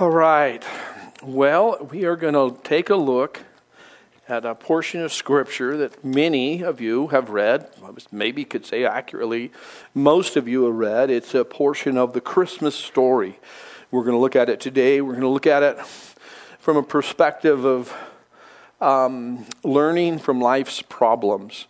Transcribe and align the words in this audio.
All 0.00 0.10
right. 0.10 0.64
Well, 1.22 1.86
we 1.90 2.06
are 2.06 2.16
going 2.16 2.32
to 2.32 2.58
take 2.64 2.88
a 2.88 2.96
look 2.96 3.40
at 4.26 4.46
a 4.46 4.54
portion 4.54 5.02
of 5.02 5.12
Scripture 5.12 5.76
that 5.76 6.02
many 6.02 6.62
of 6.62 6.80
you 6.80 7.08
have 7.08 7.28
read. 7.28 7.68
Maybe 8.10 8.46
could 8.46 8.64
say 8.64 8.86
accurately, 8.86 9.52
most 9.92 10.36
of 10.36 10.48
you 10.48 10.64
have 10.64 10.74
read. 10.74 11.10
It's 11.10 11.34
a 11.34 11.44
portion 11.44 11.98
of 11.98 12.14
the 12.14 12.22
Christmas 12.22 12.74
story. 12.74 13.38
We're 13.90 14.02
going 14.02 14.16
to 14.16 14.20
look 14.20 14.34
at 14.34 14.48
it 14.48 14.60
today. 14.60 15.02
We're 15.02 15.12
going 15.12 15.20
to 15.24 15.28
look 15.28 15.46
at 15.46 15.62
it 15.62 15.78
from 16.58 16.78
a 16.78 16.82
perspective 16.82 17.66
of 17.66 17.94
um, 18.80 19.44
learning 19.62 20.20
from 20.20 20.40
life's 20.40 20.80
problems, 20.80 21.66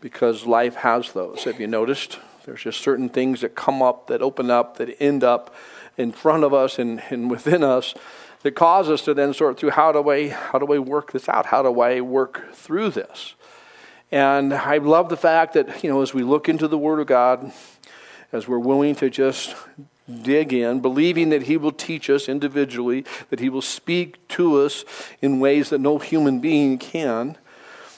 because 0.00 0.46
life 0.46 0.76
has 0.76 1.12
those. 1.12 1.44
Have 1.44 1.60
you 1.60 1.66
noticed? 1.66 2.20
There's 2.46 2.62
just 2.62 2.80
certain 2.80 3.10
things 3.10 3.42
that 3.42 3.54
come 3.54 3.82
up, 3.82 4.06
that 4.06 4.22
open 4.22 4.50
up, 4.50 4.78
that 4.78 4.96
end 4.98 5.22
up 5.22 5.54
in 6.00 6.12
front 6.12 6.44
of 6.44 6.52
us 6.52 6.78
and, 6.78 7.02
and 7.10 7.30
within 7.30 7.62
us 7.62 7.94
that 8.42 8.52
cause 8.52 8.88
us 8.88 9.02
to 9.02 9.14
then 9.14 9.34
sort 9.34 9.58
through 9.58 9.70
how 9.70 9.92
do 9.92 10.10
I 10.10 10.28
how 10.28 10.58
do 10.58 10.72
I 10.72 10.78
work 10.78 11.12
this 11.12 11.28
out? 11.28 11.46
How 11.46 11.62
do 11.62 11.80
I 11.80 12.00
work 12.00 12.52
through 12.54 12.90
this? 12.90 13.34
And 14.12 14.52
I 14.52 14.78
love 14.78 15.08
the 15.08 15.16
fact 15.16 15.54
that, 15.54 15.84
you 15.84 15.90
know, 15.90 16.02
as 16.02 16.12
we 16.12 16.22
look 16.22 16.48
into 16.48 16.66
the 16.66 16.78
Word 16.78 16.98
of 16.98 17.06
God, 17.06 17.52
as 18.32 18.48
we're 18.48 18.58
willing 18.58 18.96
to 18.96 19.08
just 19.08 19.54
dig 20.22 20.52
in, 20.52 20.80
believing 20.80 21.28
that 21.28 21.44
He 21.44 21.56
will 21.56 21.72
teach 21.72 22.10
us 22.10 22.28
individually, 22.28 23.04
that 23.28 23.38
He 23.38 23.48
will 23.48 23.62
speak 23.62 24.26
to 24.28 24.60
us 24.60 24.84
in 25.22 25.38
ways 25.38 25.70
that 25.70 25.80
no 25.80 25.98
human 25.98 26.40
being 26.40 26.76
can, 26.76 27.36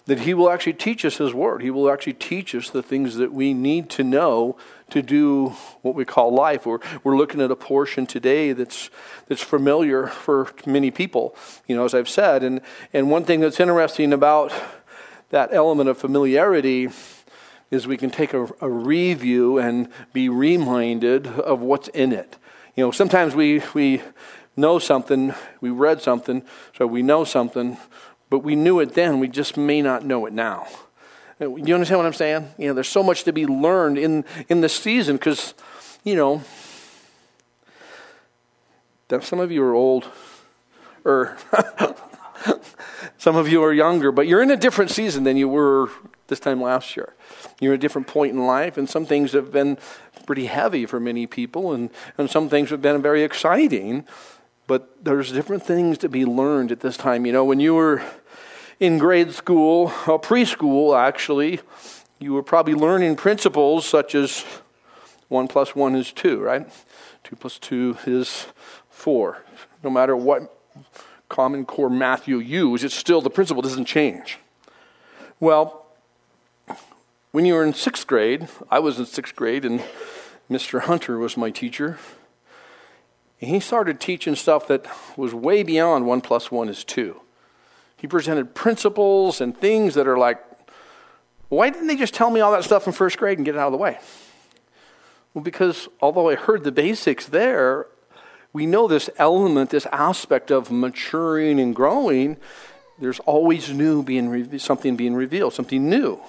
that 0.05 0.21
He 0.21 0.35
will 0.35 0.51
actually 0.51 0.75
teach 0.75 1.05
us 1.07 1.17
His 1.17 1.33
Word. 1.33 1.63
He 1.63 1.71
will 1.71 1.91
actually 1.91 2.15
teach 2.15 2.55
us 2.55 2.69
the 2.69 2.83
things 2.83 3.17
that 3.17 3.33
we 3.33 3.55
need 3.55 3.89
to 3.91 4.05
know 4.05 4.57
to 4.93 5.03
do 5.03 5.49
what 5.83 5.95
we 5.95 6.05
call 6.05 6.33
life. 6.35 6.67
We're, 6.67 6.79
we're 7.03 7.17
looking 7.17 7.41
at 7.41 7.51
a 7.51 7.57
portion 7.57 8.07
today 8.07 8.53
that's, 8.53 8.91
that's 9.27 9.43
familiar 9.43 10.07
for 10.07 10.53
many 10.67 10.91
people, 10.91 11.35
you 11.67 11.75
know, 11.75 11.85
as 11.85 11.95
I've 11.95 12.09
said. 12.09 12.43
And, 12.43 12.61
and 12.93 13.11
one 13.11 13.25
thing 13.25 13.41
that's 13.41 13.59
interesting 13.59 14.13
about 14.13 14.53
that 15.31 15.53
element 15.53 15.89
of 15.89 15.99
familiarity 15.99 16.91
is 17.71 17.87
we 17.87 17.97
can 17.97 18.11
take 18.11 18.35
a, 18.35 18.47
a 18.61 18.69
review 18.69 19.59
and 19.59 19.89
be 20.13 20.29
reminded 20.29 21.27
of 21.27 21.61
what's 21.61 21.89
in 21.89 22.13
it. 22.13 22.37
You 22.77 22.85
know, 22.85 22.91
sometimes 22.91 23.35
we, 23.35 23.63
we 23.73 24.03
know 24.57 24.79
something, 24.79 25.35
we 25.63 25.71
read 25.71 26.03
something, 26.03 26.43
so 26.77 26.87
we 26.87 27.03
know 27.03 27.25
something, 27.25 27.79
but 28.29 28.41
we 28.41 28.57
knew 28.57 28.81
it 28.81 28.95
then, 28.95 29.21
we 29.21 29.29
just 29.29 29.57
may 29.57 29.81
not 29.81 30.05
know 30.05 30.27
it 30.27 30.35
now. 30.35 30.67
You 31.43 31.75
understand 31.75 31.99
what 31.99 32.07
I'm 32.07 32.13
saying? 32.13 32.49
You 32.57 32.69
know, 32.69 32.75
there's 32.75 32.89
so 32.89 33.03
much 33.03 33.25
to 33.25 33.33
be 33.33 33.47
learned 33.47 33.99
in, 33.99 34.25
in 34.49 34.61
the 34.61 34.69
season 34.69 35.17
because, 35.17 35.55
you 36.05 36.15
know, 36.15 36.43
some 39.21 39.41
of 39.41 39.51
you 39.51 39.63
are 39.63 39.75
old, 39.75 40.09
or 41.05 41.37
some 43.19 43.37
of 43.37 43.49
you 43.49 43.63
are 43.63 43.73
younger, 43.73 44.13
but 44.13 44.27
you're 44.27 44.43
in 44.43 44.51
a 44.51 44.57
different 44.57 44.91
season 44.91 45.25
than 45.25 45.37
you 45.37 45.49
were 45.49 45.91
this 46.29 46.41
time 46.41 46.63
last 46.63 46.97
year. 46.97 47.15
You're 47.61 47.75
at 47.75 47.77
a 47.77 47.79
different 47.79 48.07
point 48.07 48.33
in 48.33 48.47
life, 48.47 48.79
and 48.79 48.89
some 48.89 49.05
things 49.05 49.33
have 49.33 49.53
been 49.53 49.79
pretty 50.27 50.47
heavy 50.47 50.87
for 50.87 51.01
many 51.01 51.27
people, 51.27 51.73
and, 51.73 51.91
and 52.17 52.31
some 52.31 52.49
things 52.49 52.71
have 52.71 52.81
been 52.81 53.03
very 53.03 53.23
exciting. 53.23 54.07
But 54.67 55.05
there's 55.05 55.33
different 55.33 55.65
things 55.65 55.99
to 55.99 56.09
be 56.09 56.25
learned 56.25 56.73
at 56.73 56.81
this 56.81 56.97
time. 56.97 57.27
You 57.27 57.33
know, 57.33 57.45
when 57.45 57.61
you 57.61 57.75
were 57.75 58.03
in 58.83 58.99
grade 58.99 59.33
school, 59.33 59.87
uh, 59.87 60.19
preschool 60.19 60.99
actually, 60.99 61.61
you 62.19 62.33
were 62.33 62.43
probably 62.43 62.75
learning 62.75 63.15
principles 63.15 63.87
such 63.87 64.13
as 64.13 64.45
1 65.29 65.47
plus 65.47 65.77
1 65.77 65.95
is 65.95 66.11
2, 66.11 66.41
right? 66.41 66.69
2 67.23 67.37
plus 67.37 67.61
2 67.61 67.99
is 68.07 68.49
4. 68.91 69.41
No 69.85 69.91
matter 69.91 70.17
what 70.17 70.53
common 71.29 71.65
core 71.65 71.89
math 71.89 72.27
you 72.27 72.41
use, 72.41 72.83
it's 72.83 72.97
still 72.97 73.21
the 73.21 73.31
principle 73.31 73.63
doesn't 73.63 73.85
change. 73.85 74.39
Well, 75.39 75.87
when 77.31 77.47
you 77.47 77.55
were 77.55 77.65
in 77.65 77.75
sixth 77.75 78.09
grade, 78.09 78.49
I 78.69 78.81
was 78.81 78.99
in 78.99 79.07
sixth 79.07 79.37
grade, 79.37 79.65
and 79.65 79.81
Mr. 80.51 80.81
Hunter 80.81 81.19
was 81.19 81.37
my 81.37 81.51
teacher. 81.51 82.01
And 83.41 83.49
he 83.49 83.61
started 83.61 84.01
teaching 84.01 84.35
stuff 84.35 84.67
that 84.67 84.87
was 85.17 85.33
way 85.33 85.63
beyond 85.63 86.05
1 86.05 86.21
plus 86.21 86.51
1 86.51 86.69
is 86.69 86.83
2. 86.83 87.21
He 88.03 88.09
presented 88.09 88.53
principles 88.53 89.41
and 89.41 89.57
things 89.57 89.95
that 89.95 90.09
are 90.09 90.19
like, 90.19 90.43
why 91.51 91.71
didn't 91.71 91.87
they 91.87 91.95
just 91.95 92.13
tell 92.13 92.31
me 92.31 92.41
all 92.41 92.51
that 92.51 92.65
stuff 92.65 92.89
in 92.89 92.93
first 92.93 93.17
grade 93.17 93.39
and 93.39 93.45
get 93.45 93.55
it 93.55 93.59
out 93.59 93.67
of 93.67 93.73
the 93.73 93.79
way? 93.79 93.97
Well, 95.33 95.45
because 95.45 95.89
although 96.01 96.29
I 96.29 96.35
heard 96.35 96.65
the 96.65 96.73
basics 96.73 97.27
there, 97.27 97.87
we 98.53 98.67
know 98.67 98.89
this 98.89 99.09
element, 99.19 99.71
this 99.71 99.87
aspect 99.93 100.51
of 100.51 100.69
maturing 100.69 101.61
and 101.61 101.77
growing, 101.77 102.39
there's 102.99 103.21
always 103.21 103.73
new 103.73 104.03
being 104.03 104.59
something 104.59 104.97
being 104.97 105.15
revealed, 105.15 105.53
something 105.55 105.89
new. 105.89 106.21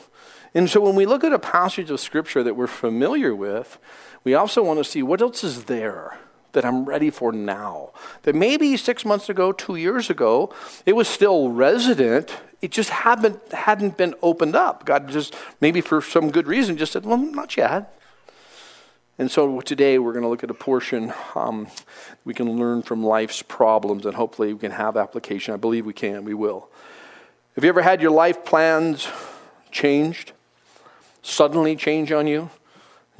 And 0.53 0.69
so 0.69 0.79
when 0.79 0.93
we 0.93 1.07
look 1.07 1.23
at 1.23 1.33
a 1.33 1.39
passage 1.39 1.89
of 1.89 1.99
scripture 1.99 2.43
that 2.43 2.55
we're 2.55 2.67
familiar 2.67 3.33
with, 3.33 3.79
we 4.23 4.35
also 4.35 4.61
want 4.61 4.77
to 4.77 4.83
see 4.83 5.01
what 5.01 5.23
else 5.23 5.43
is 5.43 5.63
there 5.63 6.19
that 6.53 6.65
I'm 6.65 6.85
ready 6.85 7.09
for 7.09 7.31
now. 7.31 7.89
That 8.23 8.35
maybe 8.35 8.77
six 8.77 9.05
months 9.05 9.29
ago, 9.29 9.51
two 9.51 9.75
years 9.75 10.09
ago, 10.09 10.53
it 10.85 10.93
was 10.93 11.07
still 11.07 11.49
resident. 11.49 12.35
It 12.61 12.71
just 12.71 12.89
hadn't, 12.89 13.51
hadn't 13.51 13.97
been 13.97 14.15
opened 14.21 14.55
up. 14.55 14.85
God 14.85 15.09
just, 15.09 15.35
maybe 15.59 15.81
for 15.81 16.01
some 16.01 16.31
good 16.31 16.47
reason, 16.47 16.77
just 16.77 16.93
said, 16.93 17.05
well, 17.05 17.17
not 17.17 17.57
yet. 17.57 17.99
And 19.19 19.29
so 19.29 19.61
today 19.61 19.99
we're 19.99 20.13
going 20.13 20.23
to 20.23 20.29
look 20.29 20.43
at 20.43 20.49
a 20.49 20.55
portion 20.55 21.13
um, 21.35 21.67
we 22.25 22.33
can 22.33 22.57
learn 22.57 22.81
from 22.81 23.03
life's 23.03 23.43
problems, 23.43 24.05
and 24.05 24.15
hopefully 24.15 24.53
we 24.53 24.59
can 24.59 24.71
have 24.71 24.97
application. 24.97 25.53
I 25.53 25.57
believe 25.57 25.85
we 25.85 25.93
can, 25.93 26.23
we 26.23 26.33
will. 26.33 26.67
Have 27.55 27.63
you 27.63 27.69
ever 27.69 27.83
had 27.83 28.01
your 28.01 28.09
life 28.09 28.43
plans 28.43 29.07
changed? 29.69 30.31
Suddenly 31.21 31.75
change 31.75 32.11
on 32.11 32.25
you? 32.25 32.49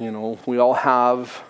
You 0.00 0.10
know, 0.10 0.38
we 0.46 0.58
all 0.58 0.74
have 0.74 1.44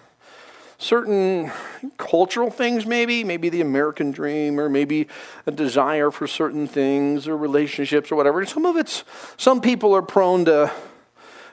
certain 0.77 1.51
cultural 1.97 2.51
things, 2.51 2.87
maybe, 2.87 3.25
maybe 3.25 3.49
the 3.49 3.61
American 3.61 4.11
dream, 4.11 4.59
or 4.59 4.69
maybe 4.69 5.09
a 5.47 5.51
desire 5.51 6.11
for 6.11 6.27
certain 6.27 6.67
things 6.67 7.27
or 7.29 7.37
relationships 7.37 8.13
or 8.13 8.17
whatever. 8.17 8.45
Some 8.47 8.67
of 8.67 8.77
it's, 8.77 9.05
some 9.37 9.61
people 9.61 9.95
are 9.95 10.03
prone 10.03 10.45
to, 10.47 10.73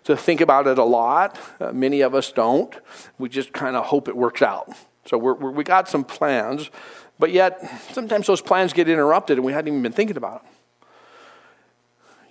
to 0.05 0.17
think 0.17 0.41
about 0.41 0.67
it 0.67 0.77
a 0.77 0.83
lot. 0.83 1.39
Uh, 1.59 1.71
many 1.71 2.01
of 2.01 2.15
us 2.15 2.31
don't. 2.31 2.75
We 3.17 3.29
just 3.29 3.53
kind 3.53 3.75
of 3.75 3.85
hope 3.85 4.07
it 4.07 4.15
works 4.15 4.41
out. 4.41 4.69
So 5.05 5.17
we're, 5.17 5.33
we're, 5.33 5.51
we 5.51 5.63
got 5.63 5.89
some 5.89 6.03
plans, 6.03 6.69
but 7.19 7.31
yet 7.31 7.59
sometimes 7.91 8.27
those 8.27 8.41
plans 8.41 8.73
get 8.73 8.87
interrupted 8.89 9.37
and 9.37 9.45
we 9.45 9.53
hadn't 9.53 9.69
even 9.69 9.81
been 9.81 9.91
thinking 9.91 10.17
about 10.17 10.43
them. 10.43 10.51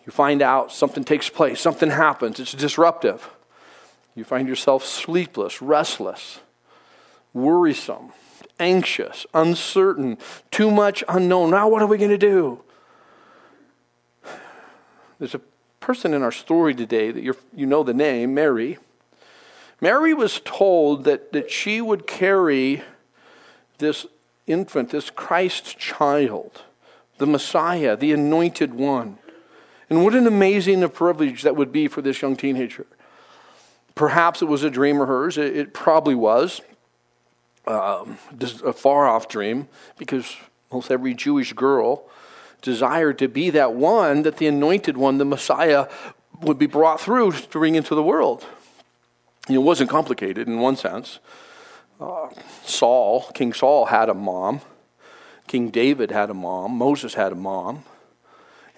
You 0.06 0.12
find 0.12 0.42
out 0.42 0.72
something 0.72 1.04
takes 1.04 1.28
place, 1.28 1.60
something 1.60 1.90
happens, 1.90 2.40
it's 2.40 2.52
disruptive. 2.52 3.28
You 4.14 4.24
find 4.24 4.48
yourself 4.48 4.84
sleepless, 4.84 5.62
restless 5.62 6.40
worrisome, 7.32 8.12
anxious, 8.58 9.26
uncertain, 9.34 10.18
too 10.50 10.70
much 10.70 11.02
unknown. 11.08 11.50
Now, 11.50 11.68
what 11.68 11.82
are 11.82 11.86
we 11.86 11.98
going 11.98 12.10
to 12.10 12.18
do? 12.18 12.62
There's 15.18 15.34
a 15.34 15.40
person 15.80 16.14
in 16.14 16.22
our 16.22 16.32
story 16.32 16.74
today 16.74 17.10
that 17.10 17.22
you 17.22 17.66
know 17.66 17.82
the 17.82 17.94
name, 17.94 18.34
Mary. 18.34 18.78
Mary 19.80 20.14
was 20.14 20.40
told 20.44 21.04
that, 21.04 21.32
that 21.32 21.50
she 21.50 21.80
would 21.80 22.06
carry 22.06 22.82
this 23.78 24.06
infant, 24.46 24.90
this 24.90 25.10
Christ 25.10 25.78
child, 25.78 26.62
the 27.18 27.26
Messiah, 27.26 27.96
the 27.96 28.12
anointed 28.12 28.74
one. 28.74 29.18
And 29.88 30.04
what 30.04 30.14
an 30.14 30.26
amazing 30.26 30.88
privilege 30.90 31.42
that 31.42 31.56
would 31.56 31.72
be 31.72 31.88
for 31.88 32.02
this 32.02 32.22
young 32.22 32.36
teenager. 32.36 32.86
Perhaps 33.94 34.40
it 34.40 34.46
was 34.46 34.62
a 34.62 34.70
dream 34.70 35.00
of 35.00 35.08
hers, 35.08 35.36
it, 35.36 35.56
it 35.56 35.74
probably 35.74 36.14
was 36.14 36.60
um, 37.66 38.18
a 38.64 38.72
far 38.72 39.08
off 39.08 39.28
dream 39.28 39.68
because 39.98 40.36
almost 40.70 40.90
every 40.90 41.14
Jewish 41.14 41.52
girl 41.52 42.04
desired 42.62 43.18
to 43.18 43.28
be 43.28 43.50
that 43.50 43.74
one 43.74 44.22
that 44.22 44.36
the 44.36 44.46
anointed 44.46 44.96
one, 44.96 45.18
the 45.18 45.24
Messiah, 45.24 45.88
would 46.40 46.58
be 46.58 46.66
brought 46.66 47.00
through 47.00 47.32
to 47.32 47.48
bring 47.48 47.74
into 47.74 47.94
the 47.94 48.02
world. 48.02 48.46
you 49.48 49.60
it 49.60 49.64
wasn't 49.64 49.90
complicated 49.90 50.46
in 50.48 50.58
one 50.58 50.76
sense. 50.76 51.18
Uh, 52.00 52.28
Saul, 52.64 53.30
King 53.34 53.52
Saul, 53.52 53.86
had 53.86 54.08
a 54.08 54.14
mom. 54.14 54.60
King 55.46 55.70
David 55.70 56.10
had 56.10 56.30
a 56.30 56.34
mom. 56.34 56.72
Moses 56.72 57.14
had 57.14 57.32
a 57.32 57.34
mom. 57.34 57.84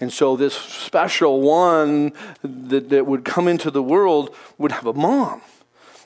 And 0.00 0.12
so 0.12 0.34
this 0.34 0.54
special 0.54 1.40
one 1.40 2.12
that, 2.42 2.88
that 2.88 3.06
would 3.06 3.24
come 3.24 3.46
into 3.46 3.70
the 3.70 3.82
world 3.82 4.34
would 4.58 4.72
have 4.72 4.86
a 4.86 4.92
mom. 4.92 5.42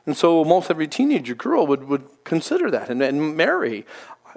And 0.07 0.17
so 0.17 0.37
almost 0.37 0.71
every 0.71 0.87
teenager 0.87 1.35
girl 1.35 1.67
would, 1.67 1.85
would 1.85 2.07
consider 2.25 2.71
that. 2.71 2.89
And, 2.89 3.03
and 3.03 3.37
Mary, 3.37 3.85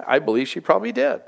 I 0.06 0.18
believe 0.18 0.48
she 0.48 0.60
probably 0.60 0.92
did 0.92 1.22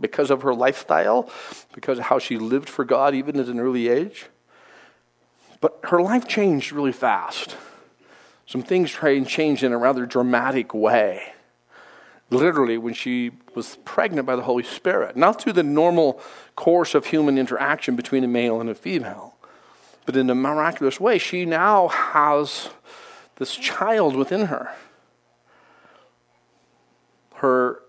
because 0.00 0.30
of 0.30 0.42
her 0.42 0.54
lifestyle, 0.54 1.30
because 1.74 1.98
of 1.98 2.06
how 2.06 2.18
she 2.18 2.36
lived 2.38 2.68
for 2.68 2.84
God 2.84 3.14
even 3.14 3.38
at 3.38 3.46
an 3.46 3.60
early 3.60 3.88
age. 3.88 4.26
But 5.60 5.78
her 5.84 6.02
life 6.02 6.26
changed 6.26 6.72
really 6.72 6.92
fast. 6.92 7.56
Some 8.46 8.62
things 8.62 8.90
changed 8.90 9.62
in 9.62 9.72
a 9.72 9.78
rather 9.78 10.06
dramatic 10.06 10.74
way. 10.74 11.32
literally 12.30 12.78
when 12.78 12.94
she 12.94 13.30
was 13.54 13.76
pregnant 13.84 14.26
by 14.26 14.36
the 14.36 14.42
Holy 14.42 14.62
Spirit, 14.62 15.16
not 15.16 15.40
through 15.40 15.52
the 15.52 15.62
normal 15.62 16.20
course 16.56 16.94
of 16.94 17.06
human 17.06 17.38
interaction 17.38 17.96
between 17.96 18.24
a 18.24 18.28
male 18.28 18.60
and 18.60 18.68
a 18.68 18.74
female, 18.74 19.36
but 20.06 20.16
in 20.16 20.28
a 20.28 20.34
miraculous 20.34 21.00
way, 21.00 21.18
she 21.18 21.44
now 21.44 21.88
has 21.88 22.68
this 23.36 23.54
child 23.54 24.16
within 24.16 24.46
her. 24.46 24.74
Her 27.36 27.80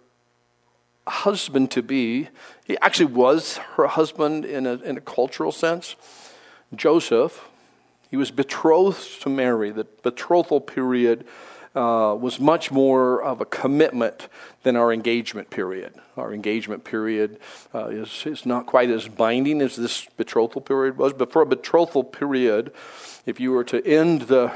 husband 1.07 1.71
to 1.71 1.83
be, 1.83 2.29
he 2.65 2.77
actually 2.81 3.13
was 3.13 3.57
her 3.75 3.87
husband 3.87 4.43
in 4.43 4.65
a, 4.65 4.73
in 4.75 4.97
a 4.97 5.01
cultural 5.01 5.51
sense. 5.51 5.95
Joseph, 6.75 7.47
he 8.09 8.17
was 8.17 8.31
betrothed 8.31 9.21
to 9.21 9.29
Mary. 9.29 9.71
The 9.71 9.85
betrothal 10.03 10.61
period 10.61 11.25
uh, 11.75 12.15
was 12.19 12.39
much 12.39 12.71
more 12.71 13.21
of 13.21 13.41
a 13.41 13.45
commitment 13.45 14.29
than 14.63 14.75
our 14.75 14.93
engagement 14.93 15.49
period. 15.49 15.93
Our 16.15 16.33
engagement 16.33 16.85
period 16.85 17.39
uh, 17.73 17.87
is, 17.87 18.23
is 18.25 18.45
not 18.45 18.65
quite 18.65 18.89
as 18.89 19.07
binding 19.07 19.61
as 19.61 19.75
this 19.75 20.05
betrothal 20.17 20.61
period 20.61 20.97
was, 20.97 21.13
but 21.13 21.31
for 21.31 21.41
a 21.41 21.45
betrothal 21.45 22.03
period, 22.03 22.71
if 23.25 23.39
you 23.39 23.51
were 23.51 23.65
to 23.65 23.85
end 23.85 24.23
the 24.23 24.53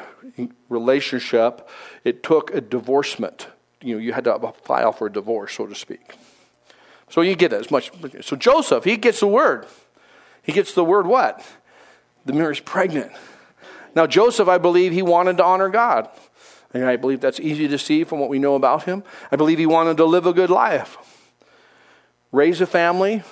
relationship, 0.69 1.67
it 2.03 2.23
took 2.23 2.53
a 2.53 2.61
divorcement. 2.61 3.47
You 3.81 3.95
know, 3.95 4.01
you 4.01 4.13
had 4.13 4.23
to 4.23 4.53
file 4.63 4.93
for 4.93 5.07
a 5.07 5.11
divorce, 5.11 5.53
so 5.53 5.67
to 5.67 5.75
speak. 5.75 6.15
So 7.09 7.21
you 7.21 7.35
get 7.35 7.51
as 7.51 7.69
much. 7.69 7.91
So 8.21 8.35
Joseph, 8.35 8.83
he 8.83 8.95
gets 8.95 9.19
the 9.19 9.27
word. 9.27 9.65
He 10.41 10.51
gets 10.51 10.73
the 10.73 10.85
word 10.85 11.05
what? 11.05 11.45
The 12.25 12.33
Mary's 12.33 12.59
pregnant. 12.59 13.11
Now, 13.95 14.07
Joseph, 14.07 14.47
I 14.47 14.57
believe 14.57 14.91
he 14.93 15.01
wanted 15.01 15.37
to 15.37 15.43
honor 15.43 15.69
God. 15.69 16.09
And 16.73 16.85
I 16.85 16.95
believe 16.97 17.19
that's 17.19 17.39
easy 17.39 17.67
to 17.67 17.77
see 17.77 18.03
from 18.03 18.19
what 18.19 18.29
we 18.29 18.39
know 18.39 18.55
about 18.55 18.83
him. 18.83 19.03
I 19.31 19.35
believe 19.35 19.57
he 19.57 19.65
wanted 19.65 19.97
to 19.97 20.05
live 20.05 20.25
a 20.25 20.33
good 20.33 20.49
life, 20.49 20.97
raise 22.31 22.61
a 22.61 22.67
family, 22.67 23.23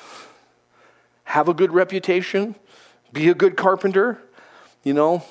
have 1.26 1.48
a 1.48 1.54
good 1.54 1.72
reputation, 1.72 2.56
be 3.14 3.30
a 3.30 3.36
good 3.36 3.56
carpenter, 3.56 4.20
you 4.84 4.94
know. 4.94 5.24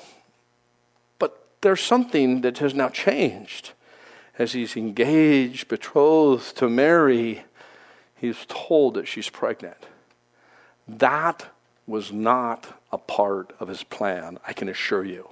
But 1.19 1.45
there's 1.61 1.81
something 1.81 2.41
that 2.41 2.59
has 2.59 2.73
now 2.73 2.89
changed. 2.89 3.71
As 4.39 4.53
he's 4.53 4.77
engaged, 4.77 5.67
betrothed 5.67 6.55
to 6.57 6.69
Mary, 6.69 7.43
he's 8.15 8.45
told 8.47 8.93
that 8.93 9.07
she's 9.07 9.29
pregnant. 9.29 9.77
That 10.87 11.47
was 11.87 12.13
not 12.13 12.79
a 12.91 12.97
part 12.97 13.51
of 13.59 13.67
his 13.67 13.83
plan, 13.83 14.37
I 14.47 14.53
can 14.53 14.69
assure 14.69 15.03
you. 15.03 15.29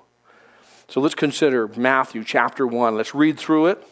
So 0.87 1.01
let's 1.01 1.15
consider 1.15 1.67
Matthew 1.69 2.23
chapter 2.23 2.67
1. 2.67 2.95
Let's 2.95 3.15
read 3.15 3.39
through 3.39 3.67
it. 3.67 3.83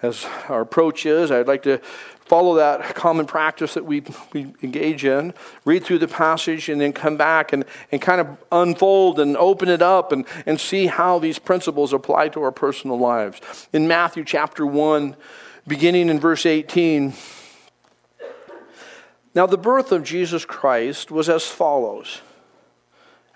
As 0.00 0.24
our 0.48 0.60
approach 0.60 1.06
is, 1.06 1.32
I'd 1.32 1.48
like 1.48 1.64
to 1.64 1.78
follow 2.20 2.54
that 2.56 2.94
common 2.94 3.26
practice 3.26 3.74
that 3.74 3.84
we, 3.84 4.04
we 4.32 4.54
engage 4.62 5.04
in, 5.04 5.34
read 5.64 5.82
through 5.82 5.98
the 5.98 6.06
passage, 6.06 6.68
and 6.68 6.80
then 6.80 6.92
come 6.92 7.16
back 7.16 7.52
and, 7.52 7.64
and 7.90 8.00
kind 8.00 8.20
of 8.20 8.38
unfold 8.52 9.18
and 9.18 9.36
open 9.36 9.68
it 9.68 9.82
up 9.82 10.12
and, 10.12 10.24
and 10.46 10.60
see 10.60 10.86
how 10.86 11.18
these 11.18 11.40
principles 11.40 11.92
apply 11.92 12.28
to 12.28 12.42
our 12.42 12.52
personal 12.52 12.98
lives. 12.98 13.40
In 13.72 13.88
Matthew 13.88 14.24
chapter 14.24 14.64
1, 14.64 15.16
beginning 15.66 16.10
in 16.10 16.20
verse 16.20 16.46
18, 16.46 17.14
now 19.34 19.46
the 19.46 19.58
birth 19.58 19.90
of 19.90 20.04
Jesus 20.04 20.44
Christ 20.44 21.10
was 21.10 21.28
as 21.28 21.44
follows. 21.44 22.20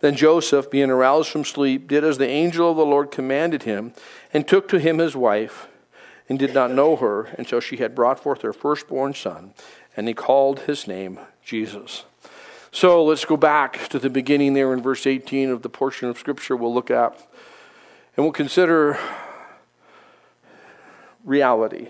Then 0.00 0.14
Joseph, 0.14 0.70
being 0.70 0.90
aroused 0.90 1.30
from 1.30 1.44
sleep, 1.44 1.88
did 1.88 2.04
as 2.04 2.18
the 2.18 2.28
angel 2.28 2.70
of 2.70 2.76
the 2.76 2.86
Lord 2.86 3.10
commanded 3.10 3.64
him, 3.64 3.92
and 4.32 4.46
took 4.46 4.68
to 4.68 4.78
him 4.78 4.98
his 4.98 5.16
wife, 5.16 5.68
and 6.28 6.38
did 6.38 6.54
not 6.54 6.70
know 6.70 6.96
her 6.96 7.24
until 7.38 7.60
she 7.60 7.78
had 7.78 7.94
brought 7.94 8.20
forth 8.20 8.42
her 8.42 8.52
firstborn 8.52 9.14
son, 9.14 9.54
and 9.96 10.06
he 10.06 10.14
called 10.14 10.60
his 10.60 10.86
name 10.86 11.18
Jesus. 11.44 12.04
So 12.70 13.02
let's 13.02 13.24
go 13.24 13.36
back 13.36 13.88
to 13.88 13.98
the 13.98 14.10
beginning 14.10 14.52
there 14.52 14.72
in 14.72 14.82
verse 14.82 15.06
18 15.06 15.50
of 15.50 15.62
the 15.62 15.68
portion 15.68 16.08
of 16.08 16.18
Scripture 16.18 16.56
we'll 16.56 16.74
look 16.74 16.90
at, 16.90 17.14
and 18.16 18.24
we'll 18.24 18.32
consider 18.32 18.98
reality 21.24 21.88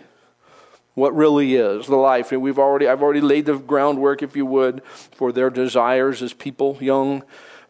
what 0.95 1.15
really 1.15 1.55
is 1.55 1.87
the 1.87 1.95
life 1.95 2.33
we've 2.33 2.59
already 2.59 2.89
i've 2.89 3.03
already 3.03 3.21
laid 3.21 3.47
the 3.47 3.57
groundwork 3.57 4.21
if 4.21 4.35
you 4.35 4.45
would 4.45 4.83
for 4.85 5.31
their 5.31 5.49
desires 5.49 6.23
as 6.23 6.33
people 6.33 6.77
young 6.81 7.23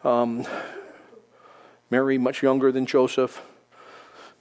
um, 0.03 0.45
Mary, 1.89 2.17
much 2.17 2.43
younger 2.43 2.71
than 2.71 2.85
Joseph, 2.85 3.41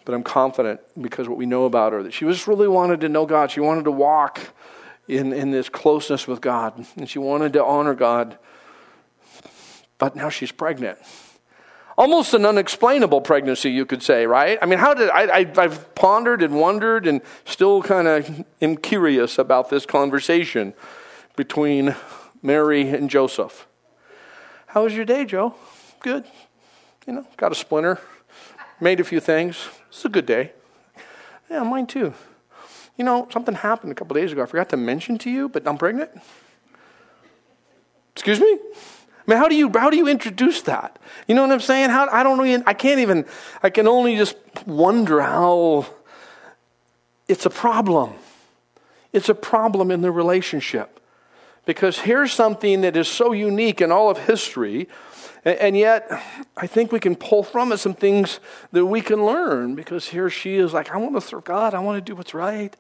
but 0.05 0.15
I'm 0.15 0.23
confident 0.23 0.81
because 1.01 1.29
what 1.29 1.39
we 1.39 1.47
know 1.47 1.65
about 1.65 1.93
her 1.93 2.03
that 2.03 2.13
she 2.13 2.25
just 2.25 2.47
really 2.47 2.69
wanted 2.69 3.01
to 3.01 3.09
know 3.09 3.27
God. 3.27 3.51
She 3.51 3.61
wanted 3.61 3.85
to 3.85 3.91
walk 3.91 4.41
in, 5.07 5.33
in 5.33 5.51
this 5.51 5.69
closeness 5.69 6.27
with 6.27 6.41
God, 6.41 6.85
and 6.97 7.09
she 7.09 7.19
wanted 7.19 7.53
to 7.55 7.65
honor 7.65 7.95
God. 7.95 8.39
But 9.99 10.15
now 10.15 10.29
she's 10.29 10.53
pregnant. 10.53 10.99
Almost 11.97 12.33
an 12.35 12.47
unexplainable 12.47 13.23
pregnancy, 13.23 13.71
you 13.71 13.85
could 13.85 14.05
say, 14.05 14.27
right? 14.27 14.57
I 14.63 14.67
mean, 14.67 14.79
how 14.79 14.95
did 14.95 15.11
I, 15.11 15.41
I, 15.41 15.53
I've 15.57 15.95
pondered 15.97 16.43
and 16.43 16.61
wondered 16.61 17.09
and 17.09 17.21
still 17.45 17.83
kind 17.83 18.07
of 18.07 18.45
am 18.63 18.77
curious 18.77 19.37
about 19.37 19.69
this 19.69 19.85
conversation 19.85 20.75
between 21.35 21.97
Mary 22.43 22.89
and 22.89 23.09
Joseph. 23.09 23.67
How 24.69 24.85
was 24.85 24.95
your 24.95 25.07
day, 25.07 25.25
Joe? 25.25 25.55
Good. 26.01 26.25
You 27.07 27.15
know, 27.15 27.27
got 27.39 27.53
a 27.53 27.55
splinter, 27.55 27.99
made 28.81 29.01
a 29.01 29.05
few 29.05 29.19
things. 29.19 29.67
It's 29.89 30.05
a 30.05 30.11
good 30.11 30.27
day. 30.27 30.53
Yeah, 31.51 31.63
mine 31.63 31.87
too. 31.87 32.13
You 32.99 33.05
know, 33.05 33.27
something 33.33 33.55
happened 33.55 33.93
a 33.93 33.95
couple 33.95 34.15
days 34.15 34.31
ago. 34.31 34.43
I 34.43 34.47
forgot 34.47 34.69
to 34.71 34.77
mention 34.77 35.17
to 35.19 35.31
you, 35.31 35.49
but 35.49 35.67
I'm 35.67 35.79
pregnant. 35.79 36.11
Excuse 38.13 38.41
me? 38.41 38.47
I 38.47 39.31
mean, 39.31 39.39
how 39.39 39.49
do 39.49 39.55
you 39.55 39.71
how 39.75 39.89
do 39.89 39.97
you 39.97 40.07
introduce 40.07 40.61
that? 40.63 40.99
You 41.27 41.35
know 41.35 41.43
what 41.43 41.53
I'm 41.53 41.61
saying? 41.61 41.89
How 41.89 42.07
I 42.11 42.23
don't 42.23 42.47
even 42.47 42.63
I 42.67 42.75
can't 42.75 43.01
even 43.01 43.25
I 43.63 43.71
can 43.71 43.89
only 43.89 44.17
just 44.17 44.37
wonder 44.67 45.23
how 45.23 45.87
it's 47.27 47.47
a 47.47 47.51
problem. 47.51 48.13
It's 49.15 49.31
a 49.31 49.35
problem 49.35 49.91
in 49.91 50.03
the 50.03 50.11
relationship. 50.11 50.98
Because 51.69 51.99
here's 51.99 52.33
something 52.33 52.81
that 52.81 52.97
is 52.97 53.09
so 53.09 53.33
unique 53.33 53.83
in 53.83 53.93
all 53.93 54.09
of 54.09 54.17
history, 54.17 54.89
and 55.45 55.77
yet 55.77 56.11
I 56.57 56.67
think 56.67 56.93
we 56.93 56.99
can 56.99 57.15
pull 57.15 57.43
from 57.43 57.73
it 57.73 57.77
some 57.77 57.93
things 57.93 58.41
that 58.73 58.87
we 58.87 59.03
can 59.03 59.23
learn. 59.23 59.75
Because 59.75 60.09
here 60.09 60.31
she 60.31 60.57
is 60.57 60.73
like, 60.73 60.91
I 60.91 60.97
want 60.97 61.15
to 61.17 61.21
serve 61.21 61.45
God, 61.45 61.75
I 61.75 61.81
want 61.81 61.99
to 61.99 62.01
do 62.01 62.17
what's 62.17 62.33
right. 62.33 62.75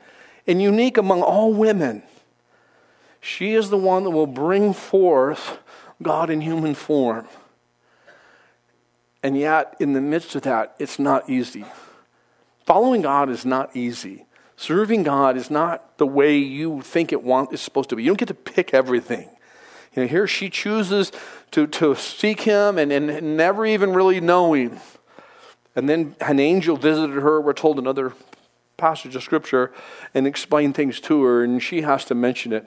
And 0.46 0.62
unique 0.62 0.96
among 0.96 1.20
all 1.20 1.52
women, 1.52 2.02
she 3.20 3.52
is 3.52 3.68
the 3.68 3.76
one 3.76 4.04
that 4.04 4.10
will 4.10 4.26
bring 4.26 4.72
forth 4.72 5.58
God 6.02 6.30
in 6.30 6.40
human 6.40 6.74
form. 6.74 7.28
And 9.22 9.36
yet, 9.36 9.76
in 9.78 9.92
the 9.92 10.00
midst 10.00 10.34
of 10.34 10.40
that, 10.42 10.74
it's 10.78 10.98
not 10.98 11.28
easy. 11.28 11.66
Following 12.64 13.02
God 13.02 13.28
is 13.28 13.44
not 13.44 13.76
easy. 13.76 14.24
Serving 14.58 15.04
God 15.04 15.36
is 15.36 15.52
not 15.52 15.98
the 15.98 16.06
way 16.06 16.36
you 16.36 16.82
think 16.82 17.12
it 17.12 17.22
want, 17.22 17.52
is 17.52 17.60
supposed 17.60 17.90
to 17.90 17.96
be. 17.96 18.02
You 18.02 18.10
don't 18.10 18.18
get 18.18 18.26
to 18.26 18.34
pick 18.34 18.74
everything. 18.74 19.30
You 19.94 20.02
know, 20.02 20.08
here 20.08 20.26
she 20.26 20.50
chooses 20.50 21.12
to, 21.52 21.68
to 21.68 21.94
seek 21.94 22.40
him 22.40 22.76
and, 22.76 22.90
and 22.90 23.36
never 23.36 23.64
even 23.64 23.94
really 23.94 24.20
knowing. 24.20 24.80
And 25.76 25.88
then 25.88 26.16
an 26.20 26.40
angel 26.40 26.76
visited 26.76 27.22
her, 27.22 27.40
we're 27.40 27.52
told 27.52 27.78
another 27.78 28.14
passage 28.76 29.14
of 29.14 29.22
scripture, 29.22 29.72
and 30.12 30.26
explained 30.26 30.74
things 30.74 30.98
to 31.02 31.22
her, 31.22 31.44
and 31.44 31.62
she 31.62 31.82
has 31.82 32.04
to 32.06 32.16
mention 32.16 32.52
it 32.52 32.66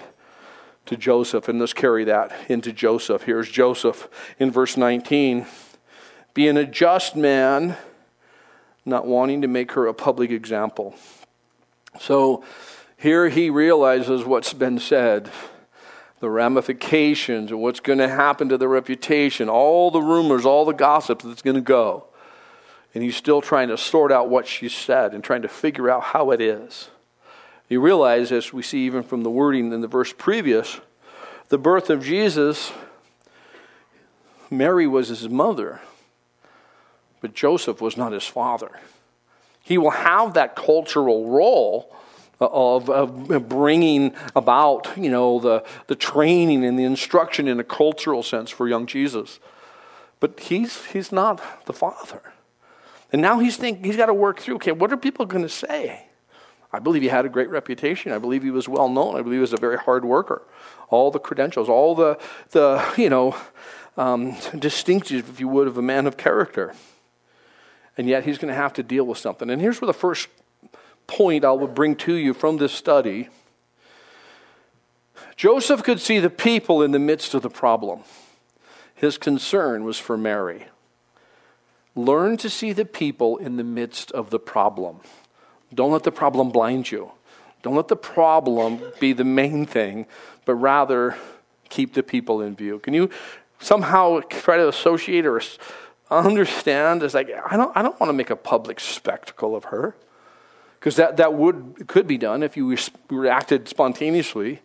to 0.86 0.96
Joseph. 0.96 1.50
And 1.50 1.60
let's 1.60 1.74
carry 1.74 2.06
that 2.06 2.32
into 2.48 2.72
Joseph. 2.72 3.24
Here's 3.24 3.52
Joseph 3.52 4.08
in 4.40 4.50
verse 4.50 4.78
19 4.78 5.46
being 6.34 6.56
a 6.56 6.66
just 6.66 7.18
man, 7.18 7.76
not 8.86 9.06
wanting 9.06 9.42
to 9.42 9.50
make 9.50 9.74
her 9.74 9.88
a 9.88 9.94
public 9.94 10.32
example. 10.32 10.96
So 12.00 12.44
here 12.98 13.30
he 13.30 13.50
realizes 13.50 14.24
what's 14.24 14.54
been 14.54 14.80
said 14.80 15.30
the 16.22 16.30
ramifications 16.30 17.50
and 17.50 17.60
what's 17.60 17.80
going 17.80 17.98
to 17.98 18.08
happen 18.08 18.48
to 18.50 18.58
the 18.58 18.68
reputation, 18.68 19.50
all 19.50 19.90
the 19.90 20.02
rumors, 20.02 20.46
all 20.46 20.66
the 20.66 20.72
gossip 20.72 21.24
that's 21.24 21.42
going 21.42 21.56
to 21.56 21.62
go. 21.62 22.06
And 22.94 23.04
he's 23.04 23.16
still 23.16 23.42
trying 23.42 23.70
to 23.70 23.78
sort 23.78 24.12
out 24.12 24.30
what 24.30 24.46
she 24.46 24.70
said 24.70 25.16
and 25.16 25.24
trying 25.24 25.42
to 25.42 25.48
figure 25.48 25.90
out 25.90 26.04
how 26.04 26.30
it 26.30 26.40
is. 26.40 26.90
You 27.70 27.82
realize, 27.82 28.32
as 28.32 28.54
we 28.54 28.62
see 28.62 28.86
even 28.86 29.02
from 29.02 29.24
the 29.24 29.32
wording 29.32 29.74
in 29.74 29.82
the 29.82 29.88
verse 29.88 30.14
previous, 30.16 30.80
the 31.50 31.58
birth 31.58 31.90
of 31.90 32.04
Jesus, 32.04 32.72
Mary 34.52 34.86
was 34.86 35.08
his 35.08 35.28
mother, 35.28 35.82
but 37.20 37.34
Joseph 37.34 37.82
was 37.82 37.98
not 37.98 38.12
his 38.12 38.28
father. 38.28 38.80
He 39.62 39.78
will 39.78 39.92
have 39.92 40.34
that 40.34 40.56
cultural 40.56 41.30
role 41.30 41.96
of, 42.40 42.90
of 42.90 43.48
bringing 43.48 44.16
about, 44.36 44.92
you 44.98 45.12
know, 45.12 45.40
the, 45.40 45.64
the 45.88 45.96
training 45.96 46.66
and 46.66 46.78
the 46.78 46.84
instruction 46.84 47.48
in 47.48 47.60
a 47.60 47.64
cultural 47.64 48.24
sense 48.24 48.50
for 48.50 48.68
young 48.68 48.88
Jesus. 48.88 49.40
But 50.20 50.40
he's, 50.40 50.86
he's 50.86 51.12
not 51.12 51.66
the 51.66 51.74
father. 51.74 52.22
And 53.12 53.22
now 53.22 53.40
he's 53.40 53.58
thinking, 53.58 53.84
he's 53.84 53.98
got 53.98 54.08
to 54.08 54.14
work 54.14 54.40
through, 54.40 54.56
okay, 54.56 54.72
what 54.72 54.92
are 54.92 54.98
people 54.98 55.26
going 55.26 55.44
to 55.44 55.50
say? 55.50 56.08
I 56.74 56.80
believe 56.80 57.02
he 57.02 57.10
had 57.10 57.26
a 57.26 57.30
great 57.30 57.50
reputation. 57.50 58.12
I 58.12 58.18
believe 58.18 58.44
he 58.44 58.52
was 58.52 58.68
well 58.70 58.88
known. 58.88 59.16
I 59.16 59.22
believe 59.22 59.38
he 59.38 59.42
was 59.42 59.54
a 59.54 59.58
very 59.58 59.78
hard 59.78 60.06
worker. 60.06 60.42
All 60.90 61.12
the 61.12 61.20
credentials, 61.20 61.70
all 61.70 61.96
the, 61.96 62.18
the 62.52 62.84
you 62.98 63.10
know, 63.10 63.36
um, 63.98 64.34
distinctives, 64.34 65.30
if 65.30 65.40
you 65.40 65.48
would, 65.50 65.68
of 65.68 65.78
a 65.78 65.82
man 65.82 66.08
of 66.08 66.18
character. 66.18 66.74
And 67.98 68.08
yet 68.08 68.26
he's 68.26 68.38
going 68.38 68.54
to 68.54 68.60
have 68.60 68.74
to 68.74 68.84
deal 68.84 69.06
with 69.06 69.18
something. 69.18 69.50
And 69.50 69.62
here's 69.62 69.82
where 69.82 69.88
the 69.88 69.94
first 69.94 70.28
point 71.08 71.44
I 71.44 71.52
will 71.52 71.68
bring 71.68 71.96
to 71.98 72.14
you 72.14 72.34
from 72.34 72.58
this 72.58 72.74
study 72.74 73.30
Joseph 75.36 75.84
could 75.84 76.00
see 76.00 76.20
the 76.20 76.30
people 76.30 76.84
in 76.84 76.92
the 76.92 77.00
midst 77.00 77.34
of 77.34 77.42
the 77.42 77.50
problem. 77.50 78.02
His 78.94 79.18
concern 79.18 79.84
was 79.84 79.98
for 79.98 80.16
Mary. 80.16 80.68
Learn 81.96 82.38
to 82.38 82.50
see 82.50 82.74
the 82.74 82.86
people 82.86 83.38
in 83.38 83.58
the 83.58 83.64
midst 83.64 84.12
of 84.12 84.30
the 84.30 84.40
problem. 84.40 85.00
Don't 85.74 85.92
let 85.92 86.04
the 86.04 86.12
problem 86.12 86.50
blind 86.52 86.92
you. 86.92 87.12
Don't 87.64 87.76
let 87.76 87.88
the 87.88 87.96
problem 87.96 88.82
be 89.00 89.14
the 89.14 89.24
main 89.24 89.66
thing, 89.66 90.06
but 90.46 90.56
rather 90.56 91.18
keep 91.70 91.94
the 91.94 92.04
people 92.04 92.42
in 92.42 92.56
view. 92.56 92.80
Can 92.80 92.94
you 92.94 93.10
somehow 93.60 94.20
try 94.30 94.58
to 94.58 94.68
associate 94.68 95.26
or 95.26 95.42
understand? 96.20 97.04
It's 97.04 97.14
like, 97.14 97.30
I 97.50 97.58
don't, 97.58 97.76
I 97.76 97.82
don't 97.82 98.00
want 98.00 98.10
to 98.10 98.14
make 98.14 98.30
a 98.30 98.36
public 98.36 98.80
spectacle 98.80 99.56
of 99.56 99.66
her. 99.66 99.96
Because 100.82 100.96
that, 100.96 101.18
that 101.18 101.36
would 101.36 101.86
could 101.88 102.08
be 102.08 102.18
done 102.18 102.42
if 102.42 102.58
you 102.58 102.76
reacted 103.10 103.68
spontaneously 103.68 104.62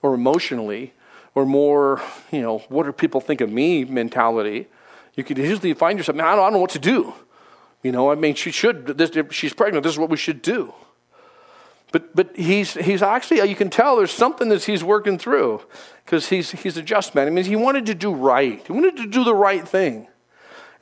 or 0.00 0.14
emotionally 0.14 0.94
or 1.34 1.44
more 1.44 2.00
you 2.32 2.40
know 2.40 2.58
what 2.70 2.84
do 2.84 2.92
people 2.92 3.20
think 3.20 3.42
of 3.42 3.52
me 3.52 3.84
mentality. 3.84 4.66
You 5.14 5.24
could 5.24 5.38
easily 5.38 5.74
find 5.74 5.98
yourself 5.98 6.16
man 6.16 6.26
i 6.26 6.30
don't, 6.30 6.40
I 6.40 6.42
don't 6.44 6.54
know 6.54 6.58
what 6.60 6.70
to 6.70 6.78
do. 6.78 7.12
You 7.82 7.92
know 7.92 8.10
i 8.10 8.14
mean 8.14 8.34
she 8.34 8.50
should 8.50 8.86
this, 8.86 9.10
if 9.10 9.32
she's 9.34 9.52
pregnant 9.52 9.82
this 9.82 9.92
is 9.92 9.98
what 9.98 10.08
we 10.08 10.16
should 10.16 10.40
do. 10.40 10.72
But 11.92 12.16
but 12.16 12.34
he's 12.34 12.72
he's 12.72 13.02
actually 13.02 13.46
you 13.46 13.56
can 13.56 13.68
tell 13.68 13.96
there's 13.96 14.10
something 14.10 14.48
that 14.48 14.64
he's 14.64 14.82
working 14.82 15.18
through 15.18 15.60
because 16.04 16.30
he's 16.30 16.52
he's 16.52 16.78
a 16.78 16.82
just 16.82 17.14
man 17.14 17.26
i 17.26 17.30
mean 17.30 17.44
he 17.44 17.56
wanted 17.56 17.84
to 17.86 17.94
do 17.94 18.14
right. 18.14 18.66
He 18.66 18.72
wanted 18.72 18.96
to 18.96 19.06
do 19.06 19.22
the 19.22 19.34
right 19.34 19.68
thing 19.68 20.08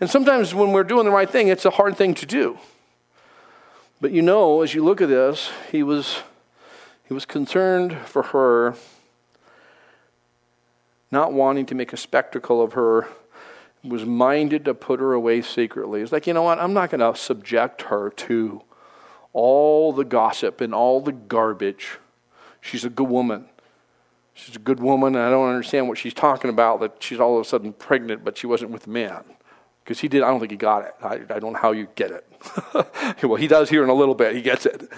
and 0.00 0.10
sometimes 0.10 0.54
when 0.54 0.72
we're 0.72 0.84
doing 0.84 1.04
the 1.04 1.10
right 1.10 1.30
thing 1.30 1.48
it's 1.48 1.64
a 1.64 1.70
hard 1.70 1.96
thing 1.96 2.14
to 2.14 2.26
do 2.26 2.58
but 4.00 4.12
you 4.12 4.22
know, 4.22 4.60
as 4.60 4.74
you 4.74 4.84
look 4.84 5.00
at 5.00 5.08
this, 5.08 5.50
he 5.72 5.82
was, 5.82 6.18
he 7.08 7.14
was 7.14 7.24
concerned 7.24 7.96
for 8.04 8.24
her, 8.24 8.74
not 11.10 11.32
wanting 11.32 11.64
to 11.66 11.74
make 11.74 11.92
a 11.92 11.96
spectacle 11.96 12.62
of 12.62 12.74
her, 12.74 13.08
was 13.82 14.04
minded 14.04 14.64
to 14.66 14.74
put 14.74 15.00
her 15.00 15.12
away 15.14 15.40
secretly. 15.40 16.02
It's 16.02 16.12
like, 16.12 16.26
you 16.26 16.34
know 16.34 16.42
what? 16.42 16.58
I'm 16.58 16.74
not 16.74 16.90
going 16.90 17.00
to 17.00 17.18
subject 17.18 17.82
her 17.82 18.10
to 18.10 18.60
all 19.32 19.92
the 19.92 20.04
gossip 20.04 20.60
and 20.60 20.74
all 20.74 21.00
the 21.00 21.12
garbage. 21.12 21.98
She's 22.60 22.84
a 22.84 22.90
good 22.90 23.08
woman. 23.08 23.46
She's 24.34 24.56
a 24.56 24.58
good 24.58 24.80
woman, 24.80 25.14
and 25.14 25.24
I 25.24 25.30
don't 25.30 25.48
understand 25.48 25.88
what 25.88 25.96
she's 25.96 26.12
talking 26.12 26.50
about 26.50 26.80
that 26.80 27.02
she's 27.02 27.20
all 27.20 27.38
of 27.38 27.46
a 27.46 27.48
sudden 27.48 27.72
pregnant, 27.72 28.24
but 28.24 28.36
she 28.36 28.46
wasn't 28.46 28.72
with 28.72 28.86
a 28.86 28.90
man. 28.90 29.24
Because 29.86 30.00
he 30.00 30.08
did, 30.08 30.24
I 30.24 30.30
don't 30.30 30.40
think 30.40 30.50
he 30.50 30.56
got 30.56 30.84
it. 30.84 30.94
I, 31.00 31.36
I 31.36 31.38
don't 31.38 31.52
know 31.52 31.60
how 31.60 31.70
you 31.70 31.86
get 31.94 32.10
it. 32.10 33.22
well, 33.22 33.36
he 33.36 33.46
does 33.46 33.70
here 33.70 33.84
in 33.84 33.88
a 33.88 33.94
little 33.94 34.16
bit. 34.16 34.34
He 34.34 34.42
gets 34.42 34.66
it. 34.66 34.90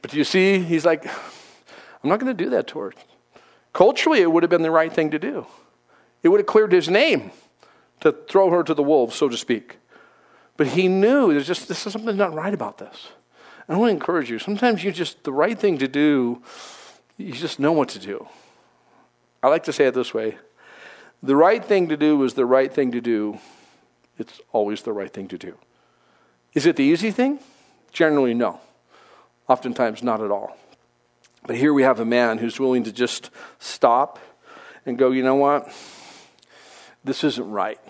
But 0.00 0.14
you 0.14 0.24
see, 0.24 0.60
he's 0.60 0.86
like, 0.86 1.04
I'm 1.06 2.08
not 2.08 2.18
going 2.18 2.34
to 2.34 2.44
do 2.44 2.48
that 2.48 2.66
to 2.68 2.78
her. 2.78 2.94
Culturally, 3.74 4.22
it 4.22 4.32
would 4.32 4.42
have 4.42 4.48
been 4.48 4.62
the 4.62 4.70
right 4.70 4.90
thing 4.90 5.10
to 5.10 5.18
do. 5.18 5.46
It 6.22 6.30
would 6.30 6.40
have 6.40 6.46
cleared 6.46 6.72
his 6.72 6.88
name 6.88 7.30
to 8.00 8.12
throw 8.12 8.48
her 8.48 8.62
to 8.62 8.72
the 8.72 8.82
wolves, 8.82 9.16
so 9.16 9.28
to 9.28 9.36
speak. 9.36 9.76
But 10.56 10.68
he 10.68 10.88
knew 10.88 11.30
there's 11.34 11.46
just 11.46 11.68
this 11.68 11.86
is 11.86 11.92
something 11.92 12.16
not 12.16 12.32
right 12.32 12.54
about 12.54 12.78
this. 12.78 13.08
And 13.68 13.76
I 13.76 13.78
want 13.78 13.90
to 13.90 13.94
encourage 13.94 14.30
you. 14.30 14.38
Sometimes 14.38 14.82
you 14.82 14.92
just 14.92 15.24
the 15.24 15.32
right 15.32 15.58
thing 15.58 15.76
to 15.76 15.88
do, 15.88 16.42
you 17.18 17.32
just 17.32 17.60
know 17.60 17.72
what 17.72 17.90
to 17.90 17.98
do. 17.98 18.26
I 19.42 19.48
like 19.48 19.64
to 19.64 19.74
say 19.74 19.84
it 19.84 19.92
this 19.92 20.14
way. 20.14 20.38
The 21.22 21.36
right 21.36 21.62
thing 21.62 21.90
to 21.90 21.98
do 21.98 22.22
is 22.24 22.32
the 22.32 22.46
right 22.46 22.72
thing 22.72 22.92
to 22.92 23.02
do 23.02 23.38
it's 24.20 24.40
always 24.52 24.82
the 24.82 24.92
right 24.92 25.12
thing 25.12 25.28
to 25.28 25.38
do. 25.38 25.56
Is 26.54 26.66
it 26.66 26.76
the 26.76 26.84
easy 26.84 27.10
thing? 27.10 27.38
Generally, 27.92 28.34
no. 28.34 28.60
Oftentimes, 29.48 30.02
not 30.02 30.20
at 30.20 30.30
all. 30.30 30.56
But 31.46 31.56
here 31.56 31.72
we 31.72 31.82
have 31.82 32.00
a 32.00 32.04
man 32.04 32.38
who's 32.38 32.60
willing 32.60 32.84
to 32.84 32.92
just 32.92 33.30
stop 33.58 34.18
and 34.84 34.98
go, 34.98 35.10
you 35.10 35.22
know 35.22 35.36
what? 35.36 35.72
This 37.02 37.24
isn't 37.24 37.50
right. 37.50 37.80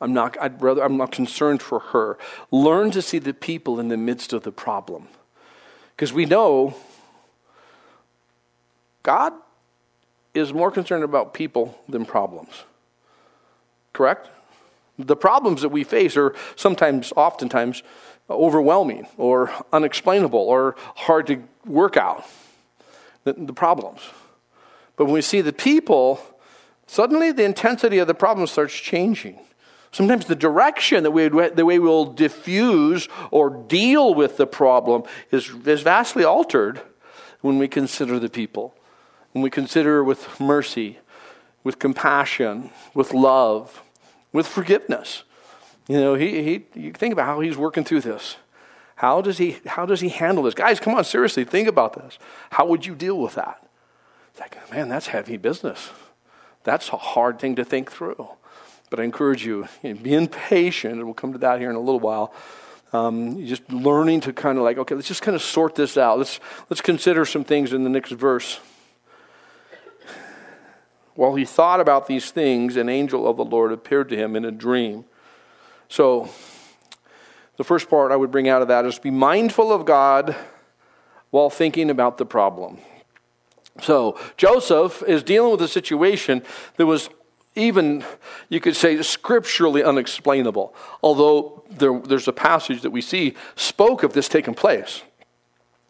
I'm 0.00 0.12
not, 0.12 0.36
I'd 0.40 0.60
rather, 0.60 0.82
I'm 0.82 0.96
not 0.96 1.12
concerned 1.12 1.62
for 1.62 1.78
her. 1.78 2.18
Learn 2.50 2.90
to 2.90 3.00
see 3.00 3.18
the 3.18 3.32
people 3.32 3.78
in 3.78 3.88
the 3.88 3.96
midst 3.96 4.32
of 4.32 4.42
the 4.42 4.52
problem. 4.52 5.08
Because 5.96 6.12
we 6.12 6.26
know 6.26 6.74
God 9.02 9.32
is 10.34 10.52
more 10.52 10.70
concerned 10.70 11.04
about 11.04 11.32
people 11.32 11.78
than 11.88 12.04
problems. 12.04 12.64
Correct? 13.92 14.28
The 14.98 15.16
problems 15.16 15.62
that 15.62 15.70
we 15.70 15.84
face 15.84 16.16
are 16.16 16.34
sometimes, 16.56 17.12
oftentimes, 17.16 17.82
overwhelming 18.30 19.06
or 19.16 19.50
unexplainable 19.72 20.38
or 20.38 20.76
hard 20.94 21.26
to 21.26 21.42
work 21.66 21.96
out. 21.96 22.24
The, 23.24 23.32
the, 23.32 23.52
problems. 23.52 24.00
But 24.96 25.06
when 25.06 25.14
we 25.14 25.22
see 25.22 25.40
the 25.40 25.52
people, 25.52 26.20
suddenly 26.86 27.32
the 27.32 27.44
intensity 27.44 27.98
of 27.98 28.06
the 28.06 28.14
problem 28.14 28.46
starts 28.46 28.74
changing. 28.74 29.40
Sometimes 29.92 30.26
the 30.26 30.34
direction 30.34 31.04
that 31.04 31.12
we, 31.12 31.28
the 31.28 31.64
way 31.64 31.78
we'll 31.78 32.12
diffuse 32.12 33.08
or 33.30 33.48
deal 33.48 34.12
with 34.12 34.36
the 34.36 34.46
problem 34.46 35.04
is, 35.30 35.48
is 35.64 35.82
vastly 35.82 36.24
altered 36.24 36.82
when 37.40 37.58
we 37.58 37.68
consider 37.68 38.18
the 38.18 38.28
people. 38.28 38.74
When 39.32 39.42
we 39.42 39.50
consider 39.50 40.02
with 40.02 40.40
mercy, 40.40 40.98
with 41.62 41.78
compassion, 41.78 42.70
with 42.92 43.14
love, 43.14 43.83
with 44.34 44.46
forgiveness. 44.46 45.22
You 45.88 45.98
know, 45.98 46.14
he, 46.14 46.42
he, 46.42 46.66
you 46.74 46.92
think 46.92 47.12
about 47.12 47.24
how 47.24 47.40
he's 47.40 47.56
working 47.56 47.84
through 47.84 48.02
this. 48.02 48.36
How 48.96 49.22
does, 49.22 49.38
he, 49.38 49.58
how 49.64 49.86
does 49.86 50.00
he 50.00 50.10
handle 50.10 50.44
this? 50.44 50.54
Guys, 50.54 50.80
come 50.80 50.94
on, 50.94 51.04
seriously, 51.04 51.44
think 51.44 51.68
about 51.68 51.94
this. 51.94 52.18
How 52.50 52.66
would 52.66 52.84
you 52.84 52.94
deal 52.94 53.18
with 53.18 53.36
that? 53.36 53.66
It's 54.30 54.40
like, 54.40 54.70
man, 54.70 54.88
that's 54.88 55.06
heavy 55.06 55.36
business. 55.36 55.90
That's 56.64 56.88
a 56.90 56.96
hard 56.96 57.38
thing 57.38 57.56
to 57.56 57.64
think 57.64 57.90
through. 57.92 58.28
But 58.90 59.00
I 59.00 59.04
encourage 59.04 59.46
you, 59.46 59.68
you 59.82 59.94
know, 59.94 60.00
being 60.00 60.28
patient, 60.28 60.94
and 60.94 61.04
we'll 61.04 61.14
come 61.14 61.32
to 61.32 61.38
that 61.38 61.60
here 61.60 61.70
in 61.70 61.76
a 61.76 61.80
little 61.80 62.00
while. 62.00 62.34
Um, 62.92 63.44
just 63.46 63.70
learning 63.72 64.20
to 64.22 64.32
kind 64.32 64.58
of 64.58 64.64
like, 64.64 64.78
okay, 64.78 64.94
let's 64.94 65.08
just 65.08 65.22
kind 65.22 65.34
of 65.34 65.42
sort 65.42 65.74
this 65.74 65.96
out. 65.96 66.18
Let's, 66.18 66.40
let's 66.70 66.80
consider 66.80 67.24
some 67.24 67.44
things 67.44 67.72
in 67.72 67.84
the 67.84 67.90
next 67.90 68.12
verse. 68.12 68.60
While 71.14 71.34
he 71.36 71.44
thought 71.44 71.80
about 71.80 72.06
these 72.06 72.30
things, 72.30 72.76
an 72.76 72.88
angel 72.88 73.28
of 73.28 73.36
the 73.36 73.44
Lord 73.44 73.72
appeared 73.72 74.08
to 74.08 74.16
him 74.16 74.34
in 74.34 74.44
a 74.44 74.50
dream. 74.50 75.04
So, 75.88 76.28
the 77.56 77.64
first 77.64 77.88
part 77.88 78.10
I 78.10 78.16
would 78.16 78.32
bring 78.32 78.48
out 78.48 78.62
of 78.62 78.68
that 78.68 78.84
is 78.84 78.98
be 78.98 79.10
mindful 79.10 79.72
of 79.72 79.84
God 79.84 80.34
while 81.30 81.50
thinking 81.50 81.88
about 81.88 82.18
the 82.18 82.26
problem. 82.26 82.78
So, 83.80 84.18
Joseph 84.36 85.02
is 85.06 85.22
dealing 85.22 85.52
with 85.52 85.62
a 85.62 85.68
situation 85.68 86.42
that 86.76 86.86
was 86.86 87.08
even, 87.54 88.04
you 88.48 88.60
could 88.60 88.74
say, 88.74 89.00
scripturally 89.02 89.84
unexplainable, 89.84 90.74
although 91.02 91.64
there, 91.70 91.98
there's 92.00 92.26
a 92.26 92.32
passage 92.32 92.82
that 92.82 92.90
we 92.90 93.00
see 93.00 93.34
spoke 93.54 94.02
of 94.02 94.12
this 94.12 94.28
taking 94.28 94.54
place. 94.54 95.02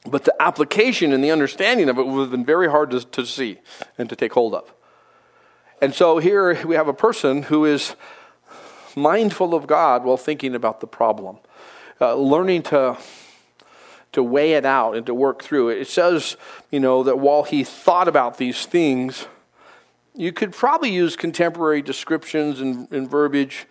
But 0.06 0.24
the 0.24 0.34
application 0.40 1.14
and 1.14 1.24
the 1.24 1.30
understanding 1.30 1.88
of 1.88 1.98
it 1.98 2.06
would 2.06 2.20
have 2.20 2.30
been 2.30 2.44
very 2.44 2.68
hard 2.68 2.90
to, 2.90 3.00
to 3.00 3.24
see 3.24 3.58
and 3.96 4.08
to 4.10 4.16
take 4.16 4.34
hold 4.34 4.54
of. 4.54 4.73
And 5.80 5.94
so 5.94 6.18
here 6.18 6.66
we 6.66 6.74
have 6.76 6.88
a 6.88 6.94
person 6.94 7.42
who 7.44 7.64
is 7.64 7.96
mindful 8.96 9.54
of 9.54 9.66
God 9.66 10.04
while 10.04 10.16
thinking 10.16 10.54
about 10.54 10.80
the 10.80 10.86
problem, 10.86 11.38
uh, 12.00 12.14
learning 12.14 12.62
to 12.64 12.98
to 14.12 14.22
weigh 14.22 14.52
it 14.52 14.64
out 14.64 14.96
and 14.96 15.04
to 15.06 15.12
work 15.12 15.42
through 15.42 15.70
it. 15.70 15.78
It 15.78 15.88
says, 15.88 16.36
you 16.70 16.78
know, 16.78 17.02
that 17.02 17.18
while 17.18 17.42
he 17.42 17.64
thought 17.64 18.06
about 18.06 18.38
these 18.38 18.64
things, 18.64 19.26
you 20.14 20.32
could 20.32 20.52
probably 20.52 20.90
use 20.90 21.16
contemporary 21.16 21.82
descriptions 21.82 22.60
and, 22.60 22.88
and 22.92 23.10
verbiage. 23.10 23.66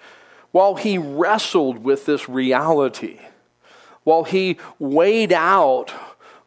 While 0.51 0.75
he 0.75 0.97
wrestled 0.97 1.77
with 1.77 2.05
this 2.05 2.27
reality, 2.27 3.21
while 4.03 4.25
he 4.25 4.57
weighed 4.79 5.31
out 5.31 5.91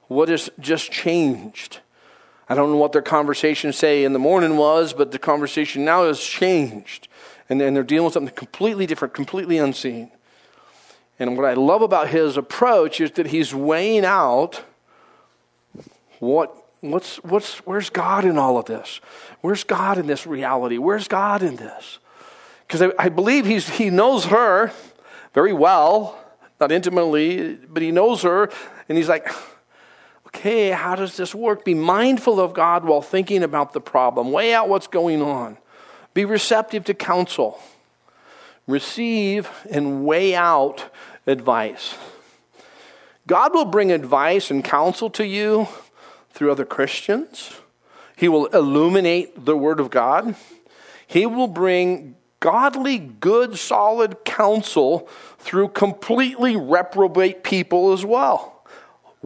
what 0.08 0.28
has 0.28 0.50
just 0.60 0.92
changed. 0.92 1.80
I 2.48 2.54
don't 2.54 2.70
know 2.70 2.76
what 2.76 2.92
their 2.92 3.02
conversation 3.02 3.72
say 3.72 4.04
in 4.04 4.12
the 4.12 4.18
morning 4.18 4.56
was, 4.56 4.92
but 4.92 5.10
the 5.10 5.18
conversation 5.18 5.84
now 5.84 6.04
has 6.04 6.20
changed. 6.20 7.08
And, 7.48 7.60
and 7.60 7.74
they're 7.74 7.82
dealing 7.82 8.04
with 8.04 8.14
something 8.14 8.34
completely 8.34 8.86
different, 8.86 9.14
completely 9.14 9.58
unseen. 9.58 10.10
And 11.18 11.36
what 11.36 11.46
I 11.46 11.54
love 11.54 11.82
about 11.82 12.08
his 12.08 12.36
approach 12.36 13.00
is 13.00 13.10
that 13.12 13.28
he's 13.28 13.54
weighing 13.54 14.04
out 14.04 14.62
what, 16.18 16.54
what's, 16.80 17.16
what's, 17.16 17.58
where's 17.66 17.90
God 17.90 18.24
in 18.24 18.38
all 18.38 18.58
of 18.58 18.66
this? 18.66 19.00
Where's 19.40 19.64
God 19.64 19.98
in 19.98 20.06
this 20.06 20.26
reality? 20.26 20.78
Where's 20.78 21.08
God 21.08 21.42
in 21.42 21.56
this? 21.56 21.98
Because 22.66 22.82
I, 22.82 22.90
I 22.98 23.08
believe 23.08 23.46
he's, 23.46 23.68
he 23.68 23.90
knows 23.90 24.26
her 24.26 24.72
very 25.34 25.52
well, 25.52 26.18
not 26.60 26.72
intimately, 26.72 27.54
but 27.54 27.82
he 27.82 27.92
knows 27.92 28.22
her, 28.22 28.50
and 28.88 28.96
he's 28.96 29.08
like, 29.08 29.28
okay, 30.36 30.70
how 30.70 30.94
does 30.94 31.16
this 31.16 31.34
work? 31.34 31.64
Be 31.64 31.74
mindful 31.74 32.38
of 32.38 32.52
God 32.52 32.84
while 32.84 33.02
thinking 33.02 33.42
about 33.42 33.72
the 33.72 33.80
problem. 33.80 34.32
Weigh 34.32 34.54
out 34.54 34.68
what's 34.68 34.86
going 34.86 35.22
on. 35.22 35.56
Be 36.14 36.24
receptive 36.24 36.84
to 36.84 36.94
counsel. 36.94 37.58
Receive 38.66 39.48
and 39.70 40.04
weigh 40.04 40.34
out 40.34 40.92
advice. 41.26 41.94
God 43.26 43.54
will 43.54 43.64
bring 43.64 43.90
advice 43.90 44.50
and 44.50 44.62
counsel 44.62 45.10
to 45.10 45.26
you 45.26 45.68
through 46.30 46.52
other 46.52 46.64
Christians. 46.64 47.54
He 48.16 48.28
will 48.28 48.46
illuminate 48.46 49.44
the 49.44 49.56
Word 49.56 49.80
of 49.80 49.90
God. 49.90 50.36
He 51.06 51.26
will 51.26 51.48
bring 51.48 52.16
godly, 52.40 52.98
good, 52.98 53.58
solid 53.58 54.24
counsel 54.24 55.08
through 55.38 55.68
completely 55.68 56.56
reprobate 56.56 57.42
people 57.42 57.92
as 57.92 58.04
well. 58.04 58.55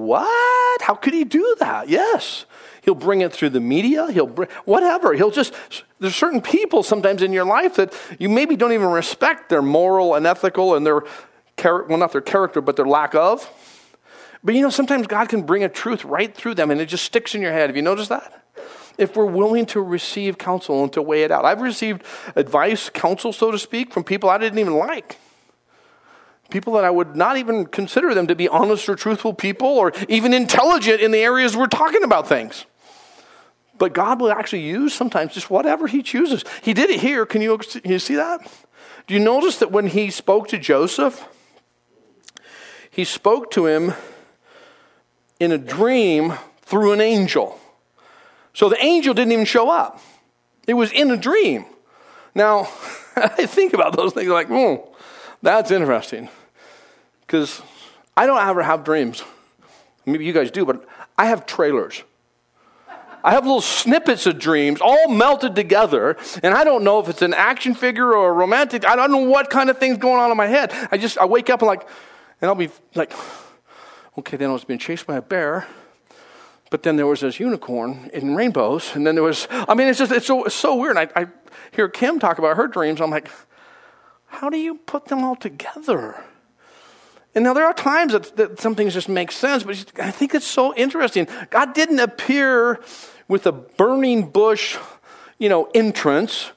What? 0.01 0.83
How 0.83 0.95
could 0.95 1.13
he 1.13 1.25
do 1.25 1.57
that? 1.61 1.89
Yes. 1.89 2.47
He'll 2.83 2.95
bring 2.95 3.21
it 3.21 3.33
through 3.33 3.51
the 3.51 3.61
media. 3.61 4.11
He'll 4.11 4.27
bring 4.27 4.49
whatever. 4.65 5.13
He'll 5.13 5.31
just 5.31 5.55
there's 5.99 6.17
certain 6.17 6.41
people 6.41 6.83
sometimes 6.83 7.23
in 7.23 7.33
your 7.33 7.45
life 7.45 7.77
that 7.77 7.95
you 8.19 8.29
maybe 8.29 8.57
don't 8.57 8.73
even 8.73 8.89
respect 8.89 9.51
their 9.51 9.63
moral 9.63 10.15
and 10.15 10.27
ethical 10.27 10.75
and 10.75 10.87
their 10.87 11.03
well 11.63 11.99
not 11.99 12.13
their 12.13 12.23
character 12.23 12.61
but 12.61 12.77
their 12.77 12.87
lack 12.87 13.15
of. 13.15 13.49
But 14.43 14.55
you 14.55 14.63
know 14.63 14.71
sometimes 14.71 15.07
God 15.07 15.29
can 15.29 15.43
bring 15.43 15.63
a 15.63 15.69
truth 15.69 16.05
right 16.05 16.35
through 16.35 16.55
them 16.55 16.71
and 16.71 16.81
it 16.81 16.87
just 16.87 17.05
sticks 17.05 17.35
in 17.35 17.43
your 17.43 17.53
head. 17.53 17.69
Have 17.69 17.77
you 17.77 17.83
noticed 17.83 18.09
that? 18.09 18.45
If 18.97 19.17
we're 19.17 19.27
willing 19.27 19.67
to 19.67 19.81
receive 19.81 20.39
counsel 20.39 20.83
and 20.83 20.93
to 20.95 21.03
weigh 21.03 21.23
it 21.23 21.31
out. 21.31 21.45
I've 21.45 21.61
received 21.61 22.05
advice, 22.37 22.89
counsel 22.89 23.33
so 23.33 23.51
to 23.51 23.59
speak 23.59 23.93
from 23.93 24.05
people 24.05 24.31
I 24.31 24.39
didn't 24.39 24.59
even 24.59 24.77
like 24.77 25.19
people 26.51 26.75
that 26.75 26.85
I 26.85 26.91
would 26.91 27.17
not 27.17 27.37
even 27.37 27.67
consider 27.67 28.15
them 28.15 28.27
to 28.27 28.35
be 28.35 28.49
honest 28.49 28.89
or 28.89 28.97
truthful 28.97 29.35
people 29.35 29.69
or 29.69 29.93
even 30.09 30.35
intelligent 30.35 31.01
in 31.01 31.11
the 31.11 31.19
areas 31.19 31.57
we're 31.57 31.67
talking 31.67 32.05
about 32.05 32.29
things. 32.29 32.67
But 33.79 33.95
God 33.95 34.21
will 34.21 34.31
actually 34.31 34.63
use 34.63 34.93
sometimes 34.93 35.33
just 35.33 35.51
whatever 35.51 35.87
He 35.87 36.03
chooses. 36.03 36.45
He 36.63 36.75
did 36.75 36.91
it 36.91 37.01
here. 37.01 37.25
Can 37.25 37.41
you, 37.41 37.57
can 37.57 37.91
you 37.91 37.99
see 37.99 38.17
that? 38.17 38.41
Do 39.07 39.15
you 39.15 39.21
notice 39.21 39.57
that 39.59 39.73
when 39.73 39.87
He 39.87 40.11
spoke 40.11 40.49
to 40.49 40.59
Joseph, 40.59 41.27
He 42.91 43.05
spoke 43.05 43.51
to 43.53 43.67
him 43.67 43.95
in 45.41 45.51
a 45.51 45.59
dream 45.59 46.35
through 46.63 46.93
an 46.93 47.01
angel. 47.01 47.59
So 48.53 48.69
the 48.69 48.83
angel 48.85 49.15
didn't 49.15 49.33
even 49.33 49.45
show 49.47 49.71
up, 49.71 50.01
it 50.67 50.75
was 50.75 50.93
in 50.93 51.11
a 51.11 51.17
dream. 51.17 51.65
Now, 52.35 52.61
I 53.17 53.47
think 53.47 53.73
about 53.73 53.97
those 53.97 54.13
things 54.13 54.29
like, 54.29 54.49
hmm, 54.49 54.77
that's 55.43 55.71
interesting. 55.71 56.29
Because 57.31 57.63
I 58.17 58.27
don't 58.27 58.45
ever 58.45 58.61
have 58.61 58.83
dreams. 58.83 59.23
Maybe 60.05 60.25
you 60.25 60.33
guys 60.33 60.51
do, 60.51 60.67
but 60.67 60.85
I 61.17 61.27
have 61.27 61.47
trailers. 61.47 62.03
I 63.23 63.31
have 63.31 63.45
little 63.45 63.61
snippets 63.61 64.27
of 64.27 64.37
dreams 64.41 64.81
all 64.81 65.09
melted 65.09 65.55
together, 65.55 66.17
and 66.43 66.55
I 66.55 66.65
don't 66.65 66.83
know 66.83 66.99
if 66.99 67.09
it's 67.09 67.23
an 67.23 67.33
action 67.33 67.77
figure 67.77 68.17
or 68.17 68.31
a 68.31 68.33
romantic. 68.33 68.85
I 68.85 68.97
don't 68.97 69.13
know 69.13 69.19
what 69.19 69.49
kind 69.49 69.71
of 69.71 69.79
things 69.79 69.97
going 69.97 70.19
on 70.19 70.33
in 70.33 70.37
my 70.37 70.49
head. 70.49 70.73
I 70.91 70.97
just 70.97 71.19
I 71.19 71.25
wake 71.25 71.51
up 71.51 71.61
and 71.61 71.69
like, 71.69 71.87
and 72.41 72.49
I'll 72.49 72.57
be 72.57 72.71
like, 72.97 73.13
okay, 74.19 74.37
then 74.37 74.51
I 74.51 74.53
was 74.53 74.65
being 74.65 74.81
chased 74.81 75.07
by 75.07 75.17
a 75.17 75.23
bear, 75.23 75.69
but 76.69 76.83
then 76.83 76.97
there 76.97 77.07
was 77.07 77.21
this 77.21 77.39
unicorn 77.39 78.11
in 78.13 78.35
rainbows, 78.35 78.97
and 78.97 79.07
then 79.07 79.15
there 79.15 79.23
was. 79.23 79.47
I 79.53 79.75
mean, 79.75 79.87
it's 79.87 80.01
just 80.01 80.11
it's 80.11 80.27
so 80.27 80.43
it's 80.47 80.57
so 80.57 80.75
weird. 80.75 80.97
I, 80.97 81.07
I 81.15 81.27
hear 81.71 81.89
Kim 81.89 82.19
talk 82.19 82.41
about 82.41 82.57
her 82.57 82.67
dreams. 82.67 83.01
I'm 83.01 83.11
like, 83.11 83.31
how 84.27 84.51
do 84.51 84.59
you 84.59 84.75
put 84.75 85.05
them 85.05 85.23
all 85.23 85.37
together? 85.37 86.25
And 87.35 87.45
now 87.45 87.55
there 87.55 87.65
are 87.65 87.75
times 87.75 88.13
that, 88.13 88.37
that 88.37 88.61
some 88.61 88.75
things 88.75 88.95
just 88.95 89.09
make 89.09 89.31
sense, 89.31 89.63
but 89.63 89.93
I 90.01 90.11
think 90.11 90.35
it's 90.35 90.47
so 90.47 90.75
interesting. 90.75 91.29
God 91.51 91.75
didn't 91.75 92.01
appear 92.01 92.81
with 93.29 93.47
a 93.47 93.53
burning 93.53 94.31
bush, 94.31 94.77
you 95.39 95.49
know, 95.49 95.71
entrance 95.75 96.51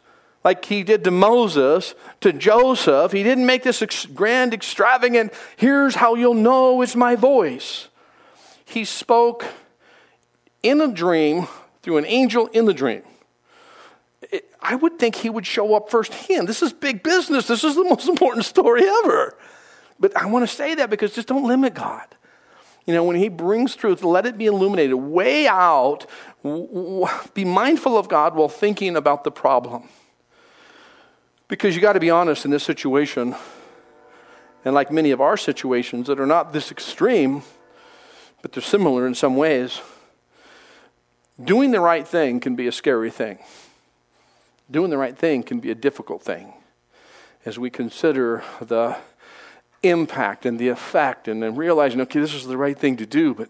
like 0.44 0.66
he 0.66 0.84
did 0.84 1.04
to 1.06 1.12
Moses, 1.12 1.96
to 2.22 2.34
Joseph. 2.34 3.12
He 3.12 3.24
didn't 3.24 3.46
make 3.46 3.64
this 3.64 3.82
ex- 3.82 4.06
grand, 4.06 4.54
extravagant, 4.54 5.34
here's 5.56 5.96
how 5.96 6.16
you'll 6.16 6.34
know 6.34 6.82
it's 6.82 6.96
my 6.96 7.16
voice. 7.16 7.88
He 8.66 8.84
spoke 8.84 9.46
in 10.62 10.82
a 10.82 10.88
dream 10.88 11.48
through 11.82 11.98
an 11.98 12.06
angel 12.06 12.48
in 12.48 12.66
the 12.66 12.74
dream. 12.74 13.04
It, 14.32 14.50
I 14.62 14.76
would 14.76 15.00
think 15.00 15.16
he 15.16 15.30
would 15.30 15.46
show 15.46 15.76
up 15.76 15.90
firsthand. 15.90 16.48
This 16.48 16.64
is 16.64 16.74
big 16.74 17.04
business. 17.04 17.48
This 17.48 17.64
is 17.64 17.76
the 17.76 17.84
most 17.84 18.08
important 18.10 18.46
story 18.46 18.84
ever. 19.04 19.38
But 20.04 20.18
I 20.18 20.26
want 20.26 20.44
to 20.44 20.54
say 20.54 20.76
that 20.76 20.89
because 20.89 21.16
just 21.16 21.30
don't 21.30 21.46
limit 21.46 21.76
God. 21.76 22.04
You 22.86 22.94
know, 22.94 23.06
when 23.06 23.16
He 23.16 23.30
brings 23.30 23.74
truth, 23.74 24.04
let 24.04 24.26
it 24.26 24.38
be 24.38 24.48
illuminated. 24.48 24.98
Weigh 24.98 25.48
out, 25.48 26.06
be 27.34 27.46
mindful 27.46 27.98
of 27.98 28.10
God 28.10 28.36
while 28.36 28.50
thinking 28.50 28.98
about 28.98 29.24
the 29.24 29.32
problem. 29.32 29.88
Because 31.48 31.74
you 31.74 31.82
got 31.82 31.94
to 31.94 32.02
be 32.02 32.10
honest 32.10 32.44
in 32.44 32.52
this 32.52 32.66
situation, 32.66 33.34
and 34.66 34.76
like 34.76 34.92
many 34.92 35.12
of 35.12 35.22
our 35.22 35.38
situations 35.38 36.08
that 36.08 36.20
are 36.20 36.28
not 36.28 36.52
this 36.52 36.70
extreme, 36.70 37.42
but 38.42 38.52
they're 38.52 38.62
similar 38.62 39.08
in 39.08 39.16
some 39.16 39.38
ways, 39.38 39.80
doing 41.42 41.72
the 41.72 41.80
right 41.80 42.06
thing 42.06 42.42
can 42.42 42.58
be 42.58 42.68
a 42.68 42.74
scary 42.74 43.10
thing. 43.10 43.39
Doing 44.70 44.89
the 44.89 44.98
right 44.98 45.18
thing 45.18 45.44
can 45.44 45.62
be 45.62 45.72
a 45.72 45.76
difficult 45.76 46.22
thing 46.22 46.56
as 47.46 47.58
we 47.58 47.70
consider 47.70 48.44
the 48.60 48.98
impact 49.84 50.46
and 50.46 50.58
the 50.58 50.69
effect, 50.69 51.28
and 51.28 51.43
then 51.43 51.56
realizing, 51.56 52.02
okay, 52.02 52.19
this 52.19 52.34
is 52.34 52.46
the 52.46 52.58
right 52.58 52.78
thing 52.78 52.98
to 52.98 53.06
do, 53.06 53.34
but 53.34 53.50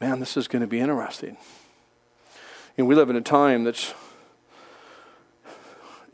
man, 0.00 0.18
this 0.18 0.36
is 0.36 0.48
going 0.48 0.60
to 0.62 0.66
be 0.66 0.80
interesting. 0.80 1.36
And 2.76 2.88
we 2.88 2.94
live 2.94 3.10
in 3.10 3.16
a 3.16 3.20
time 3.20 3.64
that's, 3.64 3.94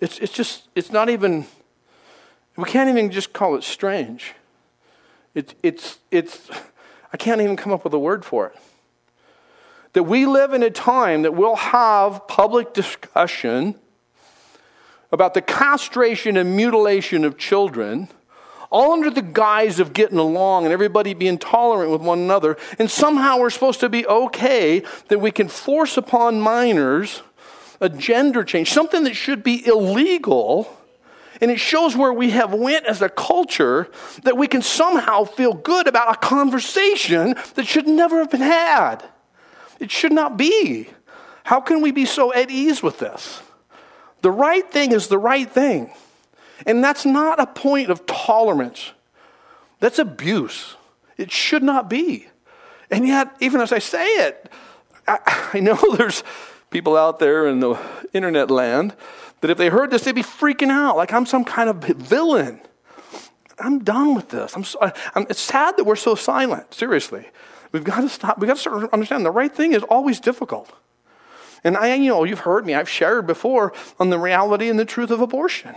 it's, 0.01 0.19
it's 0.19 0.33
just, 0.33 0.69
it's 0.75 0.91
not 0.91 1.09
even, 1.09 1.47
we 2.57 2.65
can't 2.65 2.91
even 2.91 3.11
just 3.11 3.33
call 3.33 3.55
it 3.55 3.63
strange. 3.63 4.35
It, 5.35 5.55
it's, 5.63 5.99
it's, 6.11 6.51
I 7.13 7.17
can't 7.17 7.41
even 7.41 7.57
come 7.57 7.73
up 7.73 7.85
with 7.85 7.93
a 7.95 7.99
word 7.99 8.25
for 8.25 8.49
it. 8.49 8.57
That 9.93 10.03
we 10.03 10.27
live 10.27 10.53
in 10.53 10.63
a 10.63 10.71
time 10.71 11.23
that 11.23 11.35
we'll 11.35 11.57
have 11.57 12.27
public 12.27 12.75
discussion 12.75 13.77
about 15.13 15.35
the 15.35 15.43
castration 15.43 16.37
and 16.37 16.57
mutilation 16.57 17.25
of 17.25 17.39
children 17.39 18.09
all 18.71 18.93
under 18.93 19.11
the 19.11 19.23
guise 19.23 19.81
of 19.81 19.93
getting 19.93 20.19
along 20.19 20.65
and 20.65 20.73
everybody 20.73 21.15
being 21.15 21.39
tolerant 21.39 21.91
with 21.91 22.01
one 22.01 22.19
another. 22.19 22.57
And 22.79 22.91
somehow 22.91 23.39
we're 23.39 23.51
supposed 23.51 23.81
to 23.81 23.89
be 23.89 24.07
okay 24.07 24.83
that 25.09 25.21
we 25.21 25.31
can 25.31 25.49
force 25.49 25.97
upon 25.97 26.41
minors 26.41 27.23
a 27.81 27.89
gender 27.89 28.43
change, 28.43 28.71
something 28.71 29.05
that 29.05 29.15
should 29.15 29.43
be 29.43 29.67
illegal. 29.67 30.73
And 31.41 31.51
it 31.51 31.61
shows 31.61 31.95
where 31.95 32.13
we 32.13 32.31
have 32.31 32.55
went 32.55 32.87
as 32.87 33.03
a 33.03 33.09
culture 33.09 33.91
that 34.23 34.39
we 34.39 34.47
can 34.47 34.63
somehow 34.63 35.25
feel 35.25 35.53
good 35.53 35.87
about 35.87 36.15
a 36.15 36.19
conversation 36.19 37.35
that 37.55 37.67
should 37.67 37.87
never 37.87 38.21
have 38.21 38.31
been 38.31 38.41
had. 38.41 39.05
It 39.79 39.91
should 39.91 40.13
not 40.13 40.39
be. 40.39 40.89
How 41.45 41.61
can 41.61 41.83
we 41.83 41.93
be 41.93 42.07
so 42.07 42.33
at 42.33 42.51
ease 42.51 42.83
with 42.83 42.99
this? 42.99 43.43
The 44.23 44.31
right 44.31 44.69
thing 44.73 44.93
is 44.93 45.09
the 45.09 45.19
right 45.19 45.49
thing. 45.49 45.93
And 46.65 46.83
that's 46.83 47.05
not 47.05 47.41
a 47.41 47.47
point 47.47 47.91
of 47.91 48.07
tolerance, 48.07 48.93
that's 49.81 49.99
abuse. 49.99 50.77
It 51.19 51.33
should 51.33 51.63
not 51.63 51.89
be. 51.89 52.29
And 52.91 53.07
yet, 53.07 53.35
even 53.41 53.61
as 53.61 53.73
I 53.73 53.79
say 53.79 54.05
it, 54.05 54.51
I, 55.09 55.51
I 55.55 55.61
know 55.61 55.79
there's 55.97 56.23
people 56.71 56.97
out 56.97 57.19
there 57.19 57.47
in 57.47 57.61
the 57.61 57.79
internet 58.13 58.51
land 58.51 58.95
that 59.41 59.51
if 59.51 59.59
they 59.59 59.69
heard 59.69 59.91
this, 59.91 60.05
they'd 60.05 60.15
be 60.15 60.23
freaking 60.23 60.71
out 60.71 60.97
like 60.97 61.13
I'm 61.13 61.27
some 61.27 61.45
kind 61.45 61.71
of 61.71 61.77
villain. 61.77 62.61
I'm 63.59 63.83
done 63.83 64.15
with 64.15 64.29
this. 64.29 64.55
I'm, 64.55 64.65
so, 64.65 64.79
I'm 65.15 65.27
it's 65.31 65.41
sad 65.41 65.77
that 65.79 65.85
we're 65.85 65.97
so 65.97 66.15
silent. 66.15 66.75
Seriously, 66.75 67.27
we've 67.73 67.85
got 67.85 68.03
to 68.03 68.09
stop. 68.09 68.39
We've 68.39 68.49
got 68.49 68.55
to 68.55 68.61
start 68.61 68.81
to 68.83 68.93
understand 68.93 69.25
the 69.25 69.31
right 69.31 69.55
thing 69.55 69.73
is 69.73 69.83
always 69.85 70.21
difficult. 70.21 70.71
And 71.65 71.77
I, 71.77 71.95
you 71.95 72.11
know, 72.11 72.25
you've 72.25 72.41
heard 72.41 72.67
me. 72.67 72.75
I've 72.75 72.89
shared 72.89 73.27
before 73.27 73.73
on 73.99 74.11
the 74.11 74.19
reality 74.19 74.69
and 74.69 74.79
the 74.79 74.85
truth 74.85 75.11
of 75.11 75.21
abortion. 75.21 75.75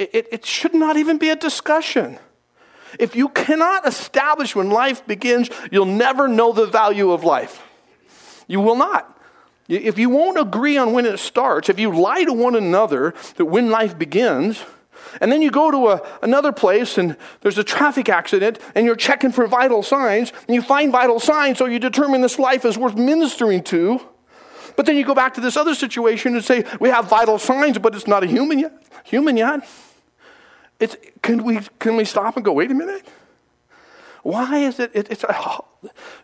It, 0.00 0.14
it, 0.14 0.28
it 0.32 0.46
should 0.46 0.72
not 0.72 0.96
even 0.96 1.18
be 1.18 1.28
a 1.28 1.36
discussion. 1.36 2.18
If 2.98 3.14
you 3.14 3.28
cannot 3.28 3.86
establish 3.86 4.56
when 4.56 4.70
life 4.70 5.06
begins, 5.06 5.50
you'll 5.70 5.84
never 5.84 6.26
know 6.26 6.54
the 6.54 6.64
value 6.64 7.10
of 7.10 7.22
life. 7.22 7.62
You 8.48 8.60
will 8.60 8.76
not. 8.76 9.14
If 9.68 9.98
you 9.98 10.08
won't 10.08 10.38
agree 10.38 10.78
on 10.78 10.94
when 10.94 11.04
it 11.04 11.18
starts, 11.18 11.68
if 11.68 11.78
you 11.78 11.94
lie 11.94 12.24
to 12.24 12.32
one 12.32 12.56
another 12.56 13.12
that 13.36 13.44
when 13.44 13.68
life 13.68 13.98
begins, 13.98 14.64
and 15.20 15.30
then 15.30 15.42
you 15.42 15.50
go 15.50 15.70
to 15.70 15.88
a, 15.88 16.08
another 16.22 16.50
place 16.50 16.96
and 16.96 17.14
there's 17.42 17.58
a 17.58 17.64
traffic 17.64 18.08
accident 18.08 18.58
and 18.74 18.86
you're 18.86 18.96
checking 18.96 19.32
for 19.32 19.46
vital 19.46 19.82
signs 19.82 20.32
and 20.48 20.54
you 20.54 20.62
find 20.62 20.90
vital 20.90 21.20
signs, 21.20 21.58
so 21.58 21.66
you 21.66 21.78
determine 21.78 22.22
this 22.22 22.38
life 22.38 22.64
is 22.64 22.78
worth 22.78 22.96
ministering 22.96 23.62
to. 23.64 24.00
But 24.76 24.86
then 24.86 24.96
you 24.96 25.04
go 25.04 25.14
back 25.14 25.34
to 25.34 25.42
this 25.42 25.58
other 25.58 25.74
situation 25.74 26.34
and 26.34 26.42
say, 26.42 26.64
we 26.80 26.88
have 26.88 27.04
vital 27.04 27.38
signs, 27.38 27.76
but 27.76 27.94
it's 27.94 28.06
not 28.06 28.24
a 28.24 28.26
human 28.26 28.60
yet. 28.60 28.82
Human 29.04 29.36
yet. 29.36 29.68
It's, 30.80 30.96
can, 31.22 31.44
we, 31.44 31.60
can 31.78 31.96
we 31.96 32.04
stop 32.04 32.36
and 32.36 32.44
go, 32.44 32.52
wait 32.52 32.70
a 32.70 32.74
minute? 32.74 33.06
Why 34.22 34.58
is 34.58 34.80
it, 34.80 34.90
it 34.94 35.10
it's 35.10 35.24
a, 35.24 35.60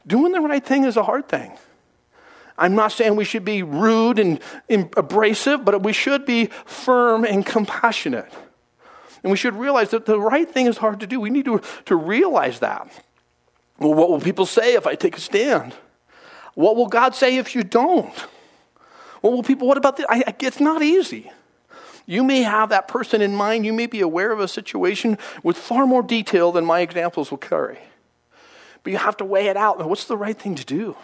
doing 0.07 0.33
the 0.33 0.41
right 0.41 0.65
thing 0.65 0.85
is 0.85 0.97
a 0.97 1.03
hard 1.03 1.29
thing. 1.29 1.53
I'm 2.59 2.75
not 2.75 2.93
saying 2.93 3.17
we 3.17 3.25
should 3.25 3.45
be 3.45 3.63
rude 3.63 4.19
and, 4.19 4.41
and 4.69 4.93
abrasive, 4.97 5.65
but 5.65 5.83
we 5.83 5.93
should 5.93 6.25
be 6.25 6.47
firm 6.65 7.25
and 7.25 7.45
compassionate. 7.45 8.33
And 9.23 9.31
we 9.31 9.37
should 9.37 9.55
realize 9.55 9.91
that 9.91 10.07
the 10.07 10.19
right 10.19 10.51
thing 10.51 10.67
is 10.67 10.79
hard 10.79 11.01
to 11.01 11.07
do. 11.07 11.21
We 11.21 11.31
need 11.31 11.45
to, 11.45 11.61
to 11.87 11.97
realize 11.97 12.61
that. 12.61 12.89
Well, 13.79 13.93
what 13.93 14.09
will 14.09 14.21
people 14.21 14.47
say 14.47 14.75
if 14.75 14.87
I 14.87 14.95
take 14.95 15.17
a 15.19 15.21
stand? 15.21 15.75
What 16.55 16.77
will 16.77 16.87
God 16.87 17.15
say 17.15 17.37
if 17.37 17.55
you 17.55 17.63
don't? 17.63 18.15
What 19.21 19.33
will 19.35 19.43
people, 19.43 19.69
what 19.69 19.77
about 19.77 19.99
this? 19.99 20.07
I, 20.09 20.35
it's 20.41 20.61
not 20.61 20.83
easy. 20.83 21.31
You 22.07 22.23
may 22.23 22.43
have 22.43 22.69
that 22.69 22.87
person 22.89 23.21
in 23.21 23.35
mind. 23.35 23.67
You 23.67 23.73
may 23.73 23.87
be 23.87 24.01
aware 24.01 24.31
of 24.33 24.41
a 24.41 24.49
situation 24.49 25.19
with 25.43 25.59
far 25.59 25.87
more 25.87 26.03
detail 26.03 26.53
than 26.53 26.65
my 26.65 26.81
examples 26.81 27.31
will 27.31 27.39
carry. 27.39 27.79
But 28.83 28.93
you 28.93 28.99
have 28.99 29.17
to 29.17 29.25
weigh 29.25 29.49
it 29.49 29.57
out. 29.57 29.85
What's 29.85 30.05
the 30.05 30.17
right 30.17 30.39
thing 30.39 30.55
to 30.55 30.65
do? 30.65 30.97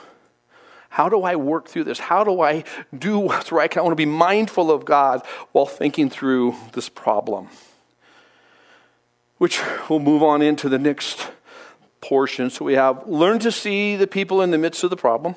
How 0.90 1.08
do 1.08 1.22
I 1.22 1.36
work 1.36 1.68
through 1.68 1.84
this? 1.84 1.98
How 1.98 2.22
do 2.22 2.40
I 2.40 2.64
do 2.96 3.18
what's 3.18 3.50
right? 3.50 3.76
I 3.76 3.80
want 3.80 3.92
to 3.92 3.96
be 3.96 4.06
mindful 4.06 4.70
of 4.70 4.84
God 4.84 5.26
while 5.50 5.66
thinking 5.66 6.08
through 6.08 6.54
this 6.74 6.88
problem. 6.88 7.48
Which 9.38 9.60
we'll 9.88 9.98
move 9.98 10.22
on 10.22 10.42
into 10.42 10.68
the 10.68 10.78
next 10.78 11.30
portion. 12.00 12.50
So 12.50 12.64
we 12.64 12.74
have 12.74 13.08
learn 13.08 13.38
to 13.40 13.50
see 13.50 13.96
the 13.96 14.06
people 14.06 14.42
in 14.42 14.50
the 14.50 14.58
midst 14.58 14.84
of 14.84 14.90
the 14.90 14.96
problem, 14.96 15.34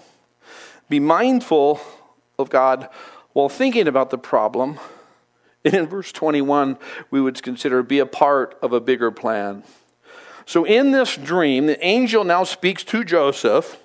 be 0.90 1.00
mindful 1.00 1.80
of 2.38 2.50
God 2.50 2.90
while 3.34 3.50
thinking 3.50 3.88
about 3.88 4.10
the 4.10 4.18
problem. 4.18 4.78
And 5.66 5.74
in 5.74 5.88
verse 5.88 6.12
21, 6.12 6.78
we 7.10 7.20
would 7.20 7.42
consider 7.42 7.82
be 7.84 8.00
a 8.00 8.06
part 8.06 8.58
of 8.62 8.72
a 8.72 8.80
bigger 8.80 9.12
plan. 9.12 9.64
So 10.46 10.64
in 10.64 10.92
this 10.92 11.18
dream, 11.18 11.66
the 11.66 11.84
angel 11.84 12.24
now 12.24 12.44
speaks 12.44 12.84
to 12.86 13.04
Joseph 13.04 13.80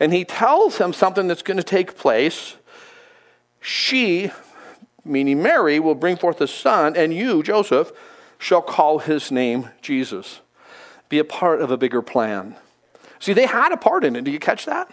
and 0.00 0.12
he 0.12 0.24
tells 0.24 0.78
him 0.78 0.92
something 0.92 1.28
that's 1.28 1.42
going 1.42 1.58
to 1.58 1.62
take 1.62 1.96
place. 1.96 2.56
She, 3.60 4.32
meaning 5.04 5.40
Mary, 5.40 5.78
will 5.78 5.94
bring 5.94 6.16
forth 6.16 6.40
a 6.40 6.48
son, 6.48 6.96
and 6.96 7.14
you, 7.14 7.44
Joseph, 7.44 7.92
shall 8.36 8.62
call 8.62 8.98
his 8.98 9.30
name 9.30 9.68
Jesus. 9.80 10.40
Be 11.08 11.20
a 11.20 11.24
part 11.24 11.60
of 11.60 11.70
a 11.70 11.76
bigger 11.76 12.02
plan. 12.02 12.56
See, 13.20 13.32
they 13.32 13.46
had 13.46 13.70
a 13.70 13.76
part 13.76 14.04
in 14.04 14.16
it. 14.16 14.24
Do 14.24 14.32
you 14.32 14.40
catch 14.40 14.64
that? 14.64 14.92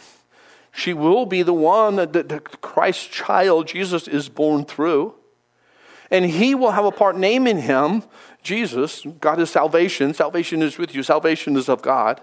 She 0.71 0.93
will 0.93 1.25
be 1.25 1.41
the 1.41 1.53
one 1.53 1.95
that 1.95 2.13
the 2.13 2.39
Christ 2.61 3.11
child, 3.11 3.67
Jesus, 3.67 4.07
is 4.07 4.29
born 4.29 4.65
through. 4.65 5.15
And 6.11 6.25
he 6.25 6.55
will 6.55 6.71
have 6.71 6.85
a 6.85 6.91
part 6.91 7.17
naming 7.17 7.61
him 7.61 8.03
Jesus. 8.41 9.05
God 9.19 9.39
is 9.39 9.49
salvation. 9.49 10.13
Salvation 10.13 10.61
is 10.61 10.77
with 10.77 10.95
you, 10.95 11.03
salvation 11.03 11.55
is 11.55 11.69
of 11.69 11.81
God. 11.81 12.21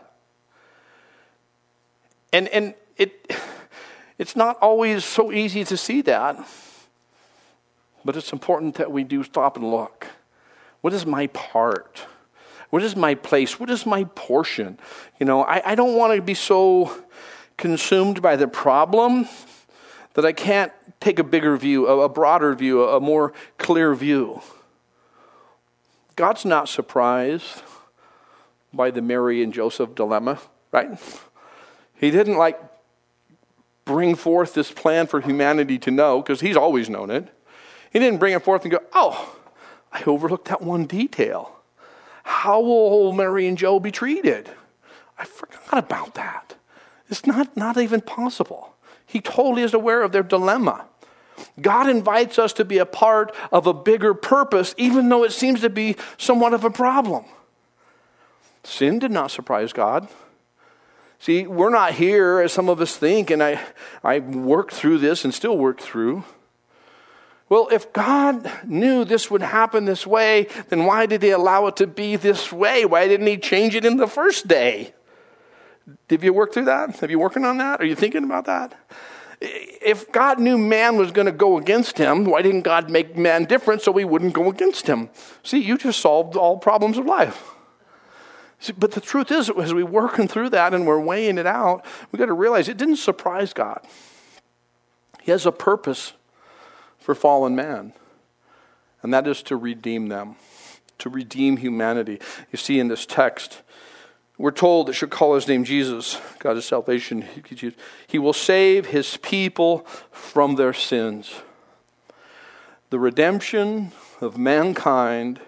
And, 2.33 2.49
and 2.49 2.75
it, 2.97 3.31
it's 4.19 4.37
not 4.37 4.59
always 4.61 5.05
so 5.05 5.33
easy 5.33 5.65
to 5.65 5.77
see 5.77 6.03
that, 6.03 6.37
but 8.05 8.17
it's 8.17 8.33
important 8.33 8.77
that 8.77 8.91
we 8.91 9.05
do 9.05 9.23
stop 9.23 9.57
and 9.57 9.71
look. 9.71 10.07
What 10.81 10.93
is 10.93 11.07
my 11.07 11.29
part? 11.29 12.07
What 12.71 12.83
is 12.83 12.97
my 12.97 13.15
place? 13.15 13.61
What 13.61 13.71
is 13.71 13.87
my 13.87 14.05
portion? 14.05 14.79
You 15.19 15.27
know, 15.27 15.43
I, 15.43 15.73
I 15.73 15.75
don't 15.75 15.97
want 15.97 16.15
to 16.15 16.23
be 16.23 16.35
so 16.35 16.93
consumed 17.57 18.21
by 18.21 18.37
the 18.37 18.49
problem 18.49 19.29
that 20.15 20.25
I 20.25 20.33
can't 20.33 20.73
take 21.01 21.19
a 21.19 21.25
bigger 21.25 21.57
view, 21.57 21.87
a, 21.87 22.09
broader 22.09 22.55
view, 22.55 22.83
a, 22.83 22.97
a 22.97 23.01
more 23.01 23.33
clear 23.59 23.95
view. 23.95 24.43
God's 26.17 26.45
not 26.45 26.69
surprised 26.69 27.63
by 28.73 28.91
the 28.91 29.03
Mary 29.03 29.43
and 29.43 29.53
Joseph 29.53 29.95
dilemma, 29.95 30.39
right? 30.73 30.99
He 31.95 32.11
didn't 32.11 32.37
like 32.37 32.61
bring 33.85 34.15
forth 34.15 34.55
this 34.55 34.73
plan 34.73 35.07
for 35.07 35.21
humanity 35.21 35.79
to 35.79 35.91
know, 35.91 36.21
because 36.21 36.41
he's 36.41 36.57
always 36.57 36.91
known 36.91 37.11
it. 37.11 37.29
He 37.93 37.99
didn't 37.99 38.19
bring 38.19 38.35
it 38.35 38.43
forth 38.43 38.63
and 38.63 38.73
go, 38.73 38.81
oh, 38.93 39.37
I 39.93 40.03
overlooked 40.05 40.49
that 40.49 40.61
one 40.61 40.87
detail. 40.87 41.53
How 42.25 42.61
will 42.61 43.13
Mary 43.13 43.47
and 43.47 43.57
Joe 43.57 43.79
be 43.79 43.93
treated? 43.93 44.51
I 45.19 45.25
forgot 45.25 45.79
about 45.79 46.15
that. 46.15 46.57
It's 47.09 47.25
not, 47.25 47.57
not 47.57 47.79
even 47.79 48.01
possible. 48.01 48.75
He 49.07 49.21
totally 49.21 49.63
is 49.63 49.73
aware 49.73 50.03
of 50.03 50.13
their 50.13 50.23
dilemma. 50.23 50.87
God 51.61 51.89
invites 51.89 52.39
us 52.39 52.53
to 52.55 52.65
be 52.65 52.79
a 52.79 52.87
part 52.87 53.35
of 53.53 53.67
a 53.67 53.75
bigger 53.75 54.15
purpose, 54.15 54.75
even 54.77 55.09
though 55.09 55.23
it 55.25 55.33
seems 55.33 55.61
to 55.61 55.71
be 55.71 55.97
somewhat 56.19 56.55
of 56.55 56.65
a 56.65 56.71
problem. 56.71 57.25
Sin 58.65 58.99
did 58.99 59.11
not 59.11 59.31
surprise 59.31 59.73
God. 59.73 60.09
See, 61.19 61.47
we're 61.47 61.71
not 61.71 61.95
here 61.95 62.41
as 62.41 62.53
some 62.53 62.69
of 62.69 62.81
us 62.81 62.97
think, 62.97 63.31
and 63.31 63.43
I, 63.43 63.61
I 64.03 64.19
worked 64.19 64.75
through 64.75 64.99
this 64.99 65.25
and 65.25 65.33
still 65.33 65.57
work 65.57 65.81
through. 65.81 66.25
Well, 67.49 67.69
if 67.71 67.93
God 67.93 68.51
knew 68.65 69.05
this 69.05 69.31
would 69.31 69.43
happen 69.43 69.85
this 69.85 70.07
way, 70.07 70.49
then 70.69 70.85
why 70.85 71.07
did 71.07 71.23
He 71.23 71.31
allow 71.31 71.67
it 71.69 71.77
to 71.77 71.87
be 71.87 72.17
this 72.17 72.53
way? 72.53 72.85
Why 72.85 73.07
didn't 73.07 73.27
He 73.27 73.39
change 73.39 73.75
it 73.77 73.85
in 73.85 73.97
the 73.97 74.09
first 74.09 74.49
day? 74.49 74.93
Did 76.09 76.23
you 76.23 76.33
work 76.33 76.53
through 76.53 76.65
that? 76.65 76.99
Have 76.99 77.11
you 77.11 77.19
working 77.19 77.45
on 77.45 77.59
that? 77.59 77.81
Are 77.81 77.85
you 77.85 77.95
thinking 77.95 78.25
about 78.25 78.47
that? 78.47 78.75
If 79.41 80.11
God 80.11 80.41
knew 80.41 80.57
man 80.57 80.97
was 80.97 81.11
going 81.11 81.27
to 81.27 81.33
go 81.33 81.59
against 81.59 81.99
him, 81.99 82.25
why 82.25 82.43
didn't 82.43 82.63
God 82.63 82.91
make 82.91 83.17
man 83.17 83.45
different 83.45 83.83
so 83.83 83.93
he 83.93 84.05
wouldn't 84.05 84.33
go 84.33 84.49
against 84.49 84.87
him? 84.87 85.11
See, 85.43 85.59
you 85.59 85.77
just 85.77 86.01
solved 86.01 86.37
all 86.37 86.57
problems 86.57 86.97
of 86.97 87.05
life. 87.05 87.51
See, 88.59 88.73
but 88.73 88.93
the 88.93 89.01
truth 89.01 89.31
is, 89.31 89.51
as 89.51 89.75
we're 89.75 89.85
working 89.85 90.27
through 90.27 90.51
that 90.51 90.73
and 90.73 90.87
we're 90.87 90.99
weighing 90.99 91.37
it 91.37 91.47
out, 91.47 91.85
we've 92.11 92.19
got 92.19 92.27
to 92.27 92.33
realize 92.33 92.69
it 92.69 92.79
didn't 92.79 92.97
surprise 92.97 93.53
God. 93.53 93.81
He 95.21 95.31
has 95.31 95.45
a 95.45 95.53
purpose 95.53 96.15
for 96.99 97.15
fallen 97.15 97.55
man, 97.55 97.93
and 99.03 99.13
that 99.13 99.29
is 99.29 99.43
to 99.45 99.57
redeem 99.57 100.09
them, 100.09 100.37
to 100.99 101.11
redeem 101.11 101.59
humanity. 101.59 102.21
You 102.51 102.57
see 102.57 102.81
in 102.81 102.89
this 102.89 103.05
text, 103.05 103.61
we're 104.39 104.51
told 104.51 104.87
that 104.87 104.93
should 104.93 105.11
call 105.11 105.35
his 105.35 105.49
name 105.49 105.65
Jesus, 105.65 106.21
God 106.39 106.57
is 106.57 106.65
salvation. 106.65 107.25
He 108.07 108.19
will 108.19 108.33
save 108.33 108.87
his 108.87 109.17
people 109.17 109.81
from 110.11 110.57
their 110.57 110.73
sins. 110.73 111.35
The 112.91 112.99
redemption 112.99 113.93
of 114.21 114.39
mankind 114.39 115.41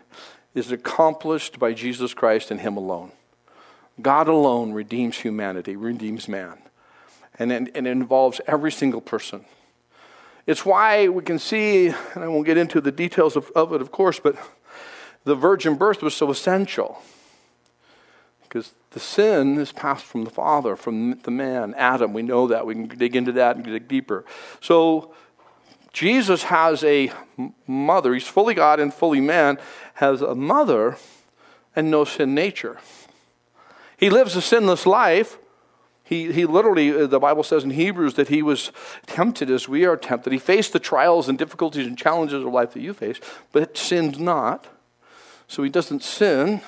is 0.55 0.73
accomplished 0.73 1.59
by 1.59 1.73
Jesus 1.73 2.15
Christ 2.15 2.51
and 2.51 2.61
Him 2.61 2.77
alone. 2.77 3.13
God 4.03 4.29
alone 4.29 4.73
redeems 4.73 5.19
humanity, 5.19 5.77
redeems 5.77 6.29
man. 6.29 6.59
And 7.39 7.53
it, 7.53 7.71
and 7.75 7.87
it 7.87 7.91
involves 7.91 8.41
every 8.47 8.73
single 8.73 9.01
person. 9.01 9.45
It's 10.47 10.65
why 10.65 11.09
we 11.09 11.23
can 11.23 11.39
see, 11.39 11.89
and 11.89 12.25
I 12.25 12.29
won't 12.29 12.47
get 12.47 12.57
into 12.57 12.81
the 12.81 12.91
details 12.91 13.37
of, 13.37 13.51
of 13.55 13.73
it, 13.73 13.81
of 13.81 13.93
course, 13.93 14.19
but 14.19 14.37
the 15.25 15.35
virgin 15.35 15.77
birth 15.77 16.03
was 16.03 16.15
so 16.15 16.31
essential. 16.31 17.01
Because 18.49 18.73
the 18.91 19.01
sin 19.01 19.59
is 19.59 19.73
passed 19.73 20.05
from 20.05 20.25
the 20.25 20.31
father, 20.31 20.75
from 20.75 21.21
the 21.21 21.31
man, 21.31 21.75
Adam. 21.77 22.13
We 22.13 22.23
know 22.23 22.47
that. 22.47 22.65
We 22.65 22.75
can 22.75 22.89
dig 22.89 23.15
into 23.15 23.33
that 23.33 23.57
and 23.57 23.65
dig 23.65 23.87
deeper. 23.89 24.25
So 24.61 25.15
Jesus 25.93 26.45
has 26.45 26.83
a 26.85 27.13
mother. 27.67 28.15
He's 28.15 28.27
fully 28.27 28.55
God 28.55 28.81
and 28.81 28.93
fully 28.93 29.21
man, 29.21 29.59
has 29.95 30.23
a 30.23 30.35
mother 30.35 30.97
and 31.77 31.91
no 31.91 32.05
sin 32.05 32.35
nature. 32.35 32.79
He 33.97 34.09
lives 34.11 34.37
a 34.37 34.41
sinless 34.41 34.87
life, 34.87 35.39
He, 36.09 36.33
he 36.33 36.47
literally, 36.47 36.91
uh, 36.91 37.07
the 37.07 37.19
Bible 37.19 37.43
says 37.43 37.65
in 37.65 37.71
Hebrews 37.71 38.15
that 38.15 38.29
he 38.29 38.41
was 38.41 38.73
tempted 39.07 39.51
as 39.51 39.69
we 39.69 39.85
are 39.85 39.95
tempted. 39.95 40.33
He 40.33 40.39
faced 40.39 40.73
the 40.73 40.79
trials 40.79 41.29
and 41.29 41.37
difficulties 41.37 41.87
and 41.87 41.99
challenges 41.99 42.43
of 42.43 42.51
life 42.51 42.73
that 42.73 42.81
you 42.81 42.95
face, 42.95 43.21
but 43.53 43.77
sinned 43.77 44.19
not. 44.19 44.69
So 45.49 45.63
he 45.63 45.69
doesn't 45.69 46.03
sin. 46.03 46.63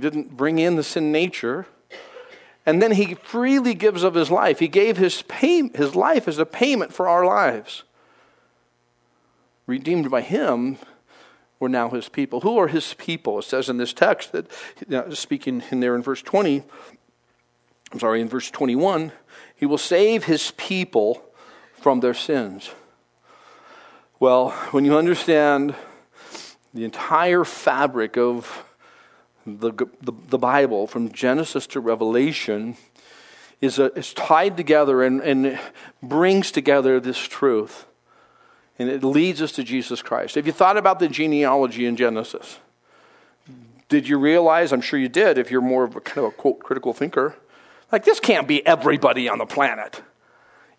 He 0.00 0.08
didn't 0.08 0.34
bring 0.34 0.58
in 0.58 0.76
the 0.76 0.82
sin 0.82 1.12
nature. 1.12 1.66
And 2.64 2.80
then 2.80 2.92
he 2.92 3.16
freely 3.16 3.74
gives 3.74 4.02
of 4.02 4.14
his 4.14 4.30
life. 4.30 4.58
He 4.58 4.66
gave 4.66 4.96
his, 4.96 5.20
pay, 5.20 5.68
his 5.68 5.94
life 5.94 6.26
as 6.26 6.38
a 6.38 6.46
payment 6.46 6.94
for 6.94 7.06
our 7.06 7.26
lives. 7.26 7.82
Redeemed 9.66 10.10
by 10.10 10.22
him, 10.22 10.78
we're 11.58 11.68
now 11.68 11.90
his 11.90 12.08
people. 12.08 12.40
Who 12.40 12.56
are 12.56 12.68
his 12.68 12.94
people? 12.94 13.40
It 13.40 13.44
says 13.44 13.68
in 13.68 13.76
this 13.76 13.92
text 13.92 14.32
that, 14.32 14.50
you 14.88 14.96
know, 14.96 15.10
speaking 15.10 15.62
in 15.70 15.80
there 15.80 15.94
in 15.94 16.02
verse 16.02 16.22
20, 16.22 16.62
I'm 17.92 18.00
sorry, 18.00 18.22
in 18.22 18.28
verse 18.28 18.50
21, 18.50 19.12
he 19.54 19.66
will 19.66 19.76
save 19.76 20.24
his 20.24 20.52
people 20.52 21.22
from 21.74 22.00
their 22.00 22.14
sins. 22.14 22.70
Well, 24.18 24.48
when 24.70 24.86
you 24.86 24.96
understand 24.96 25.74
the 26.72 26.84
entire 26.84 27.44
fabric 27.44 28.16
of 28.16 28.64
the, 29.46 29.72
the, 30.02 30.12
the 30.28 30.38
Bible, 30.38 30.86
from 30.86 31.12
Genesis 31.12 31.66
to 31.68 31.80
Revelation, 31.80 32.76
is, 33.60 33.78
a, 33.78 33.92
is 33.94 34.12
tied 34.14 34.56
together 34.56 35.02
and, 35.02 35.20
and 35.20 35.58
brings 36.02 36.50
together 36.50 37.00
this 37.00 37.18
truth. 37.18 37.86
And 38.78 38.88
it 38.88 39.04
leads 39.04 39.42
us 39.42 39.52
to 39.52 39.64
Jesus 39.64 40.02
Christ. 40.02 40.36
Have 40.36 40.46
you 40.46 40.52
thought 40.52 40.76
about 40.76 40.98
the 40.98 41.08
genealogy 41.08 41.86
in 41.86 41.96
Genesis? 41.96 42.58
Did 43.88 44.08
you 44.08 44.18
realize? 44.18 44.72
I'm 44.72 44.80
sure 44.80 44.98
you 44.98 45.08
did, 45.08 45.36
if 45.36 45.50
you're 45.50 45.60
more 45.60 45.84
of 45.84 45.96
a 45.96 46.00
kind 46.00 46.26
of 46.26 46.32
a 46.32 46.36
quote 46.36 46.60
critical 46.60 46.94
thinker 46.94 47.36
like, 47.92 48.04
this 48.04 48.20
can't 48.20 48.46
be 48.46 48.64
everybody 48.66 49.28
on 49.28 49.38
the 49.38 49.46
planet. 49.46 50.02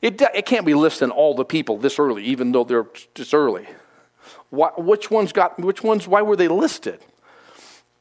It, 0.02 0.22
it 0.34 0.46
can't 0.46 0.66
be 0.66 0.74
listing 0.74 1.12
all 1.12 1.36
the 1.36 1.46
people 1.46 1.78
this 1.78 2.00
early, 2.00 2.24
even 2.24 2.52
though 2.52 2.64
they're 2.64 2.88
this 3.14 3.34
early. 3.34 3.68
Why, 4.50 4.70
which 4.78 5.12
ones 5.12 5.32
got, 5.32 5.60
which 5.60 5.84
ones, 5.84 6.08
why 6.08 6.22
were 6.22 6.36
they 6.36 6.48
listed? 6.48 7.00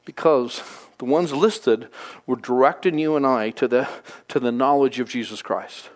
Because 0.04 0.62
the 0.98 1.04
ones 1.04 1.32
listed 1.32 1.88
were 2.26 2.36
directing 2.36 2.98
you 2.98 3.16
and 3.16 3.26
I 3.26 3.50
to 3.50 3.68
the, 3.68 3.88
to 4.28 4.40
the 4.40 4.52
knowledge 4.52 5.00
of 5.00 5.08
Jesus 5.08 5.42
Christ, 5.42 5.90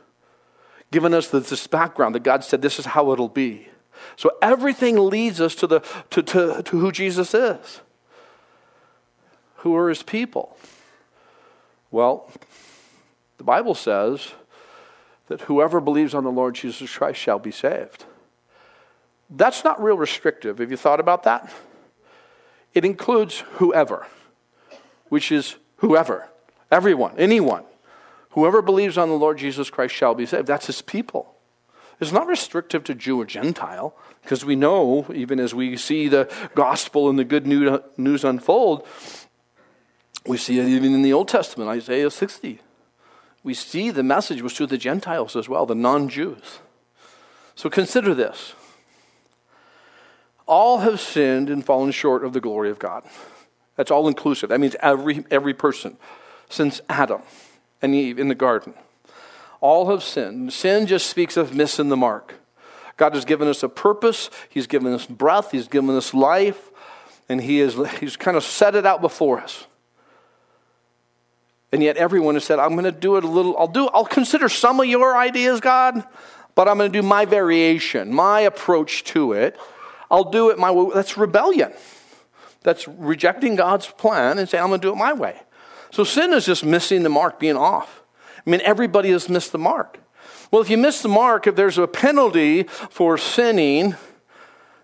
giving 0.90 1.14
us 1.14 1.28
this 1.28 1.66
background 1.66 2.14
that 2.14 2.22
God 2.22 2.44
said 2.44 2.62
this 2.62 2.78
is 2.78 2.86
how 2.86 3.12
it'll 3.12 3.28
be. 3.28 3.68
So 4.16 4.30
everything 4.42 4.96
leads 4.96 5.40
us 5.40 5.54
to, 5.56 5.66
the, 5.66 5.80
to, 6.10 6.22
to, 6.22 6.62
to 6.62 6.78
who 6.78 6.92
Jesus 6.92 7.34
is. 7.34 7.80
Who 9.56 9.76
are 9.76 9.88
his 9.88 10.02
people? 10.02 10.56
Well, 11.90 12.30
the 13.38 13.44
Bible 13.44 13.74
says 13.74 14.32
that 15.28 15.42
whoever 15.42 15.80
believes 15.80 16.14
on 16.14 16.24
the 16.24 16.30
Lord 16.30 16.54
Jesus 16.54 16.94
Christ 16.94 17.18
shall 17.20 17.38
be 17.38 17.50
saved. 17.50 18.04
That's 19.30 19.64
not 19.64 19.82
real 19.82 19.96
restrictive. 19.96 20.58
Have 20.58 20.70
you 20.70 20.76
thought 20.76 21.00
about 21.00 21.22
that? 21.22 21.52
It 22.74 22.84
includes 22.84 23.40
whoever, 23.54 24.06
which 25.08 25.30
is 25.30 25.56
whoever, 25.76 26.28
everyone, 26.70 27.14
anyone. 27.18 27.64
Whoever 28.30 28.62
believes 28.62 28.98
on 28.98 29.08
the 29.08 29.14
Lord 29.14 29.38
Jesus 29.38 29.70
Christ 29.70 29.94
shall 29.94 30.14
be 30.14 30.26
saved. 30.26 30.46
That's 30.46 30.66
his 30.66 30.82
people. 30.82 31.34
It's 32.00 32.10
not 32.10 32.26
restrictive 32.26 32.82
to 32.84 32.94
Jew 32.94 33.20
or 33.20 33.24
Gentile, 33.24 33.94
because 34.22 34.44
we 34.44 34.56
know, 34.56 35.06
even 35.14 35.38
as 35.38 35.54
we 35.54 35.76
see 35.76 36.08
the 36.08 36.30
gospel 36.56 37.08
and 37.08 37.16
the 37.16 37.24
good 37.24 37.46
news 37.46 38.24
unfold, 38.24 38.86
we 40.26 40.36
see 40.36 40.58
it 40.58 40.66
even 40.66 40.94
in 40.94 41.02
the 41.02 41.12
Old 41.12 41.28
Testament, 41.28 41.70
Isaiah 41.70 42.10
60 42.10 42.60
we 43.44 43.54
see 43.54 43.90
the 43.90 44.02
message 44.02 44.42
was 44.42 44.54
to 44.54 44.66
the 44.66 44.78
Gentiles 44.78 45.36
as 45.36 45.48
well, 45.48 45.66
the 45.66 45.74
non 45.76 46.08
Jews. 46.08 46.58
So 47.54 47.70
consider 47.70 48.14
this 48.14 48.54
all 50.46 50.78
have 50.78 51.00
sinned 51.00 51.50
and 51.50 51.64
fallen 51.64 51.90
short 51.90 52.24
of 52.24 52.32
the 52.32 52.40
glory 52.40 52.70
of 52.70 52.78
God. 52.78 53.04
That's 53.76 53.90
all 53.90 54.06
inclusive. 54.08 54.50
That 54.50 54.60
means 54.60 54.76
every, 54.80 55.24
every 55.30 55.54
person 55.54 55.96
since 56.48 56.80
Adam 56.88 57.22
and 57.82 57.94
Eve 57.94 58.18
in 58.18 58.28
the 58.28 58.34
garden. 58.34 58.74
All 59.60 59.90
have 59.90 60.02
sinned. 60.02 60.52
Sin 60.52 60.86
just 60.86 61.08
speaks 61.08 61.36
of 61.36 61.54
missing 61.54 61.88
the 61.88 61.96
mark. 61.96 62.34
God 62.96 63.14
has 63.14 63.24
given 63.24 63.48
us 63.48 63.62
a 63.62 63.68
purpose, 63.68 64.30
He's 64.48 64.66
given 64.66 64.92
us 64.92 65.06
breath, 65.06 65.50
He's 65.50 65.66
given 65.66 65.96
us 65.96 66.14
life, 66.14 66.70
and 67.28 67.40
He 67.40 67.58
has, 67.58 67.74
He's 68.00 68.16
kind 68.16 68.36
of 68.36 68.44
set 68.44 68.74
it 68.74 68.86
out 68.86 69.00
before 69.00 69.40
us. 69.40 69.66
And 71.72 71.82
yet 71.82 71.96
everyone 71.96 72.34
has 72.34 72.44
said, 72.44 72.60
I'm 72.60 72.72
going 72.72 72.84
to 72.84 72.92
do 72.92 73.16
it 73.16 73.24
a 73.24 73.28
little, 73.28 73.58
I'll 73.58 73.66
do, 73.66 73.88
I'll 73.88 74.04
consider 74.04 74.48
some 74.48 74.78
of 74.78 74.86
your 74.86 75.16
ideas, 75.16 75.60
God, 75.60 76.04
but 76.54 76.68
I'm 76.68 76.78
going 76.78 76.92
to 76.92 76.98
do 77.00 77.04
my 77.04 77.24
variation, 77.24 78.14
my 78.14 78.42
approach 78.42 79.02
to 79.04 79.32
it. 79.32 79.58
I'll 80.14 80.30
do 80.30 80.50
it 80.50 80.58
my 80.60 80.70
way. 80.70 80.92
That's 80.94 81.16
rebellion. 81.16 81.72
That's 82.62 82.86
rejecting 82.86 83.56
God's 83.56 83.88
plan 83.88 84.38
and 84.38 84.48
saying, 84.48 84.62
I'm 84.62 84.70
going 84.70 84.80
to 84.80 84.86
do 84.86 84.92
it 84.92 84.96
my 84.96 85.12
way. 85.12 85.40
So 85.90 86.04
sin 86.04 86.32
is 86.32 86.46
just 86.46 86.64
missing 86.64 87.02
the 87.02 87.08
mark, 87.08 87.40
being 87.40 87.56
off. 87.56 88.04
I 88.46 88.48
mean, 88.48 88.60
everybody 88.62 89.10
has 89.10 89.28
missed 89.28 89.50
the 89.50 89.58
mark. 89.58 89.98
Well, 90.52 90.62
if 90.62 90.70
you 90.70 90.78
miss 90.78 91.02
the 91.02 91.08
mark, 91.08 91.48
if 91.48 91.56
there's 91.56 91.78
a 91.78 91.88
penalty 91.88 92.62
for 92.62 93.18
sinning, 93.18 93.96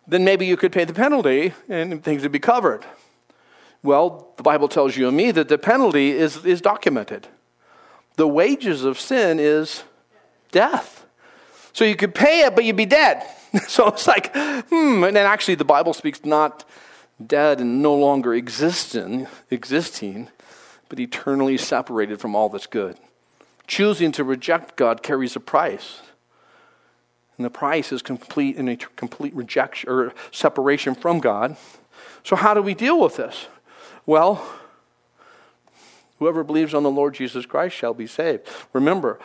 then 0.05 0.25
maybe 0.25 0.47
you 0.47 0.57
could 0.57 0.73
pay 0.73 0.85
the 0.85 0.95
penalty 0.95 1.53
and 1.69 2.03
things 2.03 2.23
would 2.23 2.33
be 2.33 2.41
covered. 2.41 2.85
Well, 3.85 4.35
the 4.37 4.43
Bible 4.43 4.67
tells 4.67 4.97
you 4.97 5.07
and 5.07 5.17
me 5.17 5.31
that 5.31 5.49
the 5.49 5.59
penalty 5.59 6.11
is, 6.11 6.45
is 6.45 6.61
documented. 6.61 7.29
The 8.17 8.27
wages 8.27 8.83
of 8.83 8.99
sin 8.99 9.39
is 9.39 9.85
death. 10.51 11.07
So 11.73 11.85
you 11.85 11.95
could 11.95 12.17
pay 12.17 12.41
it, 12.41 12.57
but 12.57 12.65
you'd 12.65 12.75
be 12.75 12.85
dead. 12.85 13.25
so 13.69 13.89
it's 13.89 14.07
like, 14.07 14.35
hmm. 14.35 15.05
And 15.05 15.17
then 15.17 15.27
actually, 15.27 15.57
the 15.57 15.65
Bible 15.65 15.93
speaks 15.93 16.25
not 16.25 16.65
dead 17.25 17.61
and 17.61 17.83
no 17.83 17.95
longer 17.95 18.35
existing, 18.35 19.27
existing, 19.51 20.29
but 20.89 20.99
eternally 20.99 21.57
separated 21.57 22.21
from 22.21 22.35
all 22.35 22.49
that's 22.49 22.67
good. 22.67 22.97
Choosing 23.67 24.13
to 24.13 24.25
reject 24.25 24.77
God 24.77 25.03
carries 25.03 25.37
a 25.37 25.41
price. 25.41 26.01
And 27.37 27.45
the 27.45 27.51
price 27.51 27.93
is 27.93 28.03
complete 28.03 28.57
and 28.57 28.69
a 28.69 28.77
complete 28.77 29.35
rejection 29.35 29.89
or 29.89 30.13
separation 30.31 30.95
from 30.95 31.21
God. 31.21 31.57
So 32.23 32.37
how 32.37 32.53
do 32.55 32.61
we 32.61 32.75
deal 32.75 33.01
with 33.01 33.17
this? 33.17 33.47
Well, 34.05 34.47
whoever 36.19 36.45
believes 36.45 36.75
on 36.75 36.83
the 36.83 36.91
Lord 36.91 37.15
Jesus 37.15 37.47
Christ 37.47 37.75
shall 37.75 37.95
be 37.95 38.07
saved. 38.07 38.47
Remember, 38.73 39.19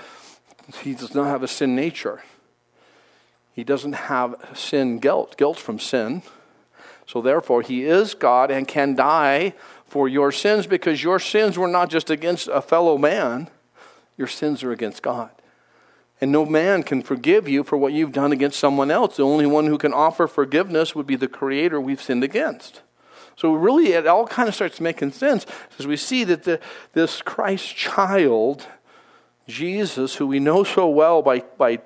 he 0.81 0.93
does 0.93 1.13
not 1.13 1.25
have 1.25 1.43
a 1.43 1.47
sin 1.47 1.75
nature. 1.75 2.23
He 3.55 3.63
doesn't 3.63 3.93
have 3.93 4.35
sin 4.53 4.99
guilt, 4.99 5.37
guilt 5.37 5.57
from 5.57 5.79
sin. 5.79 6.23
So 7.07 7.21
therefore, 7.21 7.61
he 7.61 7.85
is 7.85 8.13
God 8.13 8.51
and 8.51 8.67
can 8.67 8.95
die 8.95 9.53
for 9.85 10.09
your 10.09 10.33
sins 10.33 10.67
because 10.67 11.01
your 11.01 11.19
sins 11.19 11.57
were 11.57 11.69
not 11.69 11.89
just 11.89 12.09
against 12.09 12.49
a 12.49 12.61
fellow 12.61 12.97
man, 12.97 13.49
your 14.17 14.27
sins 14.27 14.61
are 14.61 14.73
against 14.73 15.01
God. 15.01 15.29
And 16.19 16.33
no 16.33 16.45
man 16.45 16.83
can 16.83 17.01
forgive 17.01 17.47
you 17.47 17.63
for 17.63 17.77
what 17.77 17.93
you've 17.93 18.11
done 18.11 18.33
against 18.33 18.59
someone 18.59 18.91
else. 18.91 19.17
The 19.17 19.23
only 19.23 19.45
one 19.45 19.67
who 19.67 19.77
can 19.77 19.93
offer 19.93 20.27
forgiveness 20.27 20.93
would 20.93 21.07
be 21.07 21.15
the 21.15 21.27
Creator 21.27 21.79
we've 21.79 22.01
sinned 22.01 22.23
against. 22.23 22.81
So 23.37 23.53
really, 23.53 23.93
it 23.93 24.07
all 24.07 24.27
kind 24.27 24.49
of 24.49 24.55
starts 24.55 24.81
making 24.81 25.11
sense 25.11 25.45
as 25.79 25.87
we 25.87 25.95
see 25.95 26.25
that 26.25 26.43
the, 26.43 26.59
this 26.91 27.21
Christ 27.21 27.75
child, 27.75 28.67
Jesus, 29.47 30.15
who 30.15 30.27
we 30.27 30.39
know 30.39 30.63
so 30.63 30.89
well 30.89 31.21
by, 31.21 31.39
by, 31.57 31.79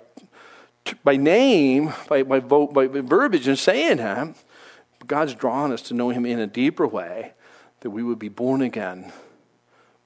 by 1.03 1.15
name, 1.15 1.93
by, 2.07 2.23
by, 2.23 2.39
by 2.39 2.87
verbiage 2.87 3.47
and 3.47 3.57
saying 3.57 3.99
him, 3.99 4.35
God's 5.07 5.33
drawn 5.33 5.71
us 5.71 5.81
to 5.83 5.93
know 5.93 6.09
him 6.09 6.25
in 6.25 6.39
a 6.39 6.47
deeper 6.47 6.87
way, 6.87 7.33
that 7.81 7.89
we 7.89 8.03
would 8.03 8.19
be 8.19 8.29
born 8.29 8.61
again, 8.61 9.11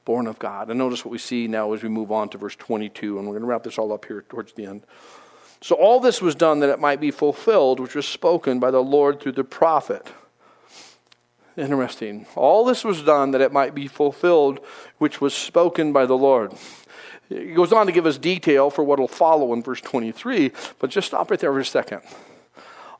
born 0.06 0.28
of 0.28 0.40
God. 0.40 0.70
And 0.70 0.78
notice 0.78 1.04
what 1.04 1.12
we 1.12 1.18
see 1.18 1.48
now 1.48 1.74
as 1.74 1.84
we 1.84 1.90
move 1.90 2.12
on 2.12 2.30
to 2.30 2.38
verse 2.38 2.56
22, 2.56 3.18
and 3.18 3.28
we're 3.28 3.34
going 3.34 3.42
to 3.42 3.48
wrap 3.48 3.64
this 3.64 3.78
all 3.78 3.92
up 3.92 4.06
here 4.06 4.24
towards 4.30 4.54
the 4.54 4.66
end. 4.66 4.84
So 5.62 5.76
all 5.76 6.00
this 6.00 6.22
was 6.22 6.36
done 6.36 6.60
that 6.60 6.70
it 6.70 6.80
might 6.80 7.00
be 7.00 7.12
fulfilled, 7.12 7.80
which 7.80 7.96
was 7.96 8.06
spoken 8.06 8.60
by 8.60 8.72
the 8.72 8.84
Lord 8.84 9.20
through 9.20 9.32
the 9.34 9.46
prophet. 9.46 10.12
Interesting. 11.56 12.26
All 12.36 12.66
this 12.66 12.84
was 12.84 13.04
done 13.04 13.32
that 13.32 13.42
it 13.42 13.52
might 13.52 13.76
be 13.76 13.88
fulfilled, 13.88 14.60
which 14.98 15.22
was 15.22 15.34
spoken 15.34 15.94
by 15.94 16.06
the 16.06 16.18
Lord. 16.18 16.54
He 17.30 17.54
goes 17.54 17.74
on 17.74 17.86
to 17.86 17.92
give 17.92 18.06
us 18.06 18.18
detail 18.18 18.70
for 18.70 18.84
what 18.84 19.00
will 19.00 19.08
follow 19.08 19.54
in 19.54 19.64
verse 19.64 19.82
23, 19.82 20.52
but 20.80 20.90
just 20.90 21.08
stop 21.08 21.32
right 21.32 21.40
there 21.40 21.52
for 21.52 21.60
a 21.60 21.66
second. 21.66 22.02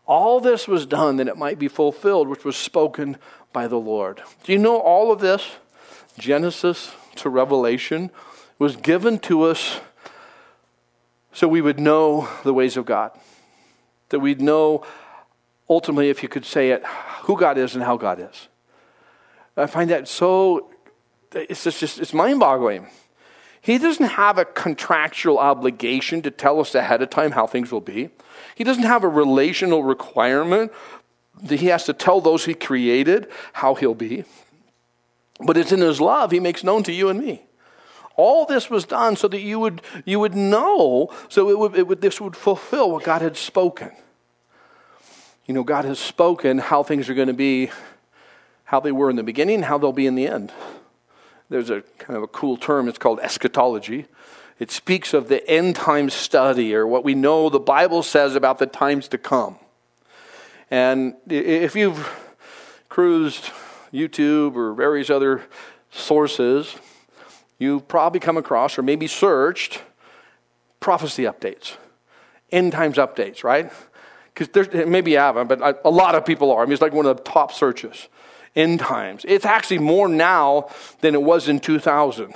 All 0.06 0.40
this 0.40 0.68
was 0.68 0.86
done 0.86 1.18
that 1.18 1.28
it 1.28 1.38
might 1.38 1.60
be 1.60 1.68
fulfilled, 1.68 2.28
which 2.28 2.44
was 2.44 2.56
spoken 2.56 3.18
by 3.54 3.68
the 3.68 3.80
Lord. 3.80 4.22
Do 4.44 4.52
you 4.52 4.58
know 4.58 4.80
all 4.80 5.12
of 5.12 5.20
this? 5.20 5.52
Genesis 6.18 6.94
to 7.16 7.30
Revelation 7.30 8.12
was 8.60 8.76
given 8.76 9.20
to 9.20 9.44
us 9.44 9.80
so 11.32 11.48
we 11.48 11.62
would 11.62 11.80
know 11.80 12.30
the 12.44 12.54
ways 12.54 12.78
of 12.78 12.86
God, 12.86 13.12
that 14.10 14.20
we'd 14.20 14.42
know 14.42 14.86
ultimately, 15.68 16.10
if 16.10 16.22
you 16.22 16.30
could 16.30 16.46
say 16.46 16.70
it, 16.70 16.86
who 17.24 17.38
God 17.38 17.58
is 17.58 17.74
and 17.74 17.84
how 17.84 17.98
God 17.98 18.20
is. 18.20 18.48
I 19.58 19.66
find 19.66 19.90
that 19.90 20.08
so, 20.08 20.70
it's 21.34 21.64
just, 21.64 22.00
it's 22.00 22.14
mind 22.14 22.40
boggling. 22.40 22.88
He 23.64 23.78
doesn't 23.78 24.06
have 24.06 24.38
a 24.38 24.44
contractual 24.44 25.40
obligation 25.40 26.22
to 26.24 26.32
tell 26.32 26.60
us 26.60 26.76
ahead 26.76 27.02
of 27.02 27.10
time 27.10 27.32
how 27.32 27.48
things 27.48 27.72
will 27.72 27.80
be. 27.80 28.10
He 28.56 28.66
doesn't 28.66 28.84
have 28.84 29.06
a 29.06 29.08
relational 29.08 29.86
requirement 29.86 30.74
that 31.42 31.62
he 31.62 31.68
has 31.68 31.86
to 31.86 31.94
tell 31.94 32.20
those 32.20 32.44
he 32.44 32.56
created 32.56 33.32
how 33.54 33.76
he'll 33.76 33.96
be. 33.96 34.26
But 35.40 35.56
it's 35.56 35.72
in 35.72 35.80
his 35.80 36.02
love 36.02 36.32
he 36.32 36.42
makes 36.42 36.62
known 36.66 36.84
to 36.84 36.92
you 36.92 37.08
and 37.08 37.22
me. 37.22 37.46
All 38.18 38.46
this 38.46 38.70
was 38.70 38.84
done 38.84 39.16
so 39.16 39.30
that 39.30 39.40
you 39.40 39.62
would, 39.62 39.82
you 40.04 40.20
would 40.20 40.36
know, 40.36 41.10
so 41.30 41.50
it 41.50 41.58
would, 41.58 41.74
it 41.74 41.88
would, 41.88 42.02
this 42.02 42.20
would 42.20 42.36
fulfill 42.36 42.92
what 42.92 43.06
God 43.06 43.22
had 43.22 43.38
spoken. 43.38 43.92
You 45.46 45.54
know, 45.54 45.64
God 45.64 45.86
has 45.86 46.00
spoken 46.00 46.58
how 46.58 46.84
things 46.84 47.10
are 47.10 47.14
going 47.14 47.30
to 47.30 47.34
be, 47.34 47.72
how 48.66 48.82
they 48.82 48.92
were 48.92 49.10
in 49.10 49.16
the 49.16 49.24
beginning, 49.24 49.64
how 49.64 49.78
they'll 49.78 49.94
be 49.94 50.06
in 50.06 50.16
the 50.16 50.28
end. 50.28 50.52
There's 51.54 51.70
a 51.70 51.84
kind 52.00 52.18
of 52.18 52.24
a 52.24 52.28
cool 52.28 52.58
term, 52.58 52.88
it's 52.90 52.98
called 52.98 53.20
eschatology. 53.20 54.08
It 54.58 54.72
speaks 54.72 55.14
of 55.14 55.30
the 55.30 55.48
end 55.48 55.76
time 55.76 56.10
study 56.10 56.74
or 56.74 56.88
what 56.88 57.04
we 57.04 57.14
know 57.14 57.48
the 57.48 57.60
Bible 57.60 58.02
says 58.02 58.34
about 58.34 58.58
the 58.58 58.66
times 58.66 59.08
to 59.10 59.20
come. 59.20 59.60
And 60.72 61.14
if 61.30 61.76
you've 61.76 62.10
cruised 62.90 63.52
YouTube 63.94 64.56
or 64.56 64.74
various 64.74 65.12
other 65.12 65.44
sources, 65.92 66.76
you've 67.60 67.88
probably 67.88 68.20
come 68.20 68.38
across 68.38 68.80
or 68.80 68.82
maybe 68.82 69.06
searched 69.06 69.84
prophecy 70.80 71.22
updates, 71.22 71.78
end 72.52 72.72
times 72.72 72.98
updates, 72.98 73.44
right? 73.44 73.72
Because 74.34 74.74
maybe 74.88 75.12
you 75.12 75.20
haven't, 75.20 75.50
but 75.50 75.82
a 75.86 75.92
lot 75.92 76.16
of 76.16 76.26
people 76.26 76.52
are. 76.52 76.64
I 76.64 76.66
mean, 76.66 76.74
it's 76.74 76.82
like 76.82 76.94
one 76.94 77.06
of 77.06 77.16
the 77.16 77.22
top 77.22 77.52
searches. 77.52 78.08
End 78.56 78.80
times. 78.80 79.26
It's 79.28 79.46
actually 79.46 79.80
more 79.80 80.08
now 80.08 80.70
than 81.02 81.16
it 81.16 81.22
was 81.22 81.50
in 81.50 81.60
2000. 81.60 82.34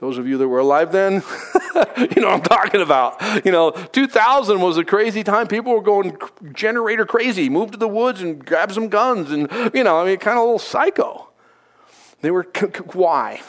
Those 0.00 0.16
of 0.16 0.28
you 0.28 0.38
that 0.38 0.46
were 0.46 0.60
alive 0.60 0.92
then, 0.92 1.14
you 2.14 2.22
know 2.22 2.28
I'm 2.28 2.40
talking 2.40 2.80
about. 2.80 3.44
You 3.44 3.50
know, 3.50 3.72
2000 3.72 4.60
was 4.60 4.78
a 4.78 4.84
crazy 4.84 5.24
time. 5.24 5.48
People 5.48 5.72
were 5.72 5.82
going 5.82 6.16
generator 6.54 7.04
crazy, 7.04 7.48
moved 7.48 7.72
to 7.72 7.78
the 7.78 7.88
woods 7.88 8.22
and 8.22 8.44
grabbed 8.44 8.72
some 8.72 8.88
guns, 8.88 9.30
and, 9.32 9.50
you 9.74 9.82
know, 9.82 9.98
I 10.00 10.04
mean, 10.04 10.18
kind 10.18 10.38
of 10.38 10.42
a 10.42 10.44
little 10.44 10.58
psycho. 10.60 11.28
They 12.20 12.30
were, 12.30 12.44
why? 12.92 13.42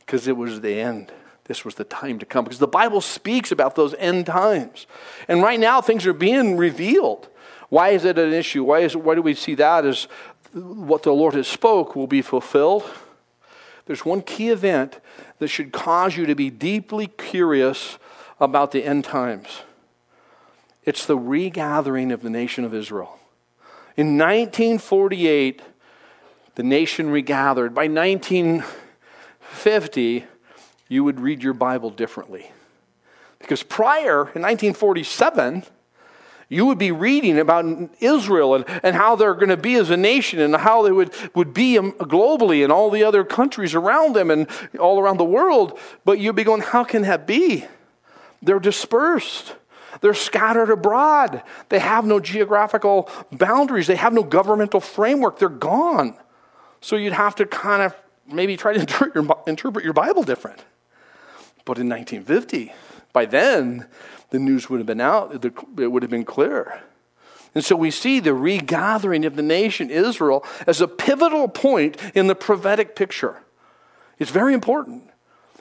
Because 0.00 0.26
it 0.26 0.36
was 0.36 0.60
the 0.60 0.80
end. 0.80 1.12
This 1.44 1.64
was 1.64 1.76
the 1.76 1.84
time 1.84 2.18
to 2.18 2.26
come. 2.26 2.44
Because 2.44 2.58
the 2.58 2.66
Bible 2.66 3.00
speaks 3.00 3.52
about 3.52 3.74
those 3.76 3.94
end 3.94 4.26
times. 4.26 4.86
And 5.28 5.42
right 5.42 5.60
now, 5.60 5.80
things 5.80 6.06
are 6.06 6.12
being 6.12 6.56
revealed. 6.56 7.28
Why 7.68 7.90
is 7.90 8.04
it 8.04 8.18
an 8.18 8.32
issue? 8.32 8.64
Why, 8.64 8.80
is, 8.80 8.96
why 8.96 9.14
do 9.14 9.22
we 9.22 9.34
see 9.34 9.54
that 9.56 9.84
as 9.84 10.08
what 10.54 11.02
the 11.02 11.12
Lord 11.12 11.34
has 11.34 11.48
spoke 11.48 11.96
will 11.96 12.06
be 12.06 12.22
fulfilled? 12.22 12.84
There's 13.86 14.04
one 14.04 14.22
key 14.22 14.50
event 14.50 15.00
that 15.38 15.48
should 15.48 15.72
cause 15.72 16.16
you 16.16 16.26
to 16.26 16.34
be 16.34 16.50
deeply 16.50 17.06
curious 17.06 17.98
about 18.40 18.72
the 18.72 18.84
end 18.84 19.04
times. 19.04 19.62
It's 20.84 21.06
the 21.06 21.18
regathering 21.18 22.12
of 22.12 22.22
the 22.22 22.30
nation 22.30 22.64
of 22.64 22.72
Israel. 22.74 23.18
In 23.96 24.18
1948, 24.18 25.62
the 26.54 26.62
nation 26.62 27.10
regathered. 27.10 27.74
By 27.74 27.88
1950, 27.88 30.24
you 30.88 31.04
would 31.04 31.20
read 31.20 31.42
your 31.42 31.54
Bible 31.54 31.88
differently. 31.90 32.50
Because 33.38 33.62
prior, 33.62 34.30
in 34.34 34.42
1947, 34.42 35.64
you 36.48 36.66
would 36.66 36.78
be 36.78 36.92
reading 36.92 37.38
about 37.38 37.64
Israel 38.00 38.54
and, 38.54 38.64
and 38.82 38.94
how 38.94 39.16
they're 39.16 39.34
going 39.34 39.48
to 39.48 39.56
be 39.56 39.74
as 39.76 39.90
a 39.90 39.96
nation 39.96 40.40
and 40.40 40.54
how 40.54 40.82
they 40.82 40.92
would, 40.92 41.12
would 41.34 41.54
be 41.54 41.78
um, 41.78 41.92
globally 41.92 42.62
and 42.62 42.72
all 42.72 42.90
the 42.90 43.04
other 43.04 43.24
countries 43.24 43.74
around 43.74 44.14
them 44.14 44.30
and 44.30 44.48
all 44.78 45.00
around 45.00 45.16
the 45.16 45.24
world. 45.24 45.78
But 46.04 46.18
you'd 46.18 46.36
be 46.36 46.44
going, 46.44 46.62
how 46.62 46.84
can 46.84 47.02
that 47.02 47.26
be? 47.26 47.66
They're 48.42 48.60
dispersed. 48.60 49.54
They're 50.00 50.14
scattered 50.14 50.70
abroad. 50.70 51.42
They 51.70 51.78
have 51.78 52.04
no 52.04 52.20
geographical 52.20 53.08
boundaries. 53.32 53.86
They 53.86 53.96
have 53.96 54.12
no 54.12 54.22
governmental 54.22 54.80
framework. 54.80 55.38
They're 55.38 55.48
gone. 55.48 56.14
So 56.80 56.96
you'd 56.96 57.14
have 57.14 57.36
to 57.36 57.46
kind 57.46 57.82
of 57.82 57.94
maybe 58.26 58.56
try 58.56 58.74
to 58.74 58.80
interpret 58.86 59.14
your, 59.14 59.38
interpret 59.46 59.84
your 59.84 59.94
Bible 59.94 60.22
different. 60.22 60.62
But 61.64 61.78
in 61.78 61.88
1950, 61.88 62.72
by 63.14 63.24
then, 63.24 63.86
the 64.34 64.40
news 64.40 64.68
would 64.68 64.80
have 64.80 64.86
been 64.86 65.00
out, 65.00 65.44
it 65.44 65.86
would 65.86 66.02
have 66.02 66.10
been 66.10 66.24
clear. 66.24 66.82
And 67.54 67.64
so 67.64 67.76
we 67.76 67.92
see 67.92 68.18
the 68.18 68.34
regathering 68.34 69.24
of 69.24 69.36
the 69.36 69.42
nation 69.42 69.90
Israel 69.90 70.44
as 70.66 70.80
a 70.80 70.88
pivotal 70.88 71.46
point 71.46 71.96
in 72.16 72.26
the 72.26 72.34
prophetic 72.34 72.96
picture. 72.96 73.44
It's 74.18 74.32
very 74.32 74.52
important. 74.52 75.04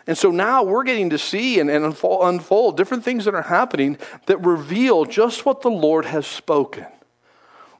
And 0.07 0.17
so 0.17 0.31
now 0.31 0.63
we're 0.63 0.83
getting 0.83 1.11
to 1.11 1.19
see 1.19 1.59
and, 1.59 1.69
and 1.69 1.85
unfold, 1.85 2.27
unfold 2.27 2.75
different 2.75 3.03
things 3.03 3.25
that 3.25 3.35
are 3.35 3.43
happening 3.43 3.99
that 4.25 4.37
reveal 4.39 5.05
just 5.05 5.45
what 5.45 5.61
the 5.61 5.69
Lord 5.69 6.05
has 6.05 6.25
spoken. 6.25 6.87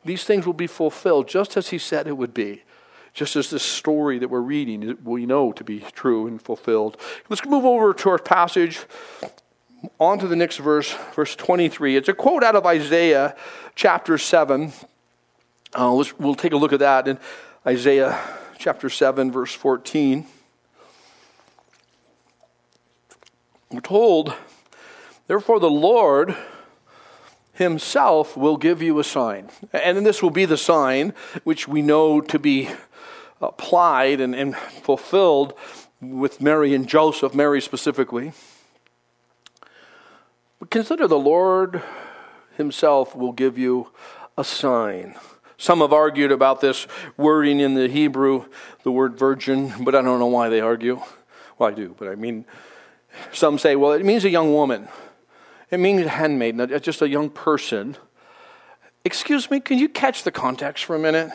These 0.05 0.25
things 0.25 0.45
will 0.45 0.53
be 0.53 0.67
fulfilled 0.67 1.27
just 1.27 1.57
as 1.57 1.69
He 1.69 1.79
said 1.79 2.07
it 2.07 2.17
would 2.17 2.35
be 2.35 2.61
just 3.13 3.35
as 3.35 3.51
this 3.51 3.63
story 3.63 4.17
that 4.17 4.27
we're 4.27 4.41
reading 4.41 4.97
we 5.03 5.27
know 5.27 5.51
to 5.51 5.63
be 5.63 5.81
true 5.93 6.25
and 6.25 6.41
fulfilled. 6.41 6.97
Let's 7.29 7.45
move 7.45 7.63
over 7.63 7.93
to 7.93 8.09
our 8.09 8.17
passage 8.17 8.81
on 9.99 10.19
to 10.19 10.27
the 10.27 10.35
next 10.35 10.57
verse, 10.57 10.93
verse 11.15 11.35
23. 11.35 11.95
It's 11.95 12.09
a 12.09 12.13
quote 12.13 12.43
out 12.43 12.55
of 12.55 12.65
Isaiah 12.65 13.35
chapter 13.75 14.17
7. 14.17 14.71
Uh, 15.73 16.03
we'll 16.19 16.35
take 16.35 16.53
a 16.53 16.57
look 16.57 16.73
at 16.73 16.79
that 16.79 17.07
in 17.07 17.19
Isaiah 17.65 18.19
chapter 18.57 18.89
7, 18.89 19.31
verse 19.31 19.53
14. 19.53 20.25
We're 23.71 23.79
told, 23.79 24.33
therefore, 25.27 25.59
the 25.59 25.69
Lord 25.69 26.35
himself 27.53 28.37
will 28.37 28.57
give 28.57 28.81
you 28.81 28.99
a 28.99 29.03
sign. 29.03 29.49
And 29.71 30.05
this 30.05 30.21
will 30.21 30.29
be 30.29 30.45
the 30.45 30.57
sign 30.57 31.13
which 31.43 31.67
we 31.67 31.81
know 31.81 32.21
to 32.21 32.39
be 32.39 32.69
applied 33.41 34.21
and, 34.21 34.35
and 34.35 34.55
fulfilled 34.55 35.53
with 36.01 36.41
Mary 36.41 36.73
and 36.73 36.87
Joseph, 36.87 37.33
Mary 37.33 37.61
specifically. 37.61 38.33
Consider 40.69 41.07
the 41.07 41.19
Lord 41.19 41.81
Himself 42.57 43.15
will 43.15 43.31
give 43.31 43.57
you 43.57 43.91
a 44.37 44.43
sign. 44.43 45.15
Some 45.57 45.79
have 45.79 45.93
argued 45.93 46.31
about 46.31 46.61
this 46.61 46.87
wording 47.17 47.59
in 47.59 47.73
the 47.73 47.87
Hebrew, 47.87 48.45
the 48.83 48.91
word 48.91 49.17
virgin, 49.17 49.73
but 49.81 49.95
I 49.95 50.01
don't 50.01 50.19
know 50.19 50.27
why 50.27 50.49
they 50.49 50.59
argue. 50.59 51.01
Well, 51.57 51.69
I 51.69 51.73
do, 51.73 51.95
but 51.97 52.07
I 52.07 52.15
mean, 52.15 52.45
some 53.31 53.57
say, 53.57 53.75
well, 53.75 53.93
it 53.93 54.05
means 54.05 54.25
a 54.25 54.29
young 54.29 54.53
woman. 54.53 54.87
It 55.71 55.79
means 55.79 56.05
a 56.05 56.09
handmaiden, 56.09 56.67
just 56.81 57.01
a 57.01 57.09
young 57.09 57.29
person. 57.29 57.97
Excuse 59.05 59.49
me, 59.49 59.59
can 59.59 59.77
you 59.77 59.89
catch 59.89 60.23
the 60.23 60.31
context 60.31 60.85
for 60.85 60.95
a 60.95 60.99
minute? 60.99 61.31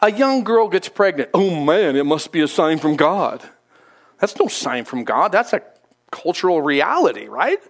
A 0.00 0.10
young 0.10 0.42
girl 0.42 0.68
gets 0.68 0.88
pregnant. 0.88 1.30
Oh 1.32 1.62
man, 1.62 1.96
it 1.96 2.04
must 2.04 2.32
be 2.32 2.40
a 2.40 2.48
sign 2.48 2.78
from 2.78 2.96
God. 2.96 3.42
That's 4.18 4.38
no 4.38 4.48
sign 4.48 4.84
from 4.84 5.04
God. 5.04 5.32
That's 5.32 5.52
a 5.52 5.62
cultural 6.10 6.60
reality, 6.60 7.26
right? 7.26 7.60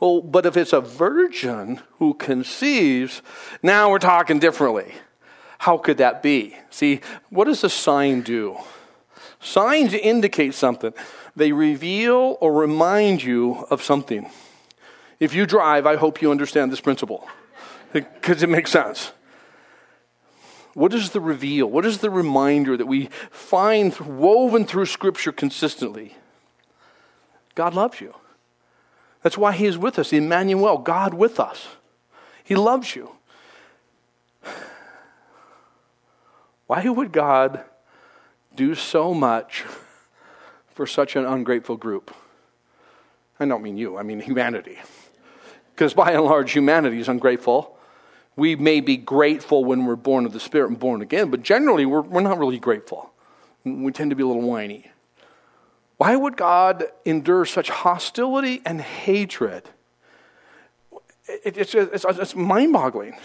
Well, 0.00 0.22
but 0.22 0.46
if 0.46 0.56
it's 0.56 0.72
a 0.72 0.80
virgin 0.80 1.80
who 1.98 2.14
conceives, 2.14 3.20
now 3.62 3.90
we're 3.90 3.98
talking 3.98 4.38
differently. 4.38 4.94
How 5.58 5.76
could 5.76 5.98
that 5.98 6.22
be? 6.22 6.56
See, 6.70 7.02
what 7.28 7.44
does 7.44 7.62
a 7.62 7.68
sign 7.68 8.22
do? 8.22 8.56
Signs 9.40 9.92
indicate 9.92 10.54
something, 10.54 10.94
they 11.36 11.52
reveal 11.52 12.38
or 12.40 12.54
remind 12.54 13.22
you 13.22 13.66
of 13.70 13.82
something. 13.82 14.28
If 15.18 15.34
you 15.34 15.46
drive, 15.46 15.86
I 15.86 15.96
hope 15.96 16.22
you 16.22 16.30
understand 16.30 16.72
this 16.72 16.80
principle 16.80 17.28
because 17.92 18.42
it 18.42 18.48
makes 18.48 18.70
sense. 18.70 19.12
What 20.72 20.94
is 20.94 21.10
the 21.10 21.20
reveal? 21.20 21.66
What 21.66 21.84
is 21.84 21.98
the 21.98 22.10
reminder 22.10 22.76
that 22.76 22.86
we 22.86 23.10
find 23.30 23.94
woven 23.98 24.64
through 24.64 24.86
Scripture 24.86 25.32
consistently? 25.32 26.16
God 27.54 27.74
loves 27.74 28.00
you. 28.00 28.14
That's 29.22 29.36
why 29.38 29.52
He 29.52 29.66
is 29.66 29.76
with 29.76 29.98
us, 29.98 30.12
Emmanuel, 30.12 30.78
God 30.78 31.14
with 31.14 31.38
us. 31.38 31.68
He 32.42 32.54
loves 32.54 32.96
you. 32.96 33.12
Why 36.66 36.88
would 36.88 37.10
God 37.12 37.64
do 38.54 38.74
so 38.74 39.12
much 39.12 39.64
for 40.68 40.86
such 40.86 41.16
an 41.16 41.24
ungrateful 41.24 41.76
group? 41.76 42.14
I 43.40 43.46
don't 43.46 43.62
mean 43.62 43.76
you, 43.76 43.98
I 43.98 44.02
mean 44.02 44.20
humanity. 44.20 44.78
Because 45.74 45.94
by 45.94 46.12
and 46.12 46.24
large, 46.24 46.52
humanity 46.52 47.00
is 47.00 47.08
ungrateful. 47.08 47.76
We 48.36 48.54
may 48.54 48.80
be 48.80 48.96
grateful 48.96 49.64
when 49.64 49.84
we're 49.84 49.96
born 49.96 50.26
of 50.26 50.32
the 50.32 50.40
Spirit 50.40 50.68
and 50.68 50.78
born 50.78 51.02
again, 51.02 51.30
but 51.30 51.42
generally, 51.42 51.86
we're, 51.86 52.02
we're 52.02 52.20
not 52.20 52.38
really 52.38 52.58
grateful. 52.58 53.12
We 53.64 53.90
tend 53.92 54.10
to 54.10 54.16
be 54.16 54.22
a 54.22 54.26
little 54.26 54.42
whiny. 54.42 54.90
Why 56.00 56.16
would 56.16 56.38
God 56.38 56.86
endure 57.04 57.44
such 57.44 57.68
hostility 57.68 58.62
and 58.64 58.80
hatred? 58.80 59.68
It, 61.44 61.58
it's, 61.58 61.74
it's, 61.74 62.06
it's 62.08 62.34
mind 62.34 62.72
boggling. 62.72 63.18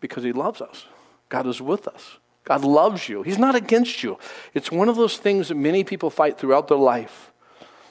Because 0.00 0.24
He 0.24 0.32
loves 0.32 0.60
us, 0.60 0.86
God 1.28 1.46
is 1.46 1.62
with 1.62 1.86
us. 1.86 2.18
God 2.42 2.64
loves 2.64 3.08
you. 3.08 3.22
He's 3.22 3.38
not 3.38 3.54
against 3.54 4.02
you. 4.02 4.18
It's 4.54 4.72
one 4.72 4.88
of 4.88 4.96
those 4.96 5.18
things 5.18 5.50
that 5.50 5.54
many 5.54 5.84
people 5.84 6.10
fight 6.10 6.36
throughout 6.36 6.66
their 6.66 6.78
life. 6.78 7.30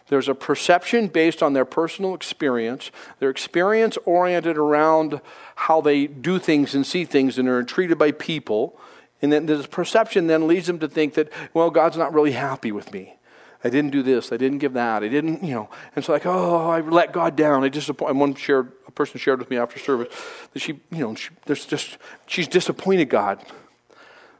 There's 0.09 0.27
a 0.27 0.35
perception 0.35 1.07
based 1.07 1.41
on 1.41 1.53
their 1.53 1.63
personal 1.63 2.13
experience, 2.13 2.91
their 3.19 3.29
experience 3.29 3.97
oriented 4.03 4.57
around 4.57 5.21
how 5.55 5.79
they 5.79 6.07
do 6.07 6.39
things 6.39 6.75
and 6.75 6.85
see 6.85 7.05
things 7.05 7.37
and 7.37 7.47
are 7.47 7.63
treated 7.63 7.97
by 7.97 8.11
people. 8.11 8.77
And 9.21 9.31
then 9.31 9.45
this 9.45 9.67
perception 9.67 10.27
then 10.27 10.47
leads 10.47 10.67
them 10.67 10.79
to 10.79 10.87
think 10.87 11.13
that, 11.13 11.31
well, 11.53 11.69
God's 11.69 11.97
not 11.97 12.13
really 12.13 12.31
happy 12.31 12.71
with 12.71 12.91
me. 12.91 13.17
I 13.63 13.69
didn't 13.69 13.91
do 13.91 14.01
this. 14.01 14.31
I 14.31 14.37
didn't 14.37 14.57
give 14.57 14.73
that. 14.73 15.03
I 15.03 15.07
didn't, 15.07 15.43
you 15.43 15.53
know. 15.53 15.69
And 15.95 16.03
so 16.03 16.13
like, 16.13 16.25
oh, 16.25 16.69
I 16.69 16.81
let 16.81 17.13
God 17.13 17.35
down. 17.35 17.63
I 17.63 17.69
disappoint. 17.69 18.15
One 18.15 18.33
shared, 18.33 18.71
a 18.87 18.91
person 18.91 19.19
shared 19.19 19.39
with 19.39 19.49
me 19.51 19.57
after 19.57 19.77
service 19.77 20.13
that 20.53 20.59
she, 20.59 20.79
you 20.89 20.99
know, 20.99 21.13
she, 21.15 21.29
there's 21.45 21.65
just 21.65 21.97
she's 22.25 22.47
disappointed 22.47 23.09
God. 23.09 23.39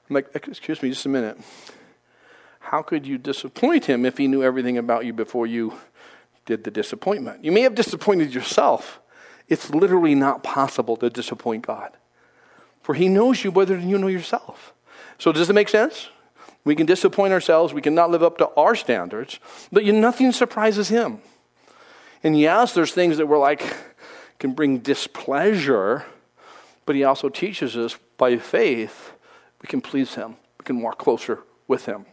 I'm 0.09 0.15
like, 0.15 0.29
excuse 0.33 0.81
me, 0.81 0.89
just 0.89 1.05
a 1.05 1.09
minute. 1.09 1.37
How 2.59 2.81
could 2.81 3.05
you 3.05 3.17
disappoint 3.17 3.85
him 3.85 4.05
if 4.05 4.17
he 4.17 4.27
knew 4.27 4.43
everything 4.43 4.77
about 4.77 5.05
you 5.05 5.13
before 5.13 5.45
you 5.45 5.73
did 6.45 6.63
the 6.63 6.71
disappointment? 6.71 7.43
You 7.45 7.51
may 7.51 7.61
have 7.61 7.75
disappointed 7.75 8.33
yourself. 8.33 8.99
It's 9.47 9.69
literally 9.69 10.15
not 10.15 10.43
possible 10.43 10.95
to 10.97 11.09
disappoint 11.09 11.67
God, 11.67 11.91
for 12.81 12.95
he 12.95 13.07
knows 13.07 13.43
you 13.43 13.51
better 13.51 13.75
than 13.77 13.89
you 13.89 13.97
know 13.97 14.07
yourself. 14.07 14.73
So, 15.17 15.31
does 15.31 15.49
it 15.49 15.53
make 15.53 15.69
sense? 15.69 16.09
We 16.63 16.75
can 16.75 16.85
disappoint 16.85 17.33
ourselves. 17.33 17.73
We 17.73 17.81
cannot 17.81 18.11
live 18.11 18.23
up 18.23 18.37
to 18.37 18.49
our 18.55 18.75
standards, 18.75 19.39
but 19.71 19.83
you, 19.83 19.93
nothing 19.93 20.31
surprises 20.31 20.89
him. 20.89 21.19
And 22.23 22.39
yes, 22.39 22.73
there's 22.73 22.91
things 22.91 23.17
that 23.17 23.27
we're 23.27 23.39
like, 23.39 23.63
can 24.37 24.53
bring 24.53 24.79
displeasure, 24.79 26.05
but 26.85 26.95
he 26.95 27.03
also 27.03 27.29
teaches 27.29 27.77
us 27.77 27.97
by 28.17 28.37
faith 28.37 29.13
we 29.61 29.67
can 29.67 29.81
please 29.81 30.15
him, 30.15 30.37
we 30.59 30.65
can 30.65 30.81
walk 30.81 30.97
closer 30.97 31.39
with 31.67 31.85
him. 31.85 32.05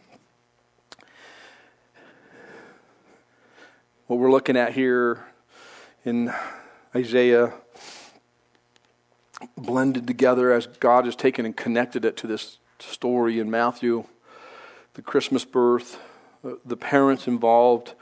What 4.07 4.19
we're 4.19 4.31
looking 4.31 4.55
at 4.55 4.73
here 4.73 5.25
in 6.05 6.31
Isaiah, 6.95 7.53
blended 9.57 10.07
together 10.07 10.51
as 10.51 10.67
God 10.67 11.05
has 11.05 11.15
taken 11.15 11.45
and 11.45 11.55
connected 11.55 12.05
it 12.05 12.17
to 12.17 12.27
this 12.27 12.57
story 12.79 13.39
in 13.39 13.49
Matthew 13.49 14.05
the 14.99 15.03
Christmas 15.03 15.45
birth, 15.45 15.97
the 16.65 16.75
parents 16.75 17.25
involved, 17.25 17.93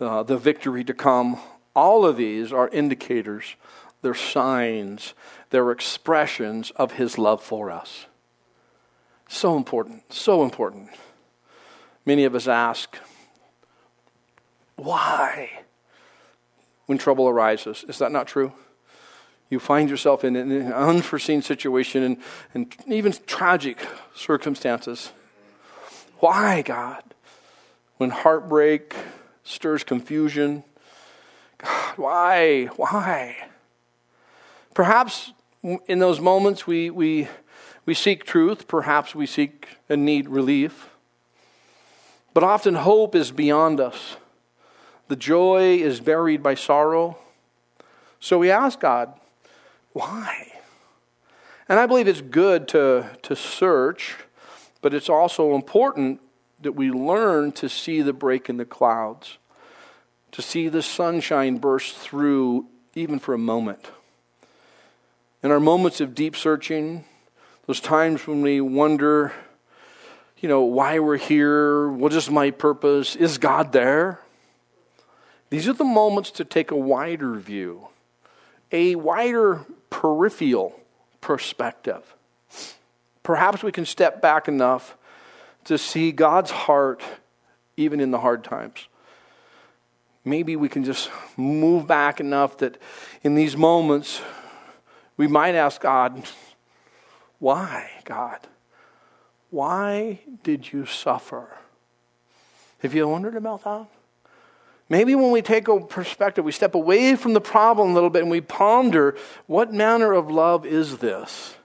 uh, 0.00 0.22
the 0.22 0.36
victory 0.36 0.84
to 0.84 0.94
come. 0.94 1.36
All 1.74 2.06
of 2.06 2.16
these 2.16 2.52
are 2.52 2.68
indicators, 2.68 3.56
they're 4.02 4.14
signs, 4.14 5.14
they're 5.50 5.72
expressions 5.72 6.70
of 6.76 6.92
His 6.92 7.18
love 7.18 7.42
for 7.42 7.72
us. 7.72 8.06
So 9.26 9.56
important, 9.56 10.12
so 10.12 10.44
important. 10.44 10.90
Many 12.06 12.24
of 12.24 12.36
us 12.36 12.46
ask, 12.46 12.96
why? 14.76 15.64
When 16.86 16.98
trouble 16.98 17.28
arises. 17.28 17.84
Is 17.88 17.98
that 17.98 18.12
not 18.12 18.28
true? 18.28 18.52
You 19.54 19.60
find 19.60 19.88
yourself 19.88 20.24
in 20.24 20.34
an 20.34 20.72
unforeseen 20.72 21.40
situation 21.40 22.02
and, 22.02 22.16
and 22.54 22.74
even 22.88 23.14
tragic 23.24 23.78
circumstances. 24.12 25.12
Why, 26.18 26.62
God? 26.62 27.04
When 27.96 28.10
heartbreak 28.10 28.96
stirs 29.44 29.84
confusion, 29.84 30.64
God, 31.58 31.98
why? 31.98 32.64
Why? 32.74 33.36
Perhaps 34.74 35.32
in 35.62 36.00
those 36.00 36.18
moments 36.18 36.66
we, 36.66 36.90
we, 36.90 37.28
we 37.86 37.94
seek 37.94 38.24
truth, 38.24 38.66
perhaps 38.66 39.14
we 39.14 39.24
seek 39.24 39.68
and 39.88 40.04
need 40.04 40.28
relief. 40.28 40.88
But 42.32 42.42
often 42.42 42.74
hope 42.74 43.14
is 43.14 43.30
beyond 43.30 43.78
us. 43.78 44.16
The 45.06 45.14
joy 45.14 45.76
is 45.76 46.00
buried 46.00 46.42
by 46.42 46.56
sorrow. 46.56 47.18
So 48.18 48.40
we 48.40 48.50
ask 48.50 48.80
God, 48.80 49.20
why? 49.94 50.52
And 51.66 51.80
I 51.80 51.86
believe 51.86 52.06
it's 52.06 52.20
good 52.20 52.68
to, 52.68 53.08
to 53.22 53.34
search 53.34 54.16
but 54.84 54.92
it's 54.92 55.08
also 55.08 55.54
important 55.54 56.20
that 56.60 56.72
we 56.72 56.90
learn 56.90 57.52
to 57.52 57.70
see 57.70 58.02
the 58.02 58.12
break 58.12 58.50
in 58.50 58.58
the 58.58 58.66
clouds, 58.66 59.38
to 60.30 60.42
see 60.42 60.68
the 60.68 60.82
sunshine 60.82 61.56
burst 61.56 61.96
through 61.96 62.66
even 62.94 63.18
for 63.18 63.32
a 63.32 63.38
moment. 63.38 63.86
In 65.42 65.50
our 65.50 65.58
moments 65.58 66.02
of 66.02 66.14
deep 66.14 66.36
searching, 66.36 67.06
those 67.66 67.80
times 67.80 68.26
when 68.26 68.42
we 68.42 68.60
wonder, 68.60 69.32
you 70.40 70.50
know, 70.50 70.60
why 70.60 70.98
we're 70.98 71.16
here, 71.16 71.88
what 71.88 72.12
is 72.12 72.28
my 72.28 72.50
purpose, 72.50 73.16
is 73.16 73.38
God 73.38 73.72
there? 73.72 74.20
These 75.48 75.66
are 75.66 75.72
the 75.72 75.82
moments 75.82 76.30
to 76.32 76.44
take 76.44 76.70
a 76.70 76.76
wider 76.76 77.36
view, 77.36 77.88
a 78.70 78.96
wider 78.96 79.64
peripheral 79.94 80.74
perspective. 81.20 82.16
Perhaps 83.22 83.62
we 83.62 83.70
can 83.70 83.86
step 83.86 84.20
back 84.20 84.48
enough 84.48 84.96
to 85.64 85.78
see 85.78 86.10
God's 86.10 86.50
heart 86.50 87.00
even 87.76 88.00
in 88.00 88.10
the 88.10 88.18
hard 88.18 88.42
times. 88.42 88.88
Maybe 90.24 90.56
we 90.56 90.68
can 90.68 90.82
just 90.82 91.10
move 91.36 91.86
back 91.86 92.18
enough 92.18 92.58
that 92.58 92.76
in 93.22 93.36
these 93.36 93.56
moments 93.56 94.20
we 95.16 95.28
might 95.28 95.54
ask 95.54 95.80
God, 95.80 96.24
Why, 97.38 97.88
God? 98.04 98.40
Why 99.50 100.20
did 100.42 100.72
you 100.72 100.86
suffer? 100.86 101.56
Have 102.80 102.94
you 102.94 103.06
wondered 103.06 103.36
about 103.36 103.62
that? 103.62 103.86
Maybe 104.88 105.14
when 105.14 105.30
we 105.30 105.42
take 105.42 105.68
a 105.68 105.80
perspective, 105.80 106.44
we 106.44 106.52
step 106.52 106.74
away 106.74 107.16
from 107.16 107.32
the 107.32 107.40
problem 107.40 107.90
a 107.90 107.94
little 107.94 108.10
bit 108.10 108.22
and 108.22 108.30
we 108.30 108.40
ponder, 108.40 109.16
what 109.46 109.72
manner 109.72 110.12
of 110.12 110.30
love 110.30 110.66
is 110.66 110.98
this? 110.98 111.56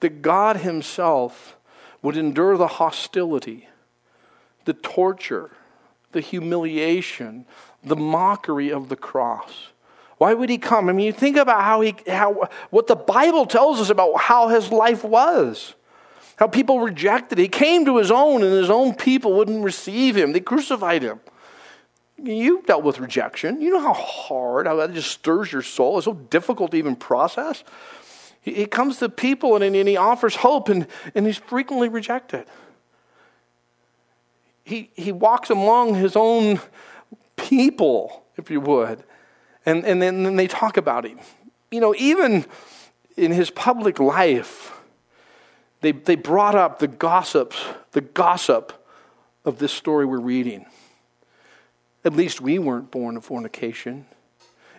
that 0.00 0.22
God 0.22 0.58
Himself 0.58 1.56
would 2.02 2.16
endure 2.16 2.56
the 2.56 2.66
hostility, 2.66 3.68
the 4.64 4.74
torture, 4.74 5.50
the 6.12 6.20
humiliation, 6.20 7.46
the 7.82 7.96
mockery 7.96 8.70
of 8.70 8.88
the 8.88 8.96
cross. 8.96 9.68
Why 10.18 10.32
would 10.32 10.48
he 10.48 10.58
come? 10.58 10.88
I 10.88 10.92
mean, 10.92 11.06
you 11.06 11.12
think 11.12 11.36
about 11.36 11.62
how 11.62 11.82
he, 11.82 11.94
how, 12.06 12.48
what 12.70 12.86
the 12.86 12.96
Bible 12.96 13.44
tells 13.44 13.80
us 13.80 13.90
about 13.90 14.18
how 14.18 14.48
his 14.48 14.72
life 14.72 15.04
was, 15.04 15.74
how 16.36 16.46
people 16.46 16.80
rejected. 16.80 17.38
He 17.38 17.48
came 17.48 17.84
to 17.84 17.98
his 17.98 18.10
own, 18.10 18.42
and 18.42 18.52
his 18.52 18.70
own 18.70 18.94
people 18.94 19.34
wouldn't 19.34 19.62
receive 19.62 20.16
him. 20.16 20.32
They 20.32 20.40
crucified 20.40 21.02
him. 21.02 21.20
You 22.22 22.62
dealt 22.62 22.82
with 22.82 22.98
rejection. 22.98 23.60
You 23.60 23.70
know 23.70 23.80
how 23.80 23.92
hard, 23.92 24.66
how 24.66 24.76
that 24.76 24.94
just 24.94 25.10
stirs 25.10 25.52
your 25.52 25.62
soul. 25.62 25.98
It's 25.98 26.06
so 26.06 26.14
difficult 26.14 26.70
to 26.70 26.76
even 26.78 26.96
process. 26.96 27.62
He, 28.40 28.54
he 28.54 28.66
comes 28.66 28.98
to 28.98 29.08
people 29.08 29.56
and, 29.56 29.76
and 29.76 29.88
he 29.88 29.96
offers 29.96 30.36
hope, 30.36 30.68
and, 30.68 30.86
and 31.14 31.26
he's 31.26 31.36
frequently 31.36 31.88
rejected. 31.88 32.46
He, 34.64 34.90
he 34.94 35.12
walks 35.12 35.50
among 35.50 35.94
his 35.94 36.16
own 36.16 36.60
people, 37.36 38.24
if 38.36 38.50
you 38.50 38.60
would, 38.60 39.04
and, 39.64 39.84
and 39.84 40.00
then, 40.00 40.22
then 40.22 40.36
they 40.36 40.46
talk 40.46 40.76
about 40.76 41.04
him. 41.04 41.20
You 41.70 41.80
know, 41.80 41.94
even 41.98 42.46
in 43.16 43.32
his 43.32 43.50
public 43.50 43.98
life, 43.98 44.72
they, 45.82 45.92
they 45.92 46.16
brought 46.16 46.54
up 46.54 46.78
the 46.78 46.88
gossips, 46.88 47.62
the 47.92 48.00
gossip 48.00 48.72
of 49.44 49.58
this 49.58 49.72
story 49.72 50.06
we're 50.06 50.18
reading. 50.18 50.66
At 52.06 52.14
least 52.14 52.40
we 52.40 52.60
weren't 52.60 52.92
born 52.92 53.16
of 53.16 53.24
fornication. 53.24 54.06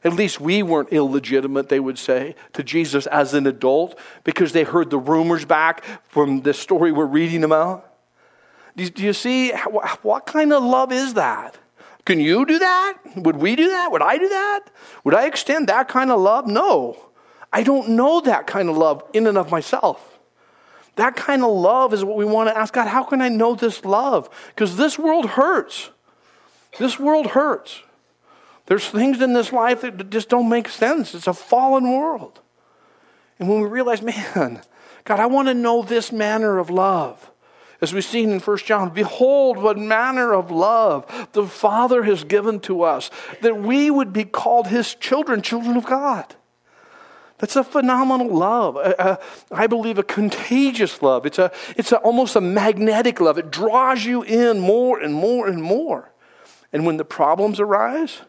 At 0.01 0.13
least 0.13 0.39
we 0.39 0.63
weren't 0.63 0.93
illegitimate, 0.93 1.67
they 1.67 1.81
would 1.81 1.99
say, 1.99 2.35
to 2.53 2.63
Jesus 2.63 3.05
as 3.07 3.33
an 3.33 3.45
adult 3.45 3.99
because 4.23 4.53
they 4.53 4.63
heard 4.63 4.89
the 4.89 4.97
rumors 4.97 5.43
back 5.43 5.83
from 6.07 6.43
the 6.43 6.53
story 6.53 6.93
we're 6.93 7.05
reading 7.05 7.43
about. 7.43 7.93
Do 8.77 9.03
you 9.03 9.11
see 9.11 9.51
what 10.03 10.25
kind 10.25 10.53
of 10.53 10.63
love 10.63 10.93
is 10.93 11.15
that? 11.15 11.57
Can 12.05 12.21
you 12.21 12.45
do 12.45 12.59
that? 12.59 12.97
Would 13.17 13.35
we 13.35 13.57
do 13.57 13.67
that? 13.67 13.91
Would 13.91 14.01
I 14.01 14.17
do 14.17 14.29
that? 14.29 14.61
Would 15.03 15.13
I 15.13 15.25
extend 15.25 15.67
that 15.67 15.89
kind 15.89 16.11
of 16.11 16.21
love? 16.21 16.47
No. 16.47 16.95
I 17.51 17.63
don't 17.63 17.89
know 17.89 18.21
that 18.21 18.47
kind 18.47 18.69
of 18.69 18.77
love 18.77 19.03
in 19.11 19.27
and 19.27 19.37
of 19.37 19.51
myself. 19.51 20.17
That 20.95 21.17
kind 21.17 21.43
of 21.43 21.51
love 21.51 21.93
is 21.93 22.05
what 22.05 22.15
we 22.15 22.23
want 22.23 22.47
to 22.49 22.57
ask 22.57 22.73
God, 22.73 22.87
how 22.87 23.03
can 23.03 23.19
I 23.19 23.27
know 23.27 23.53
this 23.53 23.83
love? 23.83 24.29
Because 24.55 24.77
this 24.77 24.97
world 24.97 25.25
hurts. 25.25 25.89
This 26.77 26.99
world 26.99 27.27
hurts. 27.27 27.81
There's 28.67 28.87
things 28.87 29.21
in 29.21 29.33
this 29.33 29.53
life 29.53 29.81
that 29.81 30.09
just 30.09 30.29
don't 30.29 30.49
make 30.49 30.67
sense. 30.67 31.15
It's 31.15 31.27
a 31.27 31.33
fallen 31.33 31.91
world. 31.91 32.41
And 33.39 33.49
when 33.49 33.61
we 33.61 33.67
realize, 33.67 34.01
man, 34.35 34.61
God, 35.05 35.19
I 35.19 35.25
want 35.25 35.47
to 35.47 35.53
know 35.53 35.81
this 35.81 36.11
manner 36.11 36.57
of 36.57 36.69
love. 36.69 37.31
As 37.79 37.93
we've 37.93 38.03
seen 38.03 38.31
in 38.31 38.39
1 38.39 38.57
John, 38.57 38.89
behold, 38.89 39.57
what 39.57 39.77
manner 39.77 40.33
of 40.33 40.49
love 40.49 41.29
the 41.33 41.45
Father 41.45 42.03
has 42.03 42.23
given 42.23 42.59
to 42.61 42.81
us, 42.81 43.11
that 43.41 43.57
we 43.57 43.91
would 43.91 44.11
be 44.11 44.25
called 44.25 44.67
his 44.67 44.95
children, 44.95 45.41
children 45.41 45.77
of 45.77 45.85
God. 45.85 46.35
That's 47.37 47.55
a 47.55 47.63
phenomenal 47.63 48.35
love. 48.35 48.77
I 49.51 49.67
believe 49.67 49.99
a 49.99 50.03
contagious 50.03 51.03
love. 51.03 51.27
It's, 51.27 51.37
a, 51.37 51.51
it's 51.75 51.91
a, 51.91 51.97
almost 51.97 52.35
a 52.35 52.41
magnetic 52.41 53.21
love. 53.21 53.37
It 53.37 53.51
draws 53.51 54.03
you 54.03 54.23
in 54.23 54.59
more 54.59 54.99
and 54.99 55.13
more 55.13 55.47
and 55.47 55.61
more. 55.61 56.11
And 56.73 56.85
when 56.85 56.97
the 56.97 57.05
problems 57.05 57.59
arise, 57.59 58.21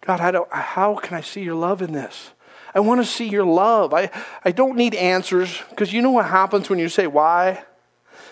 God, 0.00 0.20
I 0.20 0.30
don't, 0.30 0.52
how 0.52 0.96
can 0.96 1.16
I 1.16 1.20
see 1.20 1.42
your 1.42 1.54
love 1.54 1.82
in 1.82 1.92
this? 1.92 2.30
I 2.74 2.80
want 2.80 3.00
to 3.00 3.06
see 3.06 3.28
your 3.28 3.44
love. 3.44 3.92
I, 3.92 4.10
I 4.44 4.50
don't 4.50 4.76
need 4.76 4.94
answers 4.94 5.60
because 5.70 5.92
you 5.92 6.00
know 6.00 6.10
what 6.10 6.26
happens 6.26 6.70
when 6.70 6.78
you 6.78 6.88
say, 6.88 7.06
Why? 7.06 7.62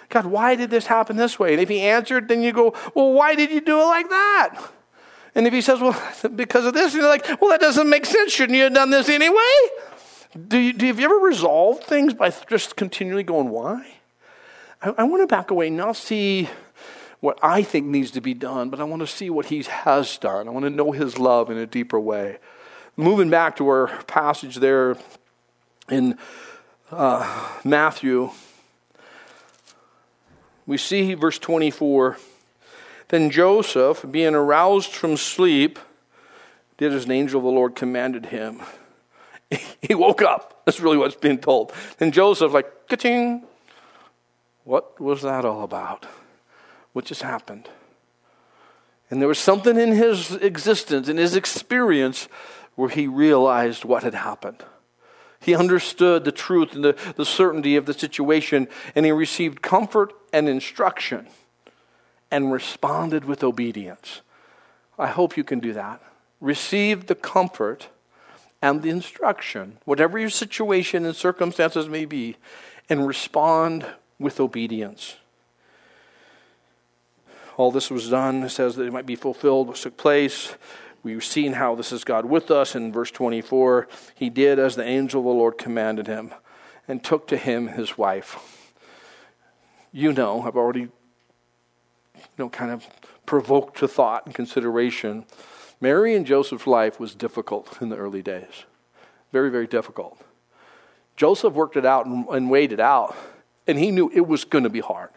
God, 0.09 0.27
why 0.27 0.57
did 0.57 0.71
this 0.71 0.87
happen 0.87 1.17
this 1.17 1.39
way? 1.39 1.53
And 1.53 1.63
if 1.63 1.69
he 1.69 1.81
answered, 1.81 2.27
then 2.29 2.43
you 2.43 2.53
go, 2.53 2.75
Well, 2.95 3.13
why 3.13 3.35
did 3.35 3.51
you 3.51 3.61
do 3.61 3.79
it 3.79 3.85
like 3.85 4.09
that? 4.09 4.71
And 5.35 5.47
if 5.47 5.53
he 5.53 5.61
says, 5.61 5.81
Well, 5.81 6.01
because 6.35 6.65
of 6.65 6.75
this, 6.75 6.95
and 6.95 7.03
you're 7.03 7.11
like, 7.11 7.27
Well, 7.41 7.51
that 7.51 7.61
doesn't 7.61 7.89
make 7.89 8.07
sense. 8.07 8.33
Shouldn't 8.33 8.57
you 8.57 8.65
have 8.65 8.75
done 8.75 8.91
this 8.91 9.09
anyway? 9.09 9.37
Do 10.49 10.59
you, 10.59 10.73
do 10.73 10.87
you, 10.87 10.93
have 10.93 11.01
you 11.01 11.07
ever 11.07 11.17
resolved 11.17 11.85
things 11.85 12.15
by 12.15 12.31
just 12.49 12.77
continually 12.77 13.25
going, 13.25 13.51
why? 13.51 13.95
I, 14.81 14.95
I 14.99 15.03
want 15.03 15.23
to 15.23 15.27
back 15.27 15.51
away, 15.51 15.71
not 15.71 15.97
see 15.97 16.49
what 17.21 17.39
I 17.43 17.63
think 17.63 17.87
needs 17.87 18.11
to 18.13 18.21
be 18.21 18.35
done, 18.35 18.71
but 18.71 18.81
I 18.81 18.85
want 18.85 19.01
to 19.01 19.07
see 19.07 19.31
what 19.31 19.47
he 19.47 19.63
has 19.63 20.17
done. 20.19 20.49
I 20.49 20.51
want 20.51 20.65
to 20.65 20.71
know 20.71 20.93
his 20.93 21.19
love 21.19 21.51
in 21.51 21.59
a 21.59 21.67
deeper 21.67 22.01
way. 22.01 22.39
Moving 22.97 23.31
back 23.31 23.57
to 23.57 23.69
our 23.69 23.89
passage 24.05 24.57
there 24.57 24.97
in 25.91 26.19
uh, 26.91 27.51
Matthew, 27.65 28.31
we 30.67 30.77
see 30.77 31.15
verse 31.15 31.39
24. 31.39 32.17
Then 33.09 33.31
Joseph, 33.31 34.05
being 34.11 34.35
aroused 34.35 34.93
from 34.93 35.17
sleep, 35.17 35.79
did 36.79 36.93
as 36.93 37.05
an 37.05 37.11
angel 37.11 37.41
of 37.41 37.45
the 37.45 37.51
Lord 37.51 37.75
commanded 37.75 38.27
him 38.27 38.63
he 39.83 39.95
woke 39.95 40.23
up. 40.23 40.63
That's 40.65 40.81
really 40.81 40.97
what's 40.97 41.17
being 41.17 41.39
told. 41.39 41.73
And 41.99 42.13
Joseph, 42.13 42.53
like, 42.53 42.89
ka 42.89 43.41
What 44.65 45.01
was 45.01 45.23
that 45.23 45.45
all 45.45 45.65
about? 45.65 46.07
What 46.93 47.05
just 47.05 47.23
happened? 47.23 47.69
And 49.11 49.21
there 49.21 49.29
was 49.29 49.39
something 49.39 49.77
in 49.79 49.93
his 49.93 50.33
existence, 50.37 51.09
in 51.09 51.17
his 51.17 51.35
experience, 51.35 52.29
where 52.77 52.89
he 52.89 53.07
realized 53.07 53.85
what 53.85 54.03
had 54.03 54.15
happened. 54.15 54.65
He 55.41 55.55
understood 55.55 56.25
the 56.25 56.33
truth 56.33 56.75
and 56.75 56.85
the, 56.85 56.97
the 57.17 57.25
certainty 57.25 57.77
of 57.77 57.87
the 57.87 57.95
situation, 57.95 58.69
and 58.95 59.07
he 59.07 59.13
received 59.13 59.63
comfort 59.63 60.13
and 60.33 60.49
instruction 60.49 61.27
and 62.31 62.53
responded 62.53 63.25
with 63.25 63.43
obedience. 63.43 64.21
I 64.99 65.09
hope 65.09 65.37
you 65.37 65.45
can 65.45 65.59
do 65.59 65.73
that. 65.73 66.01
Receive 66.41 67.07
the 67.07 67.15
comfort 67.15 67.89
and 68.63 68.83
the 68.83 68.91
instruction, 68.91 69.79
whatever 69.85 70.19
your 70.19 70.31
situation 70.31 71.07
and 71.07 71.17
circumstances 71.17 71.89
may 71.89 72.05
be, 72.05 72.37
and 72.89 73.07
respond 73.07 73.87
with 74.19 74.39
obedience. 74.39 75.17
All 77.61 77.71
this 77.71 77.91
was 77.91 78.09
done, 78.09 78.49
says 78.49 78.77
that 78.77 78.87
it 78.87 78.93
might 78.95 79.05
be 79.05 79.17
fulfilled, 79.17 79.69
what 79.69 79.77
took 79.77 79.99
place. 79.99 80.55
We've 81.03 81.23
seen 81.23 81.53
how 81.53 81.75
this 81.75 81.93
is 81.93 82.05
God 82.05 82.25
with 82.25 82.51
us 82.51 82.75
in 82.75 82.91
verse 82.91 83.11
24. 83.11 83.87
He 84.15 84.31
did 84.31 84.59
as 84.59 84.77
the 84.77 84.83
angel 84.83 85.21
of 85.21 85.27
the 85.27 85.33
Lord 85.33 85.59
commanded 85.59 86.07
him 86.07 86.33
and 86.89 87.05
took 87.05 87.29
to 87.29 87.37
him 87.37 87.69
his 87.69 87.99
wife. 87.99 88.73
You 89.93 90.15
know, 90.15 90.41
I've 90.41 90.57
already 90.57 90.89
you 92.15 92.39
know, 92.39 92.49
kind 92.49 92.71
of 92.71 92.87
provoked 93.27 93.77
to 93.81 93.87
thought 93.87 94.25
and 94.25 94.35
consideration 94.35 95.27
Mary 95.83 96.17
and 96.17 96.25
Joseph's 96.25 96.67
life 96.67 96.99
was 96.99 97.15
difficult 97.15 97.77
in 97.83 97.91
the 97.91 97.97
early 97.97 98.23
days. 98.23 98.65
Very, 99.33 99.51
very 99.51 99.67
difficult. 99.67 100.19
Joseph 101.15 101.53
worked 101.53 101.77
it 101.77 101.85
out 101.85 102.07
and, 102.07 102.27
and 102.31 102.57
it 102.57 102.81
out, 102.81 103.15
and 103.67 103.79
he 103.79 103.91
knew 103.91 104.11
it 104.15 104.27
was 104.27 104.45
going 104.45 104.65
to 104.65 104.71
be 104.71 104.81
hard. 104.81 105.11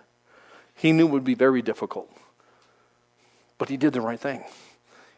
He 0.75 0.91
knew 0.91 1.07
it 1.07 1.11
would 1.11 1.23
be 1.23 1.35
very 1.35 1.61
difficult. 1.61 2.09
But 3.57 3.69
he 3.69 3.77
did 3.77 3.93
the 3.93 4.01
right 4.01 4.19
thing. 4.19 4.43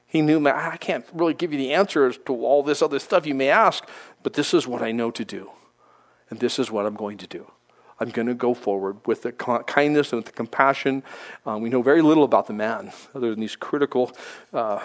He 0.05 0.21
knew, 0.21 0.47
I 0.47 0.77
can't 0.77 1.05
really 1.13 1.33
give 1.33 1.51
you 1.51 1.57
the 1.57 1.73
answers 1.73 2.17
to 2.25 2.33
all 2.45 2.63
this 2.63 2.81
other 2.81 2.99
stuff 2.99 3.25
you 3.25 3.35
may 3.35 3.49
ask, 3.49 3.87
but 4.23 4.33
this 4.33 4.53
is 4.53 4.67
what 4.67 4.81
I 4.81 4.91
know 4.91 5.11
to 5.11 5.25
do. 5.25 5.51
And 6.29 6.39
this 6.39 6.57
is 6.57 6.71
what 6.71 6.85
I'm 6.85 6.95
going 6.95 7.17
to 7.17 7.27
do. 7.27 7.51
I'm 7.99 8.09
going 8.09 8.27
to 8.27 8.33
go 8.33 8.53
forward 8.53 8.97
with 9.05 9.21
the 9.21 9.31
kindness 9.31 10.11
and 10.11 10.19
with 10.19 10.25
the 10.25 10.31
compassion. 10.31 11.03
Um, 11.45 11.61
we 11.61 11.69
know 11.69 11.81
very 11.81 12.01
little 12.01 12.23
about 12.23 12.47
the 12.47 12.53
man, 12.53 12.91
other 13.13 13.29
than 13.29 13.39
these 13.39 13.55
critical 13.55 14.11
uh, 14.53 14.81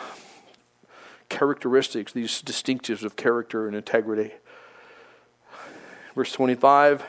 characteristics, 1.29 2.13
these 2.13 2.43
distinctives 2.43 3.03
of 3.03 3.17
character 3.17 3.67
and 3.67 3.77
integrity. 3.77 4.33
Verse 6.15 6.33
25 6.33 7.05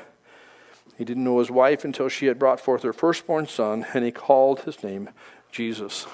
He 0.98 1.06
didn't 1.06 1.24
know 1.24 1.40
his 1.40 1.52
wife 1.52 1.84
until 1.84 2.10
she 2.10 2.28
had 2.28 2.40
brought 2.40 2.60
forth 2.60 2.84
her 2.84 2.94
firstborn 2.94 3.48
son, 3.48 3.86
and 3.94 4.04
he 4.04 4.12
called 4.12 4.62
his 4.62 4.84
name 4.84 5.10
Jesus. 5.52 6.08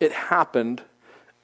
It 0.00 0.12
happened 0.12 0.82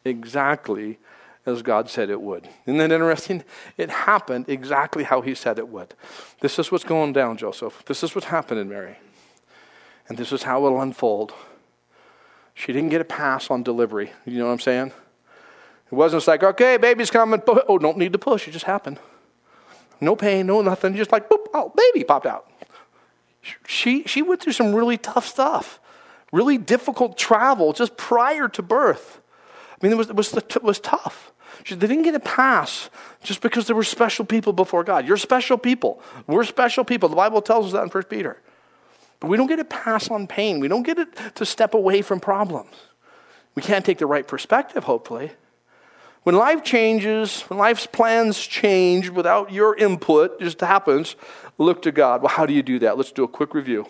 exactly 0.05 0.99
as 1.47 1.63
God 1.63 1.89
said 1.89 2.11
it 2.11 2.21
would. 2.21 2.49
Isn't 2.67 2.79
that 2.79 2.93
interesting? 2.93 3.45
It 3.77 3.91
happened 3.91 4.49
exactly 4.49 5.05
how 5.05 5.21
He 5.21 5.35
said 5.35 5.59
it 5.59 5.69
would. 5.69 5.95
This 6.41 6.59
is 6.59 6.71
what's 6.71 6.85
going 6.85 7.13
down, 7.13 7.37
Joseph. 7.37 7.83
This 7.87 8.03
is 8.03 8.15
what's 8.15 8.27
happening, 8.27 8.69
Mary. 8.69 8.99
And 10.09 10.19
this 10.19 10.33
is 10.33 10.43
how 10.43 10.65
it'll 10.67 10.81
unfold. 10.81 11.33
She 12.55 12.73
didn't 12.73 12.91
get 12.91 13.01
a 13.01 13.05
pass 13.05 13.51
on 13.51 13.63
delivery. 13.63 14.13
You 14.27 14.39
know 14.39 14.47
what 14.47 14.53
I'm 14.53 14.61
saying? 14.61 14.93
It 15.91 15.95
wasn't 15.95 16.27
like, 16.27 16.43
okay, 16.43 16.77
baby's 16.77 17.11
coming. 17.11 17.43
Oh, 17.47 17.79
don't 17.79 17.97
need 17.97 18.13
to 18.13 18.19
push. 18.19 18.47
It 18.47 18.53
just 18.53 18.67
happened. 18.67 18.99
No 20.01 20.15
pain, 20.17 20.47
no 20.47 20.61
nothing. 20.63 20.95
Just 20.95 21.13
like, 21.13 21.29
boop, 21.29 21.47
oh, 21.55 21.73
baby 21.77 22.05
popped 22.05 22.27
out. 22.27 22.51
She, 23.67 24.05
she 24.05 24.23
went 24.23 24.43
through 24.43 24.53
some 24.53 24.75
really 24.75 24.99
tough 24.99 25.27
stuff, 25.27 25.80
really 26.33 26.59
difficult 26.59 27.19
travel 27.19 27.73
just 27.73 27.97
prior 27.97 28.49
to 28.49 28.63
birth. 28.63 29.21
I 29.73 29.87
mean, 29.87 29.93
it 29.93 29.97
was, 29.97 30.11
it 30.11 30.17
was, 30.17 30.35
it 30.35 30.63
was 30.63 30.81
tough. 30.81 31.33
They 31.69 31.77
didn't 31.77 32.03
get 32.03 32.15
a 32.15 32.21
pass 32.21 32.91
just 33.23 33.41
because 33.41 33.67
they 33.67 33.75
were 33.75 33.85
special 33.85 34.25
people 34.25 34.53
before 34.53 34.85
God. 34.85 35.07
You're 35.07 35.17
special 35.17 35.59
people. 35.59 36.03
We're 36.27 36.45
special 36.45 36.85
people. 36.85 37.09
The 37.09 37.17
Bible 37.17 37.43
tells 37.43 37.67
us 37.67 37.73
that 37.73 37.83
in 37.83 37.89
1 37.89 38.05
Peter. 38.05 38.41
But 39.19 39.29
we 39.29 39.37
don't 39.37 39.47
get 39.47 39.61
a 39.61 39.65
pass 39.65 40.11
on 40.11 40.27
pain. 40.27 40.61
We 40.61 40.69
don't 40.69 40.83
get 40.83 40.99
it 40.99 41.35
to 41.35 41.45
step 41.45 41.75
away 41.75 42.03
from 42.03 42.21
problems. 42.21 42.75
We 43.55 43.63
can't 43.63 43.85
take 43.85 43.99
the 43.99 44.07
right 44.07 44.27
perspective, 44.27 44.85
hopefully. 44.85 45.33
When 46.23 46.35
life 46.35 46.63
changes, 46.63 47.43
when 47.43 47.59
life's 47.59 47.87
plans 47.87 48.39
change 48.39 49.09
without 49.09 49.53
your 49.53 49.75
input, 49.77 50.41
just 50.41 50.61
happens, 50.61 51.17
look 51.59 51.83
to 51.83 51.93
God. 51.93 52.23
Well, 52.23 52.31
how 52.31 52.47
do 52.47 52.53
you 52.53 52.63
do 52.63 52.79
that? 52.81 52.97
Let's 52.97 53.13
do 53.13 53.25
a 53.25 53.29
quick 53.29 53.55
review. 53.55 53.87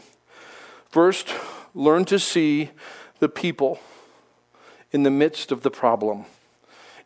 First, 0.88 1.34
learn 1.74 2.04
to 2.06 2.18
see 2.18 2.70
the 3.18 3.28
people 3.28 3.78
in 4.92 5.02
the 5.02 5.10
midst 5.10 5.52
of 5.52 5.62
the 5.62 5.70
problem. 5.70 6.24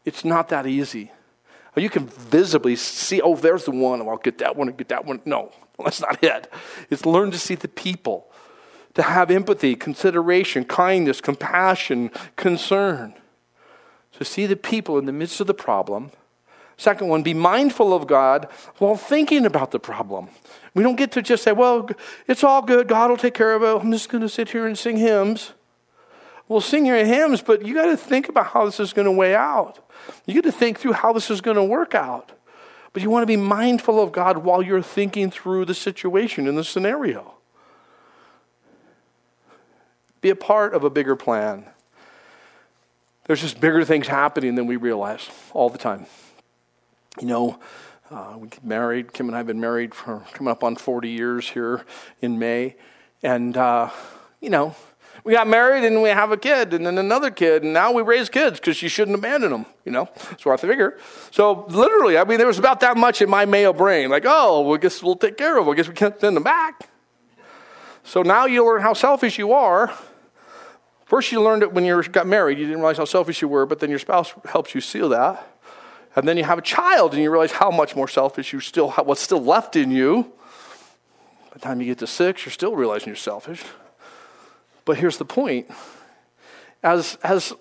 It's 0.04 0.24
not 0.24 0.48
that 0.48 0.66
easy. 0.66 1.10
Oh, 1.76 1.80
you 1.80 1.90
can 1.90 2.06
visibly 2.06 2.76
see, 2.76 3.20
oh, 3.20 3.34
there's 3.34 3.64
the 3.64 3.72
one, 3.72 4.00
I'll 4.00 4.16
get 4.16 4.38
that 4.38 4.56
one 4.56 4.68
and 4.68 4.76
get 4.76 4.88
that 4.88 5.04
one. 5.04 5.20
No, 5.24 5.52
that's 5.84 6.00
not 6.00 6.22
it. 6.22 6.52
It's 6.90 7.04
learn 7.04 7.30
to 7.32 7.38
see 7.38 7.54
the 7.54 7.68
people, 7.68 8.30
to 8.94 9.02
have 9.02 9.30
empathy, 9.30 9.74
consideration, 9.74 10.64
kindness, 10.64 11.20
compassion, 11.20 12.10
concern. 12.36 13.14
So 14.12 14.24
see 14.24 14.46
the 14.46 14.56
people 14.56 14.98
in 14.98 15.06
the 15.06 15.12
midst 15.12 15.40
of 15.40 15.48
the 15.48 15.54
problem. 15.54 16.12
Second 16.76 17.08
one, 17.08 17.22
be 17.22 17.34
mindful 17.34 17.94
of 17.94 18.06
God 18.06 18.48
while 18.78 18.96
thinking 18.96 19.46
about 19.46 19.70
the 19.70 19.78
problem. 19.78 20.28
We 20.74 20.82
don't 20.82 20.96
get 20.96 21.12
to 21.12 21.22
just 21.22 21.44
say, 21.44 21.52
well, 21.52 21.88
it's 22.26 22.42
all 22.42 22.62
good. 22.62 22.88
God 22.88 23.10
will 23.10 23.16
take 23.16 23.34
care 23.34 23.54
of 23.54 23.62
it. 23.62 23.82
I'm 23.82 23.92
just 23.92 24.08
going 24.08 24.22
to 24.22 24.28
sit 24.28 24.50
here 24.50 24.66
and 24.66 24.76
sing 24.76 24.96
hymns. 24.96 25.52
Well, 26.48 26.60
sing 26.60 26.84
your 26.84 27.02
hymns, 27.04 27.40
but 27.40 27.64
you 27.64 27.74
got 27.74 27.86
to 27.86 27.96
think 27.96 28.28
about 28.28 28.48
how 28.48 28.66
this 28.66 28.80
is 28.80 28.92
going 28.92 29.06
to 29.06 29.12
weigh 29.12 29.34
out. 29.34 29.78
You 30.26 30.34
got 30.34 30.44
to 30.44 30.52
think 30.52 30.78
through 30.78 30.92
how 30.92 31.12
this 31.12 31.30
is 31.30 31.40
going 31.40 31.56
to 31.56 31.64
work 31.64 31.94
out. 31.94 32.32
But 32.92 33.02
you 33.02 33.10
want 33.10 33.22
to 33.22 33.26
be 33.26 33.36
mindful 33.36 34.00
of 34.00 34.12
God 34.12 34.38
while 34.38 34.62
you're 34.62 34.82
thinking 34.82 35.30
through 35.30 35.64
the 35.64 35.74
situation 35.74 36.46
and 36.46 36.58
the 36.58 36.64
scenario. 36.64 37.34
Be 40.20 40.30
a 40.30 40.36
part 40.36 40.74
of 40.74 40.84
a 40.84 40.90
bigger 40.90 41.16
plan. 41.16 41.66
There's 43.26 43.40
just 43.40 43.60
bigger 43.60 43.84
things 43.84 44.06
happening 44.06 44.54
than 44.54 44.66
we 44.66 44.76
realize 44.76 45.28
all 45.52 45.70
the 45.70 45.78
time. 45.78 46.06
You 47.20 47.26
know, 47.26 47.58
uh, 48.10 48.36
we 48.38 48.48
get 48.48 48.64
married. 48.64 49.12
Kim 49.12 49.26
and 49.26 49.34
I 49.34 49.38
have 49.38 49.46
been 49.46 49.60
married 49.60 49.94
for 49.94 50.22
coming 50.32 50.50
up 50.50 50.64
on 50.64 50.76
40 50.76 51.08
years 51.08 51.48
here 51.48 51.84
in 52.20 52.38
May. 52.38 52.76
And, 53.22 53.56
uh, 53.56 53.90
you 54.40 54.50
know, 54.50 54.74
we 55.22 55.32
got 55.32 55.46
married 55.46 55.84
and 55.84 56.02
we 56.02 56.10
have 56.10 56.32
a 56.32 56.36
kid 56.36 56.74
and 56.74 56.86
then 56.86 56.98
another 56.98 57.30
kid 57.30 57.62
and 57.62 57.72
now 57.72 57.92
we 57.92 58.02
raise 58.02 58.28
kids 58.28 58.60
because 58.60 58.82
you 58.82 58.90
shouldn't 58.90 59.16
abandon 59.16 59.50
them 59.50 59.64
you 59.86 59.90
know 59.90 60.06
so 60.38 60.50
i 60.50 60.56
figure 60.58 60.98
so 61.30 61.64
literally 61.68 62.18
i 62.18 62.24
mean 62.24 62.36
there 62.36 62.46
was 62.46 62.58
about 62.58 62.80
that 62.80 62.94
much 62.94 63.22
in 63.22 63.30
my 63.30 63.46
male 63.46 63.72
brain 63.72 64.10
like 64.10 64.24
oh 64.26 64.60
well, 64.60 64.74
i 64.74 64.76
guess 64.76 65.02
we'll 65.02 65.16
take 65.16 65.38
care 65.38 65.56
of 65.56 65.64
them 65.64 65.72
i 65.72 65.76
guess 65.76 65.88
we 65.88 65.94
can't 65.94 66.20
send 66.20 66.36
them 66.36 66.42
back 66.42 66.90
so 68.02 68.20
now 68.20 68.44
you 68.44 68.66
learn 68.66 68.82
how 68.82 68.92
selfish 68.92 69.38
you 69.38 69.52
are 69.54 69.90
First, 71.04 71.30
you 71.32 71.42
learned 71.42 71.62
it 71.62 71.72
when 71.72 71.84
you 71.84 72.02
got 72.04 72.26
married. 72.26 72.58
You 72.58 72.64
didn't 72.64 72.80
realize 72.80 72.96
how 72.96 73.04
selfish 73.04 73.42
you 73.42 73.48
were, 73.48 73.66
but 73.66 73.78
then 73.78 73.90
your 73.90 73.98
spouse 73.98 74.34
helps 74.46 74.74
you 74.74 74.80
seal 74.80 75.10
that. 75.10 75.53
And 76.16 76.28
then 76.28 76.36
you 76.36 76.44
have 76.44 76.58
a 76.58 76.62
child 76.62 77.12
and 77.12 77.22
you 77.22 77.30
realize 77.30 77.52
how 77.52 77.70
much 77.70 77.96
more 77.96 78.08
selfish 78.08 78.52
you 78.52 78.60
still 78.60 78.90
have, 78.90 79.06
what's 79.06 79.20
still 79.20 79.42
left 79.42 79.76
in 79.76 79.90
you. 79.90 80.32
By 81.50 81.54
the 81.54 81.58
time 81.60 81.80
you 81.80 81.86
get 81.86 81.98
to 81.98 82.06
six, 82.06 82.44
you're 82.44 82.52
still 82.52 82.76
realizing 82.76 83.08
you're 83.08 83.16
selfish. 83.16 83.62
But 84.84 84.98
here's 84.98 85.18
the 85.18 85.24
point. 85.24 85.70
As, 86.82 87.16
as 87.22 87.52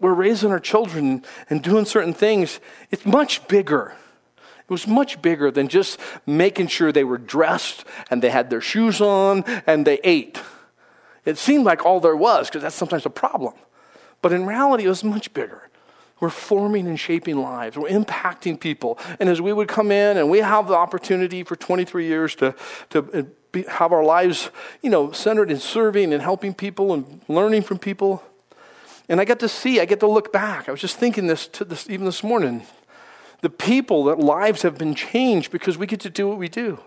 we're 0.00 0.14
raising 0.14 0.50
our 0.50 0.60
children 0.60 1.24
and 1.48 1.62
doing 1.62 1.84
certain 1.84 2.14
things, 2.14 2.58
it's 2.90 3.06
much 3.06 3.46
bigger. 3.46 3.94
It 4.38 4.70
was 4.70 4.86
much 4.86 5.20
bigger 5.22 5.50
than 5.50 5.68
just 5.68 6.00
making 6.26 6.68
sure 6.68 6.92
they 6.92 7.04
were 7.04 7.18
dressed 7.18 7.84
and 8.10 8.22
they 8.22 8.30
had 8.30 8.48
their 8.50 8.60
shoes 8.60 9.00
on 9.00 9.44
and 9.66 9.86
they 9.86 10.00
ate. 10.02 10.40
It 11.24 11.38
seemed 11.38 11.64
like 11.64 11.84
all 11.84 12.00
there 12.00 12.16
was 12.16 12.48
because 12.48 12.62
that's 12.62 12.74
sometimes 12.74 13.06
a 13.06 13.10
problem. 13.10 13.54
But 14.22 14.32
in 14.32 14.46
reality, 14.46 14.84
it 14.84 14.88
was 14.88 15.04
much 15.04 15.32
bigger. 15.34 15.68
We're 16.22 16.30
forming 16.30 16.86
and 16.86 17.00
shaping 17.00 17.38
lives. 17.38 17.76
We're 17.76 17.88
impacting 17.88 18.60
people. 18.60 18.96
And 19.18 19.28
as 19.28 19.40
we 19.40 19.52
would 19.52 19.66
come 19.66 19.90
in 19.90 20.16
and 20.16 20.30
we 20.30 20.38
have 20.38 20.68
the 20.68 20.74
opportunity 20.76 21.42
for 21.42 21.56
23 21.56 22.06
years 22.06 22.36
to, 22.36 22.54
to 22.90 22.98
uh, 23.12 23.22
be, 23.50 23.62
have 23.64 23.90
our 23.90 24.04
lives, 24.04 24.50
you 24.82 24.88
know, 24.88 25.10
centered 25.10 25.50
in 25.50 25.58
serving 25.58 26.12
and 26.12 26.22
helping 26.22 26.54
people 26.54 26.92
and 26.94 27.22
learning 27.26 27.62
from 27.62 27.80
people. 27.80 28.22
And 29.08 29.20
I 29.20 29.24
get 29.24 29.40
to 29.40 29.48
see, 29.48 29.80
I 29.80 29.84
get 29.84 29.98
to 29.98 30.06
look 30.06 30.32
back. 30.32 30.68
I 30.68 30.70
was 30.70 30.80
just 30.80 30.96
thinking 30.96 31.26
this, 31.26 31.48
this 31.48 31.90
even 31.90 32.06
this 32.06 32.22
morning. 32.22 32.62
The 33.40 33.50
people 33.50 34.04
that 34.04 34.20
lives 34.20 34.62
have 34.62 34.78
been 34.78 34.94
changed 34.94 35.50
because 35.50 35.76
we 35.76 35.88
get 35.88 35.98
to 36.02 36.10
do 36.10 36.28
what 36.28 36.38
we 36.38 36.48
do. 36.48 36.78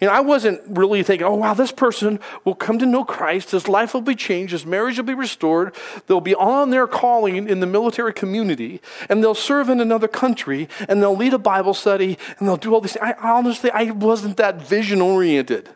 You 0.00 0.06
know, 0.06 0.12
I 0.12 0.20
wasn't 0.20 0.60
really 0.66 1.02
thinking, 1.02 1.26
oh, 1.26 1.34
wow, 1.34 1.54
this 1.54 1.72
person 1.72 2.20
will 2.44 2.54
come 2.54 2.78
to 2.78 2.86
know 2.86 3.04
Christ. 3.04 3.50
His 3.50 3.66
life 3.66 3.94
will 3.94 4.00
be 4.00 4.14
changed. 4.14 4.52
His 4.52 4.64
marriage 4.64 4.96
will 4.96 5.04
be 5.04 5.14
restored. 5.14 5.74
They'll 6.06 6.20
be 6.20 6.36
on 6.36 6.70
their 6.70 6.86
calling 6.86 7.48
in 7.48 7.58
the 7.58 7.66
military 7.66 8.12
community, 8.12 8.80
and 9.08 9.24
they'll 9.24 9.34
serve 9.34 9.68
in 9.68 9.80
another 9.80 10.06
country, 10.06 10.68
and 10.88 11.02
they'll 11.02 11.16
lead 11.16 11.34
a 11.34 11.38
Bible 11.38 11.74
study, 11.74 12.16
and 12.38 12.46
they'll 12.46 12.56
do 12.56 12.74
all 12.74 12.80
these 12.80 12.92
things. 12.92 13.02
I, 13.04 13.14
honestly, 13.14 13.72
I 13.72 13.90
wasn't 13.90 14.36
that 14.36 14.62
vision 14.62 15.00
oriented. 15.00 15.68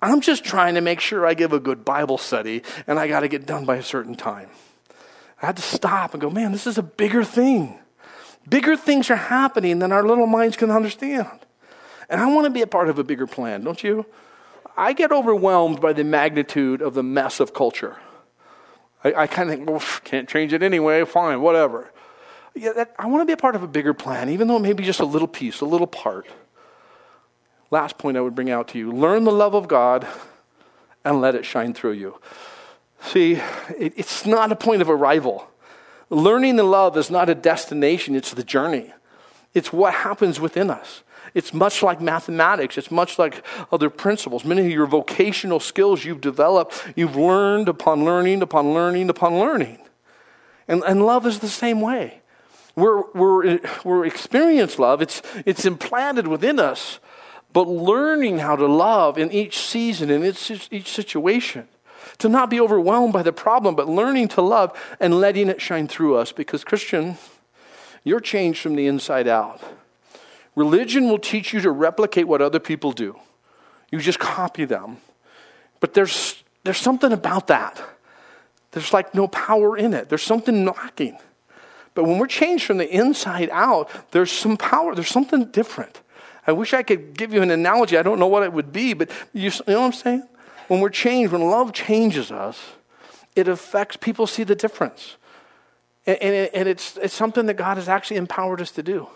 I'm 0.00 0.22
just 0.22 0.44
trying 0.44 0.74
to 0.74 0.80
make 0.80 1.00
sure 1.00 1.26
I 1.26 1.34
give 1.34 1.52
a 1.52 1.60
good 1.60 1.84
Bible 1.84 2.16
study, 2.16 2.62
and 2.86 2.98
I 2.98 3.08
got 3.08 3.20
to 3.20 3.28
get 3.28 3.44
done 3.44 3.66
by 3.66 3.76
a 3.76 3.82
certain 3.82 4.14
time. 4.14 4.48
I 5.42 5.46
had 5.46 5.56
to 5.56 5.62
stop 5.62 6.14
and 6.14 6.20
go, 6.20 6.30
man, 6.30 6.52
this 6.52 6.66
is 6.66 6.78
a 6.78 6.82
bigger 6.82 7.24
thing. 7.24 7.78
Bigger 8.48 8.76
things 8.76 9.10
are 9.10 9.16
happening 9.16 9.80
than 9.80 9.92
our 9.92 10.02
little 10.02 10.26
minds 10.26 10.56
can 10.56 10.70
understand. 10.70 11.43
And 12.14 12.22
I 12.22 12.26
want 12.26 12.44
to 12.44 12.50
be 12.50 12.62
a 12.62 12.66
part 12.68 12.88
of 12.88 13.00
a 13.00 13.02
bigger 13.02 13.26
plan, 13.26 13.64
don't 13.64 13.82
you? 13.82 14.06
I 14.76 14.92
get 14.92 15.10
overwhelmed 15.10 15.80
by 15.80 15.92
the 15.92 16.04
magnitude 16.04 16.80
of 16.80 16.94
the 16.94 17.02
mess 17.02 17.40
of 17.40 17.52
culture. 17.52 17.96
I, 19.02 19.14
I 19.14 19.26
kind 19.26 19.50
of 19.50 19.56
think, 19.56 19.68
well, 19.68 19.82
can't 20.04 20.28
change 20.28 20.52
it 20.52 20.62
anyway, 20.62 21.04
fine, 21.06 21.40
whatever. 21.40 21.90
Yeah, 22.54 22.72
that, 22.74 22.94
I 23.00 23.08
want 23.08 23.22
to 23.22 23.26
be 23.26 23.32
a 23.32 23.36
part 23.36 23.56
of 23.56 23.64
a 23.64 23.66
bigger 23.66 23.94
plan, 23.94 24.28
even 24.28 24.46
though 24.46 24.58
it 24.58 24.60
may 24.60 24.74
be 24.74 24.84
just 24.84 25.00
a 25.00 25.04
little 25.04 25.26
piece, 25.26 25.60
a 25.60 25.64
little 25.64 25.88
part. 25.88 26.28
Last 27.72 27.98
point 27.98 28.16
I 28.16 28.20
would 28.20 28.36
bring 28.36 28.48
out 28.48 28.68
to 28.68 28.78
you 28.78 28.92
learn 28.92 29.24
the 29.24 29.32
love 29.32 29.54
of 29.54 29.66
God 29.66 30.06
and 31.04 31.20
let 31.20 31.34
it 31.34 31.44
shine 31.44 31.74
through 31.74 31.94
you. 31.94 32.20
See, 33.00 33.40
it, 33.76 33.92
it's 33.96 34.24
not 34.24 34.52
a 34.52 34.56
point 34.56 34.82
of 34.82 34.88
arrival. 34.88 35.48
Learning 36.10 36.54
the 36.54 36.62
love 36.62 36.96
is 36.96 37.10
not 37.10 37.28
a 37.28 37.34
destination, 37.34 38.14
it's 38.14 38.32
the 38.32 38.44
journey. 38.44 38.92
It's 39.52 39.72
what 39.72 39.94
happens 39.94 40.38
within 40.38 40.70
us. 40.70 41.02
It's 41.32 41.54
much 41.54 41.82
like 41.82 42.00
mathematics. 42.00 42.76
It's 42.76 42.90
much 42.90 43.18
like 43.18 43.44
other 43.72 43.88
principles. 43.88 44.44
Many 44.44 44.62
of 44.62 44.70
your 44.70 44.86
vocational 44.86 45.60
skills 45.60 46.04
you've 46.04 46.20
developed, 46.20 46.92
you've 46.94 47.16
learned 47.16 47.68
upon 47.68 48.04
learning, 48.04 48.42
upon 48.42 48.74
learning, 48.74 49.08
upon 49.08 49.38
learning. 49.38 49.78
And, 50.68 50.82
and 50.84 51.04
love 51.04 51.26
is 51.26 51.38
the 51.38 51.48
same 51.48 51.80
way. 51.80 52.20
We're, 52.76 53.02
we're, 53.12 53.60
we're 53.84 54.04
experienced 54.04 54.78
love, 54.78 55.00
it's, 55.00 55.22
it's 55.46 55.64
implanted 55.64 56.26
within 56.26 56.58
us, 56.58 56.98
but 57.52 57.68
learning 57.68 58.38
how 58.38 58.56
to 58.56 58.66
love 58.66 59.16
in 59.16 59.30
each 59.30 59.58
season, 59.58 60.10
in 60.10 60.24
each, 60.24 60.68
each 60.72 60.88
situation. 60.88 61.68
To 62.18 62.28
not 62.28 62.50
be 62.50 62.60
overwhelmed 62.60 63.12
by 63.12 63.22
the 63.22 63.32
problem, 63.32 63.74
but 63.74 63.88
learning 63.88 64.28
to 64.28 64.42
love 64.42 64.78
and 65.00 65.20
letting 65.20 65.48
it 65.48 65.60
shine 65.60 65.88
through 65.88 66.16
us. 66.16 66.32
Because, 66.32 66.62
Christian, 66.62 67.16
you're 68.02 68.20
changed 68.20 68.60
from 68.60 68.76
the 68.76 68.86
inside 68.86 69.26
out. 69.26 69.62
Religion 70.56 71.08
will 71.08 71.18
teach 71.18 71.52
you 71.52 71.60
to 71.60 71.70
replicate 71.70 72.28
what 72.28 72.40
other 72.40 72.60
people 72.60 72.92
do. 72.92 73.18
You 73.90 73.98
just 73.98 74.18
copy 74.18 74.64
them. 74.64 74.98
But 75.80 75.94
there's, 75.94 76.42
there's 76.62 76.78
something 76.78 77.12
about 77.12 77.48
that. 77.48 77.82
There's 78.72 78.92
like 78.92 79.14
no 79.14 79.28
power 79.28 79.76
in 79.76 79.94
it. 79.94 80.08
There's 80.08 80.22
something 80.22 80.64
lacking. 80.64 81.18
But 81.94 82.04
when 82.04 82.18
we're 82.18 82.26
changed 82.26 82.64
from 82.64 82.78
the 82.78 82.88
inside 82.88 83.48
out, 83.52 83.88
there's 84.10 84.32
some 84.32 84.56
power. 84.56 84.94
There's 84.94 85.08
something 85.08 85.46
different. 85.46 86.00
I 86.46 86.52
wish 86.52 86.74
I 86.74 86.82
could 86.82 87.16
give 87.16 87.32
you 87.32 87.42
an 87.42 87.50
analogy. 87.50 87.96
I 87.96 88.02
don't 88.02 88.18
know 88.18 88.26
what 88.26 88.42
it 88.42 88.52
would 88.52 88.72
be, 88.72 88.92
but 88.94 89.10
you, 89.32 89.50
you 89.50 89.60
know 89.68 89.80
what 89.80 89.86
I'm 89.86 89.92
saying? 89.92 90.22
When 90.68 90.80
we're 90.80 90.90
changed, 90.90 91.32
when 91.32 91.42
love 91.42 91.72
changes 91.72 92.32
us, 92.32 92.60
it 93.36 93.48
affects 93.48 93.96
people 93.96 94.26
see 94.26 94.44
the 94.44 94.54
difference. 94.54 95.16
And, 96.06 96.18
and, 96.18 96.54
and 96.54 96.68
it's, 96.68 96.96
it's 96.98 97.14
something 97.14 97.46
that 97.46 97.54
God 97.54 97.76
has 97.76 97.88
actually 97.88 98.16
empowered 98.16 98.60
us 98.60 98.70
to 98.72 98.82
do. 98.82 99.08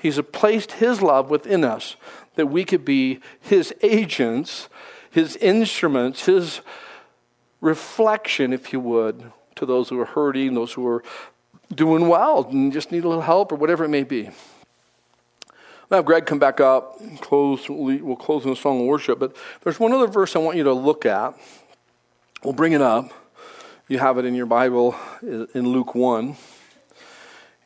He's 0.00 0.20
placed 0.32 0.72
His 0.72 1.02
love 1.02 1.30
within 1.30 1.64
us 1.64 1.96
that 2.36 2.46
we 2.46 2.64
could 2.64 2.84
be 2.84 3.20
His 3.40 3.74
agents, 3.82 4.68
His 5.10 5.36
instruments, 5.36 6.26
His 6.26 6.60
reflection, 7.60 8.52
if 8.52 8.72
you 8.72 8.80
would, 8.80 9.32
to 9.56 9.66
those 9.66 9.88
who 9.88 9.98
are 10.00 10.04
hurting, 10.04 10.54
those 10.54 10.72
who 10.72 10.86
are 10.86 11.02
doing 11.74 12.08
well 12.08 12.46
and 12.50 12.72
just 12.72 12.92
need 12.92 13.04
a 13.04 13.08
little 13.08 13.22
help 13.22 13.52
or 13.52 13.56
whatever 13.56 13.84
it 13.84 13.88
may 13.88 14.04
be. 14.04 14.30
Have 15.90 16.04
Greg 16.04 16.26
come 16.26 16.38
back 16.38 16.60
up. 16.60 17.00
Close, 17.20 17.68
we'll 17.68 18.16
close 18.16 18.44
in 18.44 18.50
a 18.50 18.56
song 18.56 18.80
of 18.80 18.86
worship. 18.86 19.18
But 19.18 19.34
there's 19.62 19.80
one 19.80 19.92
other 19.92 20.06
verse 20.06 20.36
I 20.36 20.38
want 20.38 20.58
you 20.58 20.64
to 20.64 20.72
look 20.72 21.06
at. 21.06 21.34
We'll 22.44 22.52
bring 22.52 22.72
it 22.72 22.82
up. 22.82 23.10
You 23.88 23.98
have 23.98 24.18
it 24.18 24.26
in 24.26 24.34
your 24.34 24.46
Bible 24.46 24.94
in 25.22 25.46
Luke 25.54 25.94
1. 25.94 26.36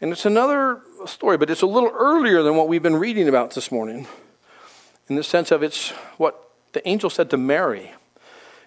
And 0.00 0.12
it's 0.12 0.24
another 0.24 0.80
story, 1.09 1.36
but 1.36 1.50
it's 1.50 1.62
a 1.62 1.66
little 1.66 1.90
earlier 1.90 2.42
than 2.42 2.57
what 2.57 2.68
we've 2.68 2.82
been 2.82 2.96
reading 2.96 3.28
about 3.28 3.55
this 3.55 3.70
morning, 3.70 4.07
in 5.09 5.16
the 5.16 5.22
sense 5.22 5.50
of 5.50 5.62
it's 5.62 5.90
what 6.16 6.50
the 6.72 6.86
angel 6.88 7.11
said 7.11 7.30
to 7.30 7.36
Mary. 7.36 7.92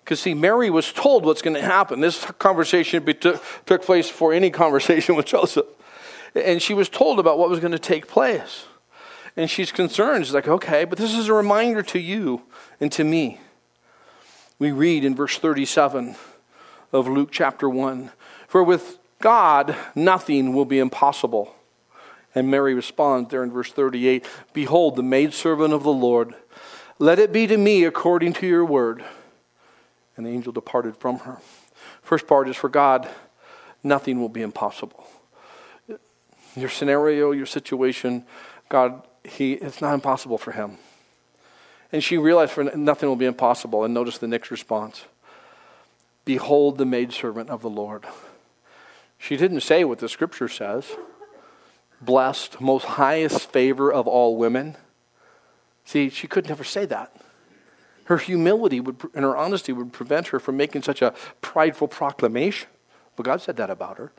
Because, 0.04 0.20
see, 0.20 0.36
Mary 0.36 0.70
was 0.70 0.94
told 0.94 1.26
what's 1.26 1.42
going 1.42 1.56
to 1.56 1.62
happen. 1.62 2.00
This 2.00 2.26
conversation 2.38 3.04
took, 3.06 3.44
took 3.66 3.82
place 3.84 4.08
before 4.08 4.34
any 4.34 4.52
conversation 4.52 5.16
with 5.16 5.26
Joseph. 5.28 5.66
And 6.36 6.62
she 6.62 6.74
was 6.74 6.90
told 6.90 7.20
about 7.20 7.40
what 7.40 7.50
was 7.50 7.60
going 7.60 7.72
to 7.72 7.80
take 7.80 8.08
place. 8.08 8.66
And 9.36 9.50
she's 9.50 9.72
concerned. 9.72 10.26
She's 10.26 10.34
like, 10.34 10.48
okay, 10.48 10.86
but 10.86 11.00
this 11.00 11.16
is 11.16 11.28
a 11.28 11.34
reminder 11.34 11.82
to 11.84 12.00
you 12.00 12.44
and 12.80 12.92
to 12.92 13.04
me. 13.04 13.40
We 14.60 14.72
read 14.72 15.04
in 15.04 15.16
verse 15.16 15.38
37 15.38 16.16
of 16.94 17.08
Luke 17.08 17.30
chapter 17.32 17.68
1 17.70 18.12
For 18.48 18.64
with 18.64 19.00
God, 19.20 19.76
nothing 19.96 20.54
will 20.54 20.66
be 20.66 20.78
impossible. 20.78 21.55
And 22.36 22.52
Mary 22.52 22.74
responds 22.74 23.32
there 23.32 23.44
in 23.44 23.52
verse 23.52 23.72
38 23.72 24.26
Behold, 24.54 24.98
the 24.98 25.04
maidservant 25.04 25.74
of 25.74 25.84
the 25.84 25.94
Lord, 25.94 26.36
let 27.00 27.18
it 27.18 27.32
be 27.32 27.48
to 27.48 27.58
me 27.58 27.86
according 27.86 28.34
to 28.34 28.48
your 28.48 28.66
word. 28.66 29.04
And 30.18 30.26
the 30.26 30.30
angel 30.30 30.54
departed 30.54 30.98
from 30.98 31.20
her. 31.20 31.40
First 32.02 32.28
part 32.28 32.48
is 32.48 32.56
for 32.56 32.70
God, 32.70 33.10
nothing 33.84 34.20
will 34.20 34.30
be 34.30 34.42
impossible. 34.42 35.08
Your 36.56 36.70
scenario, 36.70 37.32
your 37.32 37.46
situation, 37.46 38.26
God, 38.70 39.02
he, 39.24 39.54
it's 39.54 39.82
not 39.82 39.94
impossible 39.94 40.38
for 40.38 40.52
him. 40.52 40.78
And 41.92 42.04
she 42.04 42.18
realized 42.18 42.52
for 42.52 42.64
nothing 42.64 43.10
will 43.10 43.16
be 43.16 43.26
impossible. 43.26 43.84
And 43.84 43.94
notice 43.94 44.18
the 44.18 44.28
next 44.28 44.52
response 44.52 45.06
Behold 46.24 46.78
the 46.78 46.86
maidservant 46.86 47.50
of 47.50 47.62
the 47.62 47.70
Lord. 47.70 48.06
She 49.18 49.38
didn't 49.38 49.62
say 49.62 49.84
what 49.84 50.00
the 50.00 50.10
scripture 50.10 50.48
says 50.48 50.92
blessed, 52.06 52.62
most 52.62 52.86
highest 52.86 53.51
favor 53.51 53.91
of 53.91 54.08
all 54.08 54.38
women. 54.38 54.76
See, 55.84 56.10
she 56.10 56.28
could 56.28 56.47
never 56.47 56.64
say 56.64 56.86
that. 56.86 57.16
Her 58.06 58.18
humility 58.18 58.80
would, 58.80 58.97
and 59.14 59.24
her 59.24 59.36
honesty 59.36 59.74
would 59.74 59.91
prevent 59.91 60.28
her 60.28 60.39
from 60.39 60.58
making 60.58 60.84
such 60.84 61.01
a 61.01 61.14
prideful 61.41 61.88
proclamation. 61.88 62.68
But 63.16 63.24
God 63.24 63.41
said 63.41 63.58
that 63.58 63.70
about 63.70 63.97
her. 63.97 64.12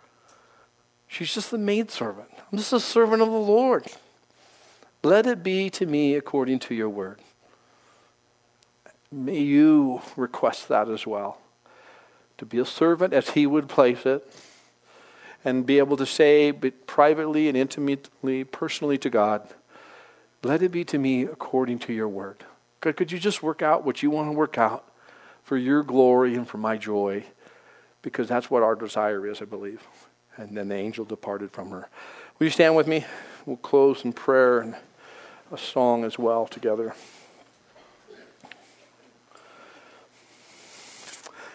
She's 1.07 1.33
just 1.33 1.51
the 1.51 1.59
maidservant. 1.59 2.31
I'm 2.51 2.59
just 2.59 2.73
a 2.73 2.81
servant 2.81 3.23
of 3.23 3.31
the 3.31 3.39
Lord. 3.39 3.87
Let 5.03 5.27
it 5.27 5.43
be 5.43 5.71
to 5.71 5.87
me 5.87 6.15
according 6.15 6.59
to 6.61 6.75
your 6.75 6.89
word. 6.89 7.21
May 9.13 9.39
you 9.39 10.03
request 10.17 10.69
that 10.69 10.89
as 10.89 11.07
well. 11.07 11.39
To 12.39 12.45
be 12.45 12.59
a 12.59 12.65
servant 12.65 13.15
as 13.15 13.31
he 13.31 13.47
would 13.47 13.69
place 13.69 14.05
it 14.05 14.29
and 15.47 15.65
be 15.65 15.79
able 15.79 15.97
to 15.97 16.05
say 16.05 16.51
but 16.51 16.89
privately 16.89 17.47
and 17.47 17.57
intimately, 17.57 18.43
personally 18.43 18.99
to 18.99 19.09
God, 19.09 19.49
let 20.43 20.61
it 20.61 20.73
be 20.73 20.85
to 20.85 20.99
me 20.99 21.23
according 21.23 21.79
to 21.79 21.93
your 21.93 22.09
word. 22.09 22.45
God, 22.81 22.97
could 22.97 23.13
you 23.13 23.21
just 23.21 23.45
work 23.45 23.63
out 23.63 23.85
what 23.85 24.03
you 24.03 24.11
want 24.11 24.29
to 24.29 24.33
work 24.33 24.59
out 24.59 24.85
for 25.45 25.57
your 25.57 25.85
glory 25.85 26.35
and 26.35 26.49
for 26.49 26.59
my 26.59 26.77
joy? 26.77 27.25
Because 28.03 28.27
that's 28.27 28.51
what 28.51 28.65
our 28.65 28.75
desire 28.75 29.25
is, 29.25 29.41
I 29.41 29.45
believe. 29.45 29.87
And 30.37 30.57
then 30.57 30.67
the 30.67 30.75
angel 30.75 31.05
departed 31.05 31.53
from 31.53 31.71
her. 31.71 31.89
Will 32.39 32.47
you 32.47 32.51
stand 32.51 32.75
with 32.75 32.89
me? 32.89 33.05
We'll 33.47 33.57
close 33.57 34.05
in 34.05 34.15
prayer 34.15 34.59
and 34.59 34.75
a 35.53 35.59
song 35.59 36.03
as 36.03 36.19
well 36.19 36.49
together. 36.49 36.97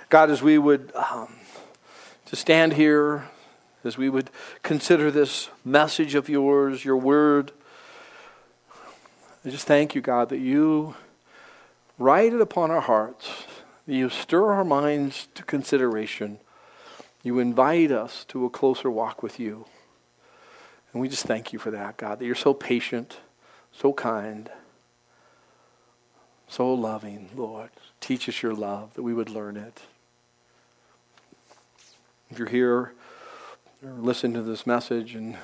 God, 0.07 0.31
as 0.31 0.41
we 0.41 0.57
would 0.57 0.93
um, 0.95 1.35
to 2.27 2.37
stand 2.37 2.73
here, 2.73 3.25
as 3.83 3.97
we 3.97 4.09
would 4.09 4.29
consider 4.63 5.09
this 5.09 5.49
message 5.65 6.15
of 6.15 6.29
yours, 6.29 6.85
your 6.85 6.97
word, 6.97 7.51
I 9.43 9.49
just 9.49 9.65
thank 9.65 9.95
you, 9.95 10.01
God, 10.01 10.29
that 10.29 10.39
you 10.39 10.95
write 11.97 12.33
it 12.33 12.41
upon 12.41 12.69
our 12.69 12.81
hearts, 12.81 13.45
that 13.87 13.93
you 13.93 14.09
stir 14.09 14.51
our 14.51 14.63
minds 14.63 15.27
to 15.33 15.43
consideration. 15.43 16.39
You 17.23 17.39
invite 17.39 17.91
us 17.91 18.23
to 18.25 18.45
a 18.45 18.49
closer 18.49 18.89
walk 18.89 19.23
with 19.23 19.39
you. 19.39 19.65
And 20.93 21.01
we 21.01 21.09
just 21.09 21.25
thank 21.25 21.53
you 21.53 21.59
for 21.59 21.71
that, 21.71 21.97
God, 21.97 22.19
that 22.19 22.25
you're 22.25 22.35
so 22.35 22.53
patient, 22.53 23.17
so 23.71 23.93
kind, 23.93 24.49
so 26.47 26.73
loving, 26.73 27.29
Lord. 27.35 27.69
Teach 27.99 28.27
us 28.27 28.43
your 28.43 28.53
love, 28.53 28.93
that 28.93 29.03
we 29.03 29.13
would 29.13 29.29
learn 29.29 29.57
it. 29.57 29.81
If 32.29 32.37
you're 32.37 32.49
here 32.49 32.93
or 33.83 33.93
listen 33.93 34.33
to 34.33 34.41
this 34.41 34.67
message 34.67 35.15
and 35.15 35.37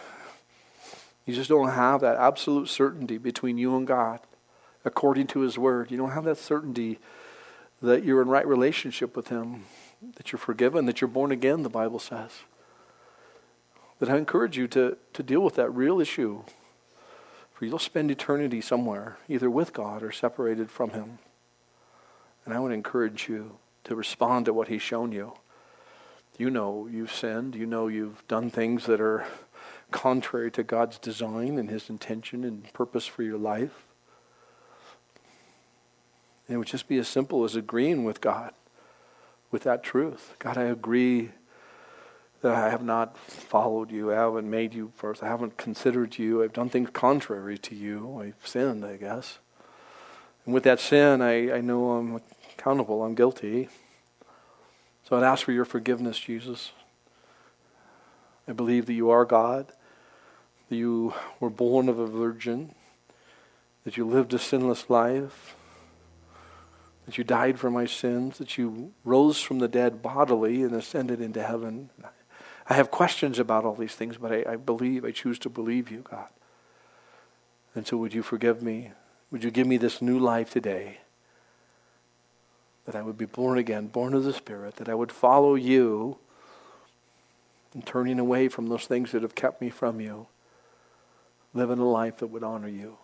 you 1.25 1.33
just 1.33 1.49
don't 1.49 1.69
have 1.69 2.01
that 2.01 2.17
absolute 2.17 2.69
certainty 2.69 3.17
between 3.17 3.57
you 3.57 3.75
and 3.75 3.87
God 3.87 4.19
according 4.87 5.27
to 5.27 5.41
His 5.41 5.57
Word, 5.57 5.91
you 5.91 5.97
don't 5.97 6.11
have 6.11 6.23
that 6.23 6.37
certainty 6.37 6.99
that 7.81 8.03
you're 8.03 8.21
in 8.21 8.29
right 8.29 8.47
relationship 8.47 9.15
with 9.15 9.27
Him, 9.27 9.65
that 10.15 10.31
you're 10.31 10.39
forgiven, 10.39 10.85
that 10.85 11.01
you're 11.01 11.07
born 11.07 11.31
again, 11.31 11.61
the 11.63 11.69
Bible 11.69 11.99
says. 11.99 12.31
That 13.99 14.09
I 14.09 14.17
encourage 14.17 14.57
you 14.57 14.67
to, 14.69 14.97
to 15.13 15.23
deal 15.23 15.41
with 15.41 15.55
that 15.55 15.69
real 15.69 15.99
issue. 15.99 16.43
For 17.53 17.65
you'll 17.65 17.79
spend 17.79 18.11
eternity 18.11 18.61
somewhere, 18.61 19.17
either 19.27 19.49
with 19.49 19.73
God 19.73 20.03
or 20.03 20.11
separated 20.11 20.71
from 20.71 20.91
Him. 20.91 21.19
And 22.45 22.53
I 22.53 22.59
would 22.59 22.71
encourage 22.71 23.27
you 23.27 23.57
to 23.83 23.95
respond 23.95 24.45
to 24.45 24.53
what 24.53 24.67
He's 24.69 24.81
shown 24.81 25.11
you. 25.11 25.33
You 26.37 26.49
know 26.49 26.87
you've 26.91 27.11
sinned. 27.11 27.55
You 27.55 27.65
know 27.65 27.87
you've 27.87 28.27
done 28.27 28.49
things 28.49 28.85
that 28.85 29.01
are 29.01 29.25
contrary 29.91 30.51
to 30.51 30.63
God's 30.63 30.97
design 30.97 31.57
and 31.57 31.69
His 31.69 31.89
intention 31.89 32.43
and 32.43 32.71
purpose 32.73 33.05
for 33.05 33.23
your 33.23 33.37
life. 33.37 33.85
And 36.47 36.55
it 36.55 36.57
would 36.57 36.67
just 36.67 36.87
be 36.87 36.97
as 36.97 37.07
simple 37.07 37.43
as 37.43 37.55
agreeing 37.55 38.03
with 38.03 38.21
God 38.21 38.53
with 39.51 39.63
that 39.63 39.83
truth. 39.83 40.35
God, 40.39 40.57
I 40.57 40.63
agree 40.63 41.31
that 42.41 42.53
I 42.53 42.69
have 42.69 42.83
not 42.83 43.17
followed 43.17 43.91
you. 43.91 44.11
I 44.11 44.15
haven't 44.15 44.49
made 44.49 44.73
you 44.73 44.91
first. 44.95 45.23
I 45.23 45.27
haven't 45.27 45.57
considered 45.57 46.17
you. 46.17 46.43
I've 46.43 46.53
done 46.53 46.69
things 46.69 46.89
contrary 46.93 47.57
to 47.59 47.75
you. 47.75 48.21
I've 48.21 48.47
sinned, 48.47 48.85
I 48.85 48.97
guess. 48.97 49.39
And 50.45 50.53
with 50.53 50.63
that 50.63 50.79
sin, 50.79 51.21
I, 51.21 51.51
I 51.51 51.61
know 51.61 51.91
I'm 51.91 52.21
accountable. 52.53 53.03
I'm 53.03 53.15
guilty. 53.15 53.69
So 55.07 55.15
I'd 55.15 55.23
ask 55.23 55.45
for 55.45 55.53
your 55.53 55.63
forgiveness, 55.63 56.19
Jesus. 56.19 56.73
I 58.45 58.51
believe 58.51 58.87
that 58.87 58.93
you 58.93 59.09
are 59.09 59.23
God, 59.23 59.71
that 60.67 60.75
you 60.75 61.13
were 61.39 61.49
born 61.49 61.87
of 61.87 61.97
a 61.97 62.05
virgin, 62.05 62.75
that 63.85 63.95
you 63.95 64.05
lived 64.05 64.33
a 64.33 64.39
sinless 64.39 64.89
life, 64.89 65.55
that 67.05 67.17
you 67.17 67.23
died 67.23 67.57
for 67.57 67.71
my 67.71 67.85
sins, 67.85 68.37
that 68.37 68.57
you 68.57 68.91
rose 69.05 69.39
from 69.39 69.59
the 69.59 69.69
dead 69.69 70.01
bodily 70.01 70.61
and 70.61 70.75
ascended 70.75 71.21
into 71.21 71.41
heaven. 71.41 71.89
I 72.67 72.73
have 72.73 72.91
questions 72.91 73.39
about 73.39 73.63
all 73.63 73.75
these 73.75 73.95
things, 73.95 74.17
but 74.17 74.33
I, 74.33 74.43
I 74.45 74.55
believe, 74.57 75.05
I 75.05 75.11
choose 75.11 75.39
to 75.39 75.49
believe 75.49 75.89
you, 75.89 76.03
God. 76.11 76.27
And 77.75 77.87
so 77.87 77.95
would 77.95 78.13
you 78.13 78.23
forgive 78.23 78.61
me? 78.61 78.91
Would 79.31 79.45
you 79.45 79.51
give 79.51 79.67
me 79.67 79.77
this 79.77 80.01
new 80.01 80.19
life 80.19 80.51
today? 80.51 80.97
That 82.87 82.95
I 82.95 83.03
would 83.03 83.17
be 83.17 83.25
born 83.25 83.59
again, 83.59 83.87
born 83.87 84.15
of 84.15 84.23
the 84.23 84.33
Spirit, 84.33 84.77
that 84.77 84.89
I 84.89 84.95
would 84.95 85.11
follow 85.11 85.53
you 85.53 86.17
and 87.73 87.85
turning 87.85 88.17
away 88.17 88.47
from 88.47 88.69
those 88.69 88.87
things 88.87 89.11
that 89.11 89.21
have 89.21 89.35
kept 89.35 89.61
me 89.61 89.69
from 89.69 90.01
you, 90.01 90.25
living 91.53 91.77
a 91.77 91.85
life 91.85 92.17
that 92.17 92.27
would 92.27 92.43
honor 92.43 92.67
you. 92.67 92.97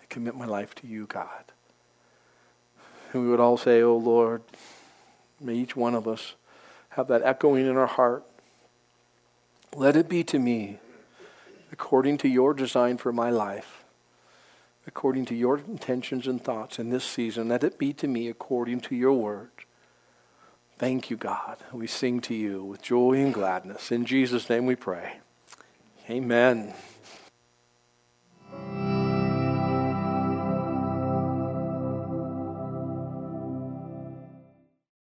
I 0.00 0.04
commit 0.08 0.36
my 0.36 0.46
life 0.46 0.74
to 0.76 0.86
you, 0.86 1.06
God. 1.06 1.44
And 3.12 3.22
we 3.22 3.28
would 3.28 3.40
all 3.40 3.56
say, 3.56 3.82
Oh 3.82 3.96
Lord, 3.96 4.42
may 5.40 5.56
each 5.56 5.74
one 5.74 5.96
of 5.96 6.06
us 6.06 6.34
have 6.90 7.08
that 7.08 7.22
echoing 7.22 7.66
in 7.66 7.76
our 7.76 7.86
heart. 7.86 8.24
Let 9.74 9.96
it 9.96 10.08
be 10.08 10.22
to 10.24 10.38
me 10.38 10.78
according 11.72 12.18
to 12.18 12.28
your 12.28 12.52
design 12.52 12.98
for 12.98 13.12
my 13.12 13.30
life, 13.30 13.81
according 14.86 15.24
to 15.26 15.34
your 15.34 15.58
intentions 15.58 16.26
and 16.26 16.42
thoughts 16.42 16.78
in 16.78 16.90
this 16.90 17.04
season. 17.04 17.48
Let 17.48 17.64
it 17.64 17.78
be 17.78 17.92
to 17.94 18.08
me 18.08 18.28
according 18.28 18.80
to 18.82 18.94
your 18.94 19.12
word. 19.12 19.50
Thank 20.78 21.10
you, 21.10 21.16
God. 21.16 21.58
We 21.72 21.86
sing 21.86 22.20
to 22.22 22.34
you 22.34 22.64
with 22.64 22.82
joy 22.82 23.14
and 23.14 23.32
gladness. 23.32 23.92
In 23.92 24.04
Jesus' 24.04 24.50
name 24.50 24.66
we 24.66 24.74
pray. 24.74 25.20
Amen. 26.10 26.74